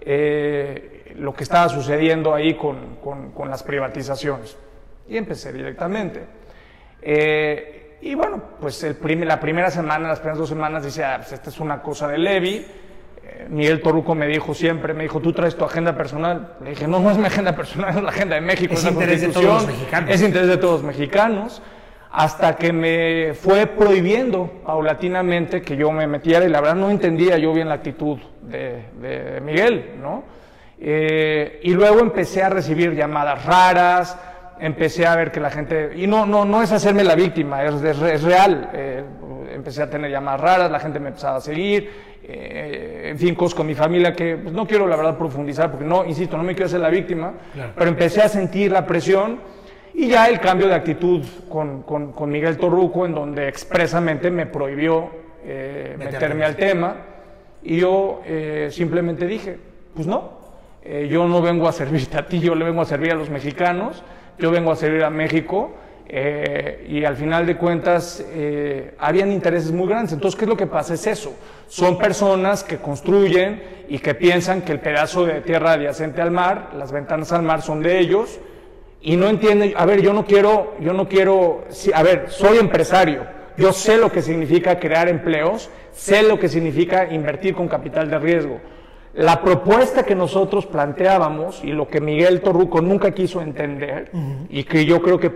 eh, 0.00 1.14
lo 1.14 1.32
que 1.32 1.44
estaba 1.44 1.68
sucediendo 1.68 2.34
ahí 2.34 2.54
con, 2.54 2.96
con, 2.96 3.48
las 3.48 3.62
privatizaciones. 3.62 4.56
Y 5.08 5.16
empecé 5.16 5.52
directamente. 5.52 6.20
Eh, 7.00 7.98
y 8.02 8.16
bueno, 8.16 8.42
pues 8.60 8.82
el 8.82 8.96
la 9.24 9.38
primera 9.38 9.70
semana, 9.70 10.08
las 10.08 10.18
primeras 10.18 10.38
dos 10.38 10.48
semanas, 10.48 10.84
dice, 10.84 11.04
ah, 11.04 11.18
pues 11.18 11.30
esta 11.30 11.48
es 11.48 11.60
una 11.60 11.80
cosa 11.80 12.08
de 12.08 12.18
Levi. 12.18 12.66
Eh, 13.22 13.46
Miguel 13.48 13.82
Toruco 13.82 14.16
me 14.16 14.26
dijo 14.26 14.52
siempre, 14.52 14.94
me 14.94 15.04
dijo, 15.04 15.20
tú 15.20 15.32
traes 15.32 15.54
tu 15.54 15.64
agenda 15.64 15.96
personal. 15.96 16.56
Le 16.60 16.70
dije, 16.70 16.88
no, 16.88 16.98
no 16.98 17.12
es 17.12 17.18
mi 17.18 17.26
agenda 17.26 17.54
personal, 17.54 17.90
es 17.98 18.02
la 18.02 18.10
agenda 18.10 18.34
de 18.34 18.40
México. 18.40 18.74
Es, 18.74 18.84
interés 18.84 19.20
de 19.20 19.28
todos 19.28 19.44
los 19.44 19.66
mexicanos. 19.68 20.10
Es 20.10 20.22
interés 20.22 20.48
de 20.48 20.56
todos 20.56 20.82
los 20.82 20.82
mexicanos 20.82 21.62
hasta 22.14 22.54
que 22.54 22.72
me 22.72 23.34
fue 23.34 23.66
prohibiendo 23.66 24.48
paulatinamente 24.64 25.62
que 25.62 25.76
yo 25.76 25.90
me 25.90 26.06
metiera 26.06 26.44
y 26.44 26.48
la 26.48 26.60
verdad 26.60 26.76
no 26.76 26.88
entendía 26.88 27.38
yo 27.38 27.52
bien 27.52 27.68
la 27.68 27.74
actitud 27.74 28.18
de, 28.40 29.40
Miguel, 29.44 29.96
¿no? 30.00 30.22
Eh, 30.78 31.58
y 31.64 31.72
luego 31.72 31.98
empecé 31.98 32.44
a 32.44 32.50
recibir 32.50 32.94
llamadas 32.94 33.44
raras, 33.44 34.16
empecé 34.60 35.06
a 35.06 35.16
ver 35.16 35.32
que 35.32 35.40
la 35.40 35.50
gente, 35.50 35.90
y 35.96 36.06
no, 36.06 36.24
no, 36.24 36.44
no 36.44 36.62
es 36.62 36.70
hacerme 36.70 37.02
la 37.02 37.16
víctima, 37.16 37.64
es, 37.64 37.82
es, 37.82 38.22
real, 38.22 38.70
eh, 38.72 39.02
empecé 39.52 39.82
a 39.82 39.90
tener 39.90 40.08
llamadas 40.08 40.40
raras, 40.40 40.70
la 40.70 40.78
gente 40.78 41.00
me 41.00 41.08
empezaba 41.08 41.38
a 41.38 41.40
seguir, 41.40 41.90
eh, 42.22 43.08
en 43.10 43.18
fin, 43.18 43.34
cosas 43.34 43.56
con 43.56 43.66
mi 43.66 43.74
familia 43.74 44.12
que 44.12 44.36
pues, 44.36 44.54
no 44.54 44.68
quiero 44.68 44.86
la 44.86 44.94
verdad 44.94 45.18
profundizar 45.18 45.68
porque 45.68 45.84
no, 45.84 46.04
insisto, 46.04 46.36
no 46.36 46.44
me 46.44 46.52
quiero 46.54 46.66
hacer 46.66 46.80
la 46.80 46.90
víctima, 46.90 47.32
pero 47.76 47.90
empecé 47.90 48.22
a 48.22 48.28
sentir 48.28 48.70
la 48.70 48.86
presión 48.86 49.40
y 49.94 50.08
ya 50.08 50.28
el 50.28 50.40
cambio 50.40 50.66
de 50.66 50.74
actitud 50.74 51.22
con, 51.48 51.82
con, 51.82 52.30
Miguel 52.30 52.56
Torruco, 52.56 53.06
en 53.06 53.14
donde 53.14 53.48
expresamente 53.48 54.30
me 54.30 54.46
prohibió 54.46 55.08
eh, 55.44 55.94
meterme 55.96 56.44
al 56.44 56.56
tema, 56.56 56.96
y 57.62 57.78
yo 57.78 58.20
eh, 58.26 58.68
simplemente 58.72 59.26
dije, 59.26 59.56
pues 59.94 60.06
no, 60.06 60.32
eh, 60.82 61.08
yo 61.08 61.28
no 61.28 61.40
vengo 61.40 61.68
a 61.68 61.72
servirte 61.72 62.18
a 62.18 62.26
ti, 62.26 62.40
yo 62.40 62.56
le 62.56 62.64
vengo 62.64 62.80
a 62.80 62.84
servir 62.84 63.12
a 63.12 63.14
los 63.14 63.30
mexicanos, 63.30 64.02
yo 64.38 64.50
vengo 64.50 64.72
a 64.72 64.76
servir 64.76 65.04
a 65.04 65.10
México, 65.10 65.72
y 66.06 67.04
al 67.04 67.16
final 67.16 67.46
de 67.46 67.56
cuentas 67.56 68.24
habían 68.98 69.32
intereses 69.32 69.72
muy 69.72 69.88
grandes. 69.88 70.12
Entonces, 70.12 70.38
¿qué 70.38 70.44
es 70.44 70.48
lo 70.48 70.56
que 70.56 70.66
pasa? 70.66 70.94
Es 70.94 71.06
eso. 71.08 71.34
Son 71.66 71.98
personas 71.98 72.62
que 72.62 72.76
construyen 72.76 73.60
y 73.88 73.98
que 73.98 74.14
piensan 74.14 74.62
que 74.62 74.72
el 74.72 74.80
pedazo 74.80 75.24
de 75.24 75.40
tierra 75.40 75.72
adyacente 75.72 76.20
al 76.20 76.30
mar, 76.30 76.70
las 76.76 76.92
ventanas 76.92 77.32
al 77.32 77.42
mar 77.42 77.62
son 77.62 77.82
de 77.82 77.98
ellos, 77.98 78.38
y 79.06 79.16
no 79.16 79.28
entiende, 79.28 79.74
a 79.76 79.84
ver, 79.84 80.00
yo 80.00 80.14
no 80.14 80.24
quiero, 80.24 80.76
yo 80.80 80.94
no 80.94 81.06
quiero, 81.06 81.64
a 81.92 82.02
ver, 82.02 82.30
soy 82.30 82.56
empresario, 82.56 83.26
yo 83.54 83.70
sé 83.74 83.98
lo 83.98 84.10
que 84.10 84.22
significa 84.22 84.80
crear 84.80 85.08
empleos, 85.08 85.68
sé 85.92 86.22
lo 86.22 86.38
que 86.38 86.48
significa 86.48 87.12
invertir 87.12 87.54
con 87.54 87.68
capital 87.68 88.08
de 88.08 88.18
riesgo. 88.18 88.60
La 89.12 89.42
propuesta 89.42 90.04
que 90.04 90.14
nosotros 90.14 90.64
planteábamos 90.64 91.62
y 91.62 91.72
lo 91.72 91.86
que 91.86 92.00
Miguel 92.00 92.40
Torruco 92.40 92.80
nunca 92.80 93.10
quiso 93.10 93.42
entender 93.42 94.10
y 94.48 94.64
que 94.64 94.86
yo 94.86 95.02
creo 95.02 95.20
que 95.20 95.30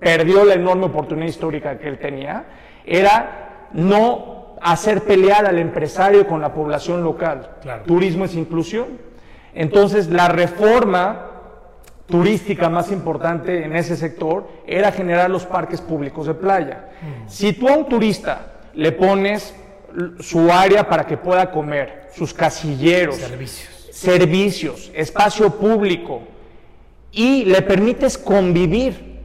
perdió 0.00 0.44
la 0.44 0.54
enorme 0.54 0.86
oportunidad 0.86 1.28
histórica 1.28 1.78
que 1.78 1.88
él 1.88 1.98
tenía, 1.98 2.44
era 2.84 3.68
no 3.72 4.56
hacer 4.60 5.02
pelear 5.02 5.46
al 5.46 5.58
empresario 5.58 6.26
con 6.26 6.40
la 6.40 6.52
población 6.52 7.04
local. 7.04 7.50
Claro. 7.62 7.84
Turismo 7.84 8.24
es 8.24 8.34
inclusión. 8.34 8.98
Entonces, 9.54 10.08
la 10.08 10.28
reforma 10.28 11.35
turística 12.06 12.68
más 12.68 12.90
importante 12.92 13.64
en 13.64 13.74
ese 13.74 13.96
sector 13.96 14.48
era 14.66 14.92
generar 14.92 15.28
los 15.30 15.44
parques 15.44 15.80
públicos 15.80 16.26
de 16.26 16.34
playa. 16.34 16.88
Si 17.26 17.52
tú 17.52 17.68
a 17.68 17.72
un 17.76 17.88
turista 17.88 18.52
le 18.74 18.92
pones 18.92 19.54
su 20.20 20.50
área 20.52 20.88
para 20.88 21.06
que 21.06 21.16
pueda 21.16 21.50
comer, 21.50 22.08
sus 22.14 22.32
casilleros, 22.32 23.16
Servicios. 23.16 23.86
servicios, 23.90 24.90
espacio 24.94 25.50
público 25.50 26.22
y 27.12 27.44
le 27.46 27.62
permites 27.62 28.16
convivir, 28.18 29.20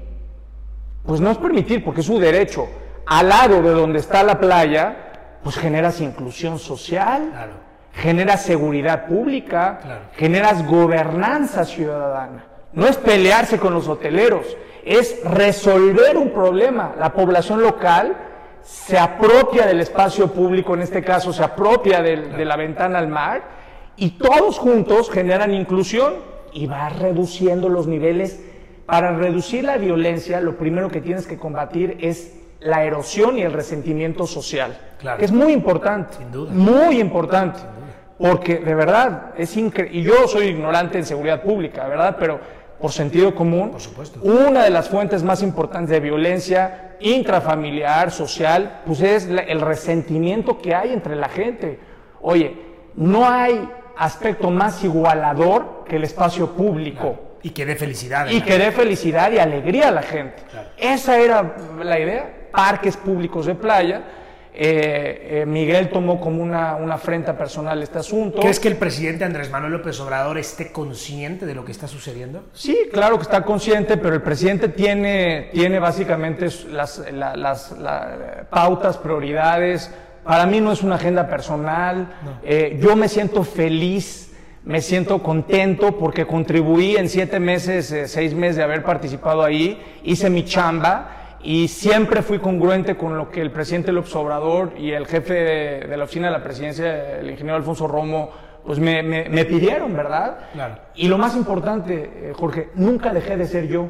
pues 1.05 1.19
no 1.21 1.31
es 1.31 1.37
permitir 1.37 1.83
porque 1.83 2.01
es 2.01 2.07
su 2.07 2.19
derecho, 2.19 2.67
al 3.05 3.29
lado 3.29 3.61
de 3.61 3.71
donde 3.71 3.99
está 3.99 4.23
la 4.23 4.39
playa, 4.39 5.39
pues 5.43 5.55
generas 5.57 5.99
inclusión 6.01 6.57
social, 6.59 7.29
Claro. 7.31 7.53
generas 7.93 8.43
seguridad 8.43 9.05
pública, 9.07 9.79
Claro. 9.81 10.01
generas 10.15 10.65
gobernanza 10.65 11.65
ciudadana. 11.65 12.45
No 12.73 12.87
es 12.87 12.97
pelearse 12.97 13.57
con 13.59 13.73
los 13.73 13.87
hoteleros, 13.87 14.45
es 14.85 15.21
resolver 15.23 16.17
un 16.17 16.31
problema. 16.31 16.95
La 16.99 17.13
población 17.13 17.61
local 17.61 18.15
se 18.63 18.97
apropia 18.97 19.65
del 19.65 19.81
espacio 19.81 20.27
público, 20.27 20.73
en 20.73 20.81
este 20.81 21.03
caso 21.03 21.33
se 21.33 21.43
apropia 21.43 22.01
del- 22.01 22.35
de 22.37 22.45
la 22.45 22.55
ventana 22.55 22.99
al 22.99 23.07
mar, 23.07 23.41
y 23.97 24.11
todos 24.11 24.57
juntos 24.57 25.09
generan 25.11 25.53
inclusión 25.53 26.13
y 26.53 26.65
va 26.67 26.89
reduciendo 26.89 27.69
los 27.69 27.87
niveles. 27.87 28.39
Para 28.85 29.11
reducir 29.15 29.63
la 29.63 29.77
violencia, 29.77 30.41
lo 30.41 30.57
primero 30.57 30.89
que 30.89 31.01
tienes 31.01 31.27
que 31.27 31.37
combatir 31.37 31.97
es 32.01 32.37
la 32.59 32.83
erosión 32.83 33.37
y 33.37 33.41
el 33.41 33.53
resentimiento 33.53 34.25
social, 34.27 34.77
Claro. 34.99 35.17
que 35.19 35.25
es 35.25 35.31
muy 35.31 35.51
importante, 35.51 36.17
Sin 36.17 36.31
duda. 36.31 36.51
muy 36.53 36.99
importante, 36.99 37.59
porque 38.19 38.57
de 38.57 38.75
verdad 38.75 39.31
es 39.37 39.55
increíble, 39.57 39.97
y 39.99 40.03
yo 40.03 40.27
soy 40.27 40.47
ignorante 40.47 40.97
en 40.99 41.05
seguridad 41.05 41.41
pública, 41.41 41.87
¿verdad? 41.87 42.17
Pero 42.19 42.39
por 42.81 42.91
sentido 42.91 43.33
común, 43.35 43.71
Por 43.71 43.81
supuesto. 43.81 44.19
una 44.23 44.63
de 44.63 44.69
las 44.71 44.89
fuentes 44.89 45.23
más 45.23 45.41
importantes 45.43 45.89
de 45.91 45.99
violencia 45.99 46.95
intrafamiliar, 46.99 48.11
social, 48.11 48.81
pues 48.85 49.01
es 49.01 49.27
el 49.27 49.61
resentimiento 49.61 50.57
que 50.59 50.75
hay 50.75 50.93
entre 50.93 51.15
la 51.15 51.29
gente. 51.29 51.79
Oye, 52.21 52.55
no 52.95 53.27
hay 53.29 53.67
aspecto 53.97 54.49
más 54.51 54.83
igualador 54.83 55.83
que 55.87 55.95
el 55.97 56.03
espacio 56.03 56.51
público 56.53 57.19
Y 57.43 57.51
que 57.51 57.65
dé 57.65 57.75
felicidad. 57.75 58.27
y 58.29 58.41
que 58.41 58.57
dé 58.57 58.71
felicidad 58.71 59.31
y 59.31 59.37
alegría 59.39 59.87
a 59.89 59.91
la 59.91 60.01
gente. 60.03 60.41
Claro. 60.49 60.69
Esa 60.77 61.17
era 61.19 61.55
la 61.83 61.99
idea, 61.99 62.47
parques 62.51 62.97
públicos 62.97 63.45
de 63.45 63.55
playa. 63.55 64.01
Eh, 64.53 65.41
eh, 65.41 65.45
Miguel 65.45 65.89
tomó 65.89 66.19
como 66.19 66.43
una, 66.43 66.75
una 66.75 66.95
afrenta 66.95 67.37
personal 67.37 67.81
este 67.81 67.99
asunto. 67.99 68.41
¿Crees 68.41 68.59
que 68.59 68.67
el 68.67 68.75
presidente 68.75 69.23
Andrés 69.23 69.49
Manuel 69.49 69.71
López 69.73 69.97
Obrador 70.01 70.37
esté 70.37 70.71
consciente 70.73 71.45
de 71.45 71.55
lo 71.55 71.63
que 71.63 71.71
está 71.71 71.87
sucediendo? 71.87 72.43
Sí, 72.53 72.77
claro 72.91 73.15
que 73.17 73.23
está 73.23 73.43
consciente, 73.43 73.95
pero 73.95 74.13
el 74.13 74.21
presidente 74.21 74.67
tiene, 74.67 75.49
tiene 75.53 75.79
básicamente 75.79 76.47
las, 76.69 76.99
la- 77.13 77.35
las 77.37 77.71
la- 77.79 78.45
pautas, 78.49 78.97
prioridades. 78.97 79.89
Para 80.23 80.45
mí 80.45 80.59
no 80.59 80.71
es 80.73 80.83
una 80.83 80.95
agenda 80.95 81.27
personal. 81.29 82.13
Eh, 82.43 82.77
yo 82.81 82.95
me 82.97 83.07
siento 83.07 83.43
feliz, 83.43 84.33
me 84.65 84.81
siento 84.81 85.23
contento 85.23 85.97
porque 85.97 86.27
contribuí 86.27 86.97
en 86.97 87.07
siete 87.07 87.39
meses, 87.39 88.11
seis 88.11 88.33
meses 88.35 88.57
de 88.57 88.63
haber 88.63 88.83
participado 88.83 89.43
ahí, 89.43 89.81
hice 90.03 90.29
mi 90.29 90.43
chamba 90.43 91.20
y 91.43 91.67
siempre 91.67 92.21
fui 92.21 92.39
congruente 92.39 92.95
con 92.97 93.17
lo 93.17 93.29
que 93.29 93.41
el 93.41 93.51
presidente 93.51 93.91
López 93.91 94.15
Obrador 94.15 94.73
y 94.77 94.91
el 94.91 95.07
jefe 95.07 95.33
de, 95.33 95.87
de 95.87 95.97
la 95.97 96.03
oficina 96.03 96.27
de 96.27 96.33
la 96.33 96.43
presidencia, 96.43 97.19
el 97.19 97.29
ingeniero 97.31 97.55
Alfonso 97.57 97.87
Romo, 97.87 98.29
pues 98.65 98.77
me, 98.79 99.01
me- 99.01 99.27
me 99.29 99.45
pidieron, 99.45 99.93
¿verdad? 99.95 100.37
Claro. 100.53 100.75
Y 100.95 101.07
lo 101.07 101.17
más 101.17 101.35
importante, 101.35 102.11
eh, 102.29 102.33
Jorge, 102.35 102.69
nunca 102.75 103.11
dejé 103.11 103.35
de 103.37 103.45
ser 103.47 103.67
yo. 103.67 103.87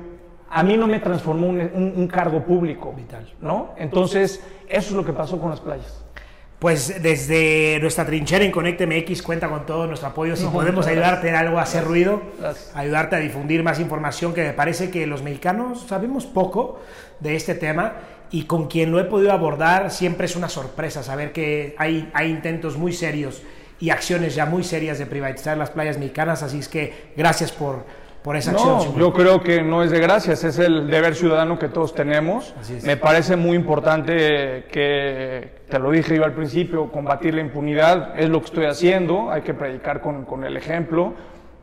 A 0.50 0.64
mí 0.64 0.78
no 0.78 0.88
me 0.88 1.00
transformó 1.00 1.48
un, 1.48 1.60
un- 1.60 1.94
un 1.96 2.08
cargo 2.08 2.44
público. 2.44 2.94
Vital. 2.96 3.28
¿No? 3.42 3.74
Entonces, 3.78 4.42
eso 4.70 4.90
es 4.90 4.92
lo 4.92 5.04
que 5.06 5.14
pasó 5.14 5.40
con 5.40 5.50
las 5.50 5.60
playas. 5.60 6.06
Pues 6.62 7.02
desde 7.02 7.80
nuestra 7.82 8.06
trinchera 8.06 8.46
en 8.46 8.52
Conecte 8.52 8.86
MX 8.86 9.24
cuenta 9.24 9.50
con 9.50 9.66
todo 9.66 9.88
nuestro 9.88 10.10
apoyo. 10.10 10.36
Si 10.36 10.44
No, 10.44 10.52
podemos 10.52 10.86
ayudarte 10.86 11.28
en 11.30 11.34
algo 11.34 11.58
a 11.58 11.64
hacer 11.64 11.84
ruido, 11.84 12.22
Gracias. 12.40 12.72
ayudarte 12.76 13.16
a 13.16 13.20
difundir 13.20 13.64
más 13.64 13.80
información, 13.80 14.32
que 14.32 14.44
me 14.44 14.54
parece 14.54 14.92
que 14.92 15.08
los 15.08 15.24
mexicanos 15.24 15.88
sabemos 15.88 16.28
poco 16.28 16.80
de 17.20 17.36
este 17.36 17.56
tema 17.56 17.94
y 18.30 18.44
con 18.44 18.68
quien 18.68 18.92
lo 18.92 19.00
he 19.00 19.06
podido 19.06 19.32
abordar 19.32 19.90
siempre 19.90 20.28
es 20.28 20.36
una 20.36 20.50
sorpresa 20.50 21.02
saber 21.02 21.32
que 21.34 21.74
hay, 21.80 22.12
hay 22.14 22.30
intentos 22.30 22.78
muy 22.78 22.94
serios 22.94 23.42
y 23.80 23.90
acciones 23.90 24.36
ya 24.36 24.46
muy 24.46 24.64
serias 24.64 25.00
de 25.00 25.08
privatizar 25.08 25.58
las 25.58 25.72
playas 25.72 25.98
mexicanas. 25.98 26.44
Así 26.44 26.60
es 26.60 26.68
que 26.68 27.12
gracias 27.18 27.52
por, 27.52 27.86
por 28.24 28.36
esa 28.36 28.52
acción. 28.52 28.78
No, 28.78 28.98
yo 28.98 29.14
creo 29.14 29.42
que 29.42 29.62
no 29.62 29.84
es 29.84 29.92
de 29.92 30.00
gracias, 30.00 30.44
es 30.44 30.60
el 30.60 30.90
deber 30.90 31.16
ciudadano 31.16 31.58
que 31.58 31.70
todos 31.70 31.94
tenemos. 31.96 32.54
Me 32.84 32.98
parece 32.98 33.36
muy 33.36 33.56
importante 33.56 34.66
que, 34.72 35.62
te 35.70 35.80
lo 35.80 35.92
dije 35.92 36.16
yo 36.16 36.24
al 36.24 36.34
principio, 36.34 36.92
combatir 36.92 37.34
la 37.34 37.42
impunidad 37.42 38.20
es 38.20 38.30
lo 38.30 38.40
que 38.40 38.46
estoy 38.46 38.66
haciendo, 38.66 39.32
hay 39.32 39.42
que 39.42 39.54
predicar 39.54 40.02
con, 40.02 40.26
con 40.26 40.44
el 40.44 40.56
ejemplo. 40.58 41.14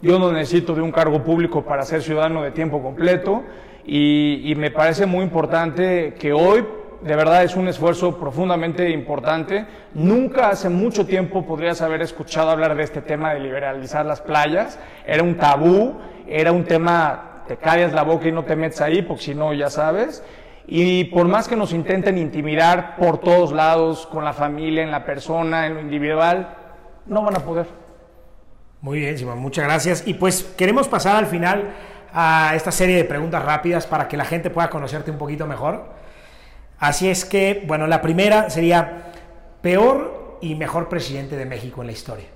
Yo 0.02 0.18
no 0.18 0.32
necesito 0.32 0.74
de 0.74 0.82
un 0.82 0.92
cargo 0.92 1.22
público 1.22 1.62
para 1.64 1.82
ser 1.82 2.02
ciudadano 2.02 2.42
de 2.42 2.50
tiempo 2.52 2.82
completo 2.82 3.42
y, 3.84 4.50
y 4.50 4.54
me 4.54 4.70
parece 4.70 5.06
muy 5.06 5.24
importante 5.24 6.14
que 6.18 6.32
hoy 6.32 6.64
de 7.00 7.16
verdad 7.16 7.44
es 7.44 7.54
un 7.54 7.68
esfuerzo 7.68 8.18
profundamente 8.18 8.90
importante. 8.90 9.66
Nunca 9.94 10.50
hace 10.50 10.68
mucho 10.68 11.06
tiempo 11.06 11.46
podrías 11.46 11.80
haber 11.80 12.02
escuchado 12.02 12.50
hablar 12.50 12.74
de 12.74 12.82
este 12.82 13.02
tema 13.02 13.34
de 13.34 13.40
liberalizar 13.40 14.04
las 14.04 14.20
playas. 14.20 14.78
Era 15.06 15.22
un 15.22 15.36
tabú, 15.36 15.96
era 16.26 16.52
un 16.52 16.64
tema, 16.64 17.44
te 17.46 17.56
callas 17.56 17.92
la 17.92 18.02
boca 18.02 18.28
y 18.28 18.32
no 18.32 18.44
te 18.44 18.56
metes 18.56 18.80
ahí, 18.80 19.02
porque 19.02 19.22
si 19.22 19.34
no, 19.34 19.52
ya 19.52 19.70
sabes. 19.70 20.24
Y 20.66 21.04
por 21.04 21.26
más 21.28 21.48
que 21.48 21.56
nos 21.56 21.72
intenten 21.72 22.18
intimidar 22.18 22.96
por 22.96 23.18
todos 23.18 23.52
lados, 23.52 24.06
con 24.06 24.24
la 24.24 24.32
familia, 24.32 24.82
en 24.82 24.90
la 24.90 25.04
persona, 25.04 25.66
en 25.66 25.74
lo 25.74 25.80
individual, 25.80 26.54
no 27.06 27.22
van 27.22 27.36
a 27.36 27.40
poder. 27.40 27.66
Muy 28.80 29.00
bien, 29.00 29.16
Simón, 29.16 29.38
muchas 29.38 29.64
gracias. 29.64 30.06
Y 30.06 30.14
pues 30.14 30.42
queremos 30.56 30.88
pasar 30.88 31.16
al 31.16 31.26
final 31.26 31.70
a 32.12 32.52
esta 32.54 32.70
serie 32.70 32.96
de 32.96 33.04
preguntas 33.04 33.42
rápidas 33.42 33.86
para 33.86 34.08
que 34.08 34.16
la 34.16 34.24
gente 34.24 34.50
pueda 34.50 34.68
conocerte 34.68 35.10
un 35.10 35.18
poquito 35.18 35.46
mejor. 35.46 35.97
Así 36.78 37.08
es 37.08 37.24
que, 37.24 37.64
bueno, 37.66 37.86
la 37.86 38.00
primera 38.00 38.50
sería 38.50 39.12
peor 39.62 40.38
y 40.40 40.54
mejor 40.54 40.88
presidente 40.88 41.36
de 41.36 41.44
México 41.44 41.80
en 41.80 41.88
la 41.88 41.92
historia. 41.92 42.26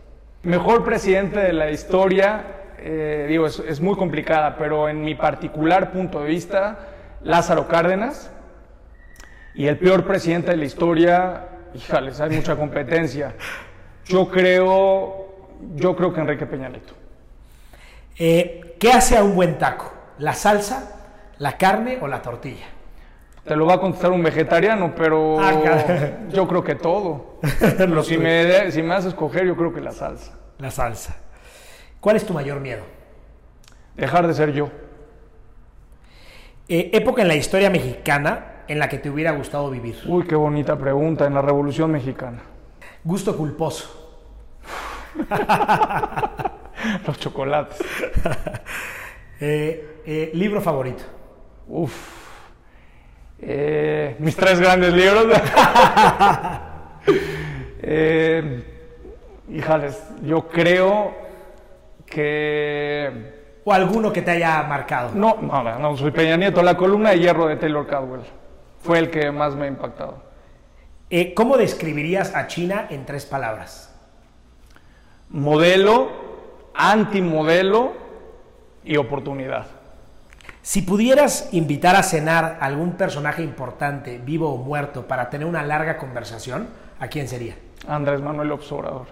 Mejor 0.43 0.85
presidente 0.85 1.39
de 1.39 1.53
la 1.53 1.71
historia, 1.71 2.45
eh, 2.79 3.27
digo, 3.29 3.47
es, 3.47 3.61
es 3.61 3.81
muy 3.81 3.97
complicada, 3.97 4.57
pero 4.57 4.89
en 4.89 5.03
mi 5.03 5.15
particular 5.15 5.93
punto 5.93 6.21
de 6.21 6.27
vista, 6.27 6.89
Lázaro 7.23 7.69
Cárdenas. 7.69 8.33
Y 9.55 9.67
el 9.67 9.79
peor 9.79 10.05
presidente 10.05 10.51
de 10.51 10.57
la 10.57 10.65
historia, 10.65 11.47
híjales, 11.75 12.21
hay 12.21 12.31
mucha 12.31 12.57
competencia. 12.57 13.35
Yo 14.07 14.29
creo, 14.29 15.47
yo 15.77 15.95
creo 15.95 16.13
que 16.13 16.21
Enrique 16.21 16.47
Peña 16.47 16.69
Nieto. 16.69 16.95
Eh, 18.19 18.77
¿Qué 18.81 18.91
hace 18.91 19.17
a 19.17 19.23
un 19.23 19.35
buen 19.35 19.59
taco? 19.59 19.93
¿La 20.19 20.35
salsa, 20.35 21.29
la 21.39 21.57
carne 21.57 21.99
o 22.01 22.09
la 22.09 22.21
tortilla? 22.21 22.67
Te 23.45 23.57
lo 23.57 23.67
va 23.67 23.75
a 23.75 23.81
contestar 23.81 24.13
un 24.13 24.23
vegetariano, 24.23 24.95
pero 24.95 25.41
Ah, 25.41 25.53
yo 26.31 26.47
creo 26.47 26.63
que 26.63 26.77
todo. 26.77 27.39
Lo 27.89 28.05
si, 28.05 28.17
me, 28.17 28.71
si 28.71 28.83
me 28.83 28.95
haces 28.95 29.09
escoger, 29.09 29.47
yo 29.47 29.57
creo 29.57 29.73
que 29.73 29.81
la 29.81 29.91
salsa. 29.91 30.39
La 30.59 30.71
salsa. 30.71 31.17
¿Cuál 32.01 32.17
es 32.17 32.25
tu 32.25 32.33
mayor 32.33 32.61
miedo? 32.61 32.83
Dejar 33.97 34.27
de 34.29 34.35
ser 34.35 34.53
yo. 34.53 34.71
Eh, 36.69 36.91
época 36.93 37.23
en 37.23 37.29
la 37.29 37.35
historia 37.35 37.69
mexicana 37.69 38.63
en 38.69 38.79
la 38.79 38.89
que 38.89 38.99
te 38.99 39.11
hubiera 39.11 39.33
gustado 39.33 39.69
vivir. 39.71 39.97
Uy, 40.07 40.25
qué 40.25 40.37
bonita 40.37 40.79
pregunta 40.79 41.27
en 41.27 41.35
la 41.35 41.43
Revolución 41.43 41.91
Mexicana. 41.91 42.39
Gusto 43.03 43.37
culposo. 43.37 44.21
Los 47.07 47.19
chocolates. 47.19 47.79
Eh, 49.45 50.03
eh, 50.07 50.31
libro 50.35 50.61
favorito. 50.61 51.03
Uf. 51.67 52.22
Eh, 53.45 54.15
mis 54.21 54.37
tres 54.37 54.61
grandes 54.61 54.95
libros. 54.95 55.27
eh, 57.83 58.63
híjales, 59.51 60.01
yo 60.23 60.49
creo 60.49 61.13
que... 62.07 63.43
O 63.65 63.73
alguno 63.73 64.13
que 64.13 64.23
te 64.23 64.31
haya 64.33 64.63
marcado. 64.63 65.11
No, 65.15 65.39
no, 65.41 65.63
no, 65.63 65.79
no, 65.79 65.97
soy 65.97 66.13
Peña 66.13 66.37
Nieto. 66.37 66.63
La 66.63 66.77
columna 66.77 67.11
de 67.11 67.19
hierro 67.19 67.49
de 67.49 67.57
Taylor 67.57 67.87
Caldwell 67.87 68.23
fue 68.81 68.99
el 68.99 69.11
que 69.11 69.31
más 69.33 69.57
me 69.57 69.65
ha 69.65 69.69
impactado. 69.69 70.23
Eh, 71.11 71.35
¿Cómo 71.35 71.57
describirías 71.57 72.35
a 72.35 72.47
China 72.47 72.87
en 72.91 73.05
tres 73.05 73.27
palabras? 73.27 73.95
Modelo, 75.29 76.11
antimodelo 76.75 77.93
y 78.85 78.97
oportunidad. 78.97 79.67
Si 80.63 80.83
pudieras 80.83 81.49
invitar 81.51 81.97
a 81.97 82.05
cenar 82.05 82.59
a 82.61 82.67
algún 82.67 82.93
personaje 82.93 83.43
importante, 83.43 84.21
vivo 84.25 84.53
o 84.55 84.57
muerto, 84.57 85.09
para 85.09 85.29
tener 85.29 85.45
una 85.45 85.65
larga 85.65 85.99
conversación, 85.99 86.69
¿a 87.01 87.09
quién 87.09 87.27
sería? 87.27 87.57
Andrés 87.89 88.21
Manuel 88.21 88.53
Observador. 88.53 89.09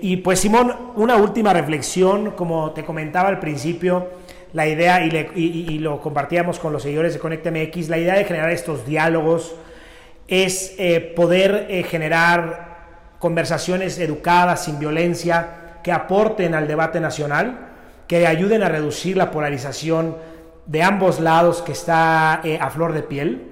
Y 0.00 0.18
pues 0.18 0.38
Simón, 0.38 0.72
una 0.94 1.16
última 1.16 1.52
reflexión, 1.52 2.30
como 2.32 2.70
te 2.70 2.84
comentaba 2.84 3.28
al 3.28 3.40
principio, 3.40 4.08
la 4.52 4.68
idea, 4.68 5.04
y, 5.04 5.78
lo 5.80 6.00
compartíamos 6.00 6.60
con 6.60 6.72
los 6.72 6.84
seguidores 6.84 7.12
de 7.12 7.18
Conecta 7.18 7.50
MX, 7.50 7.88
la 7.88 7.98
idea 7.98 8.14
de 8.14 8.24
generar 8.24 8.50
estos 8.50 8.86
diálogos 8.86 9.56
es 10.28 10.76
eh, 10.78 11.00
poder 11.00 11.66
eh, 11.70 11.82
generar 11.82 13.16
conversaciones 13.18 13.98
educadas, 13.98 14.64
sin 14.64 14.78
violencia, 14.78 15.80
que 15.82 15.90
aporten 15.90 16.54
al 16.54 16.68
debate 16.68 17.00
nacional, 17.00 17.70
que 18.06 18.28
ayuden 18.28 18.62
a 18.62 18.68
reducir 18.68 19.16
la 19.16 19.32
polarización 19.32 20.16
de 20.66 20.82
ambos 20.82 21.20
lados 21.20 21.62
que 21.62 21.72
está 21.72 22.40
eh, 22.44 22.58
a 22.60 22.70
flor 22.70 22.92
de 22.92 23.02
piel. 23.02 23.50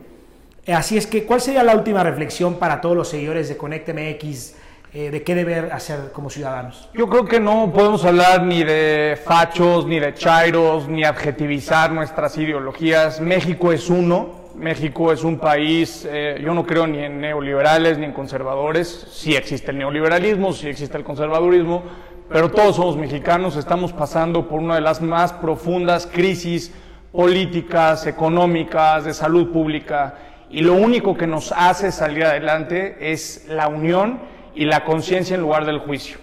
Así 0.67 0.97
es 0.97 1.07
que, 1.07 1.25
¿cuál 1.25 1.41
sería 1.41 1.63
la 1.63 1.75
última 1.75 2.03
reflexión 2.03 2.55
para 2.55 2.81
todos 2.81 2.97
los 2.97 3.09
seguidores 3.09 3.49
de 3.49 3.57
Conecta 3.57 3.93
MX? 3.93 4.57
de 4.93 5.23
qué 5.23 5.35
deber 5.35 5.73
hacer 5.73 6.13
como 6.13 6.29
ciudadanos? 6.29 6.91
Yo 6.93 7.09
creo 7.09 7.25
que 7.25 7.41
no 7.41 7.73
podemos 7.73 8.05
hablar 8.05 8.43
ni 8.43 8.63
de 8.63 9.19
fachos, 9.25 9.87
ni 9.87 9.99
de 9.99 10.13
chairos, 10.13 10.87
ni 10.87 11.03
adjetivizar 11.03 11.91
nuestras 11.91 12.37
ideologías. 12.37 13.19
México 13.19 13.73
es 13.73 13.89
uno, 13.89 14.43
México 14.55 15.13
es 15.13 15.25
un 15.25 15.39
país, 15.39 16.07
eh, 16.09 16.41
yo 16.43 16.55
no 16.55 16.67
creo 16.67 16.87
ni 16.87 16.99
en 16.99 17.21
neoliberales 17.21 17.99
ni 17.99 18.07
en 18.07 18.13
conservadores, 18.13 19.07
sí 19.11 19.35
existe 19.35 19.71
el 19.71 19.79
neoliberalismo, 19.79 20.53
sí 20.53 20.69
existe 20.69 20.97
el 20.97 21.05
conservadurismo, 21.05 21.83
pero 22.29 22.51
todos 22.51 22.77
somos 22.77 22.97
mexicanos, 22.97 23.57
estamos 23.57 23.93
pasando 23.93 24.49
por 24.49 24.61
una 24.61 24.77
de 24.77 24.81
las 24.81 25.01
más 25.01 25.33
profundas 25.33 26.07
crisis 26.07 26.73
políticas, 27.13 28.07
económicas, 28.07 29.05
de 29.05 29.13
salud 29.13 29.53
pública, 29.53 30.15
y 30.51 30.61
lo 30.61 30.75
único 30.75 31.17
que 31.17 31.27
nos 31.27 31.53
hace 31.53 31.93
salir 31.93 32.25
adelante 32.25 33.13
es 33.13 33.47
la 33.49 33.69
unión 33.69 34.21
y 34.55 34.65
la 34.65 34.85
conciencia 34.85 35.35
en 35.35 35.43
lugar 35.43 35.65
del 35.65 35.79
juicio. 35.79 36.19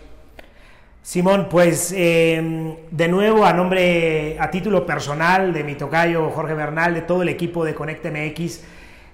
Simón, 1.02 1.48
pues 1.50 1.94
em, 1.96 2.76
de 2.92 3.08
nuevo 3.08 3.46
a 3.46 3.54
nombre, 3.54 4.38
a 4.40 4.52
título 4.52 4.86
personal 4.86 5.54
de 5.54 5.64
mi 5.64 5.76
tocayo 5.76 6.30
Jorge 6.30 6.54
Bernal, 6.54 6.94
de 6.94 7.02
todo 7.02 7.24
el 7.24 7.30
equipo 7.30 7.64
de 7.66 7.74
Conecte 7.74 8.12
MX, 8.12 8.64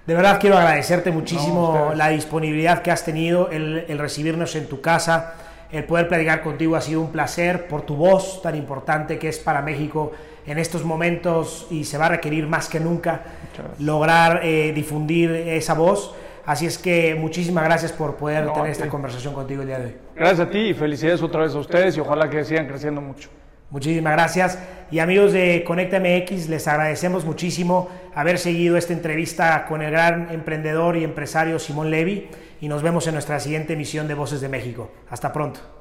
de 0.06 0.14
verdad 0.14 0.38
quiero 0.40 0.58
agradecerte 0.58 1.10
muchísimo 1.10 1.92
la 1.94 2.08
disponibilidad 2.08 2.82
que 2.82 2.90
has 2.90 3.04
tenido, 3.04 3.50
el, 3.50 3.86
el, 3.88 3.98
recibirnos 3.98 4.54
en 4.54 4.68
tu 4.68 4.80
casa, 4.80 5.34
el 5.72 5.84
poder 5.84 6.08
platicar 6.08 6.42
contigo 6.42 6.76
ha 6.76 6.80
sido 6.80 7.00
un 7.00 7.10
placer 7.10 7.66
por 7.66 7.82
tu 7.82 7.96
voz 7.96 8.42
tan 8.42 8.54
importante 8.54 9.18
que 9.18 9.28
es 9.28 9.38
para 9.38 9.62
México 9.62 10.12
en 10.46 10.58
estos 10.58 10.84
momentos 10.84 11.66
y 11.70 11.84
se 11.84 11.98
va 11.98 12.06
a 12.06 12.10
requerir 12.10 12.46
más 12.46 12.68
que 12.68 12.80
nunca 12.80 13.22
lograr 13.78 14.40
eh, 14.44 14.72
difundir 14.74 15.30
esa 15.30 15.74
voz. 15.74 16.14
Así 16.44 16.64
es 16.66 16.78
que 16.78 17.16
muchísimas 17.16 17.64
gracias 17.64 17.92
por 17.92 18.16
poder 18.16 18.52
tener 18.52 18.70
esta 18.70 18.88
conversación 18.88 19.34
contigo 19.34 19.62
el 19.62 19.68
día 19.68 19.78
de 19.80 19.86
hoy. 19.86 19.96
Gracias 20.14 20.40
a 20.40 20.50
ti 20.50 20.58
y 20.58 20.74
felicidades 20.74 21.20
otra 21.20 21.42
vez 21.42 21.54
a 21.54 21.58
ustedes 21.58 21.96
y 21.96 22.00
ojalá 22.00 22.30
que 22.30 22.44
sigan 22.44 22.68
creciendo 22.68 23.00
mucho. 23.00 23.28
Muchísimas 23.70 24.12
gracias. 24.12 24.58
Y 24.92 25.00
amigos 25.00 25.32
de 25.32 25.64
Conecta 25.66 25.98
MX, 25.98 26.48
les 26.48 26.68
agradecemos 26.68 27.24
muchísimo 27.24 27.88
haber 28.14 28.38
seguido 28.38 28.76
esta 28.76 28.92
entrevista 28.92 29.66
con 29.66 29.82
el 29.82 29.90
gran 29.90 30.30
emprendedor 30.30 30.96
y 30.96 31.02
empresario 31.02 31.58
Simón 31.58 31.90
Levy 31.90 32.28
y 32.60 32.68
nos 32.68 32.82
vemos 32.82 33.08
en 33.08 33.14
nuestra 33.14 33.40
siguiente 33.40 33.72
emisión 33.72 34.06
de 34.06 34.14
Voces 34.14 34.40
de 34.40 34.48
México. 34.48 34.92
Hasta 35.10 35.32
pronto. 35.32 35.75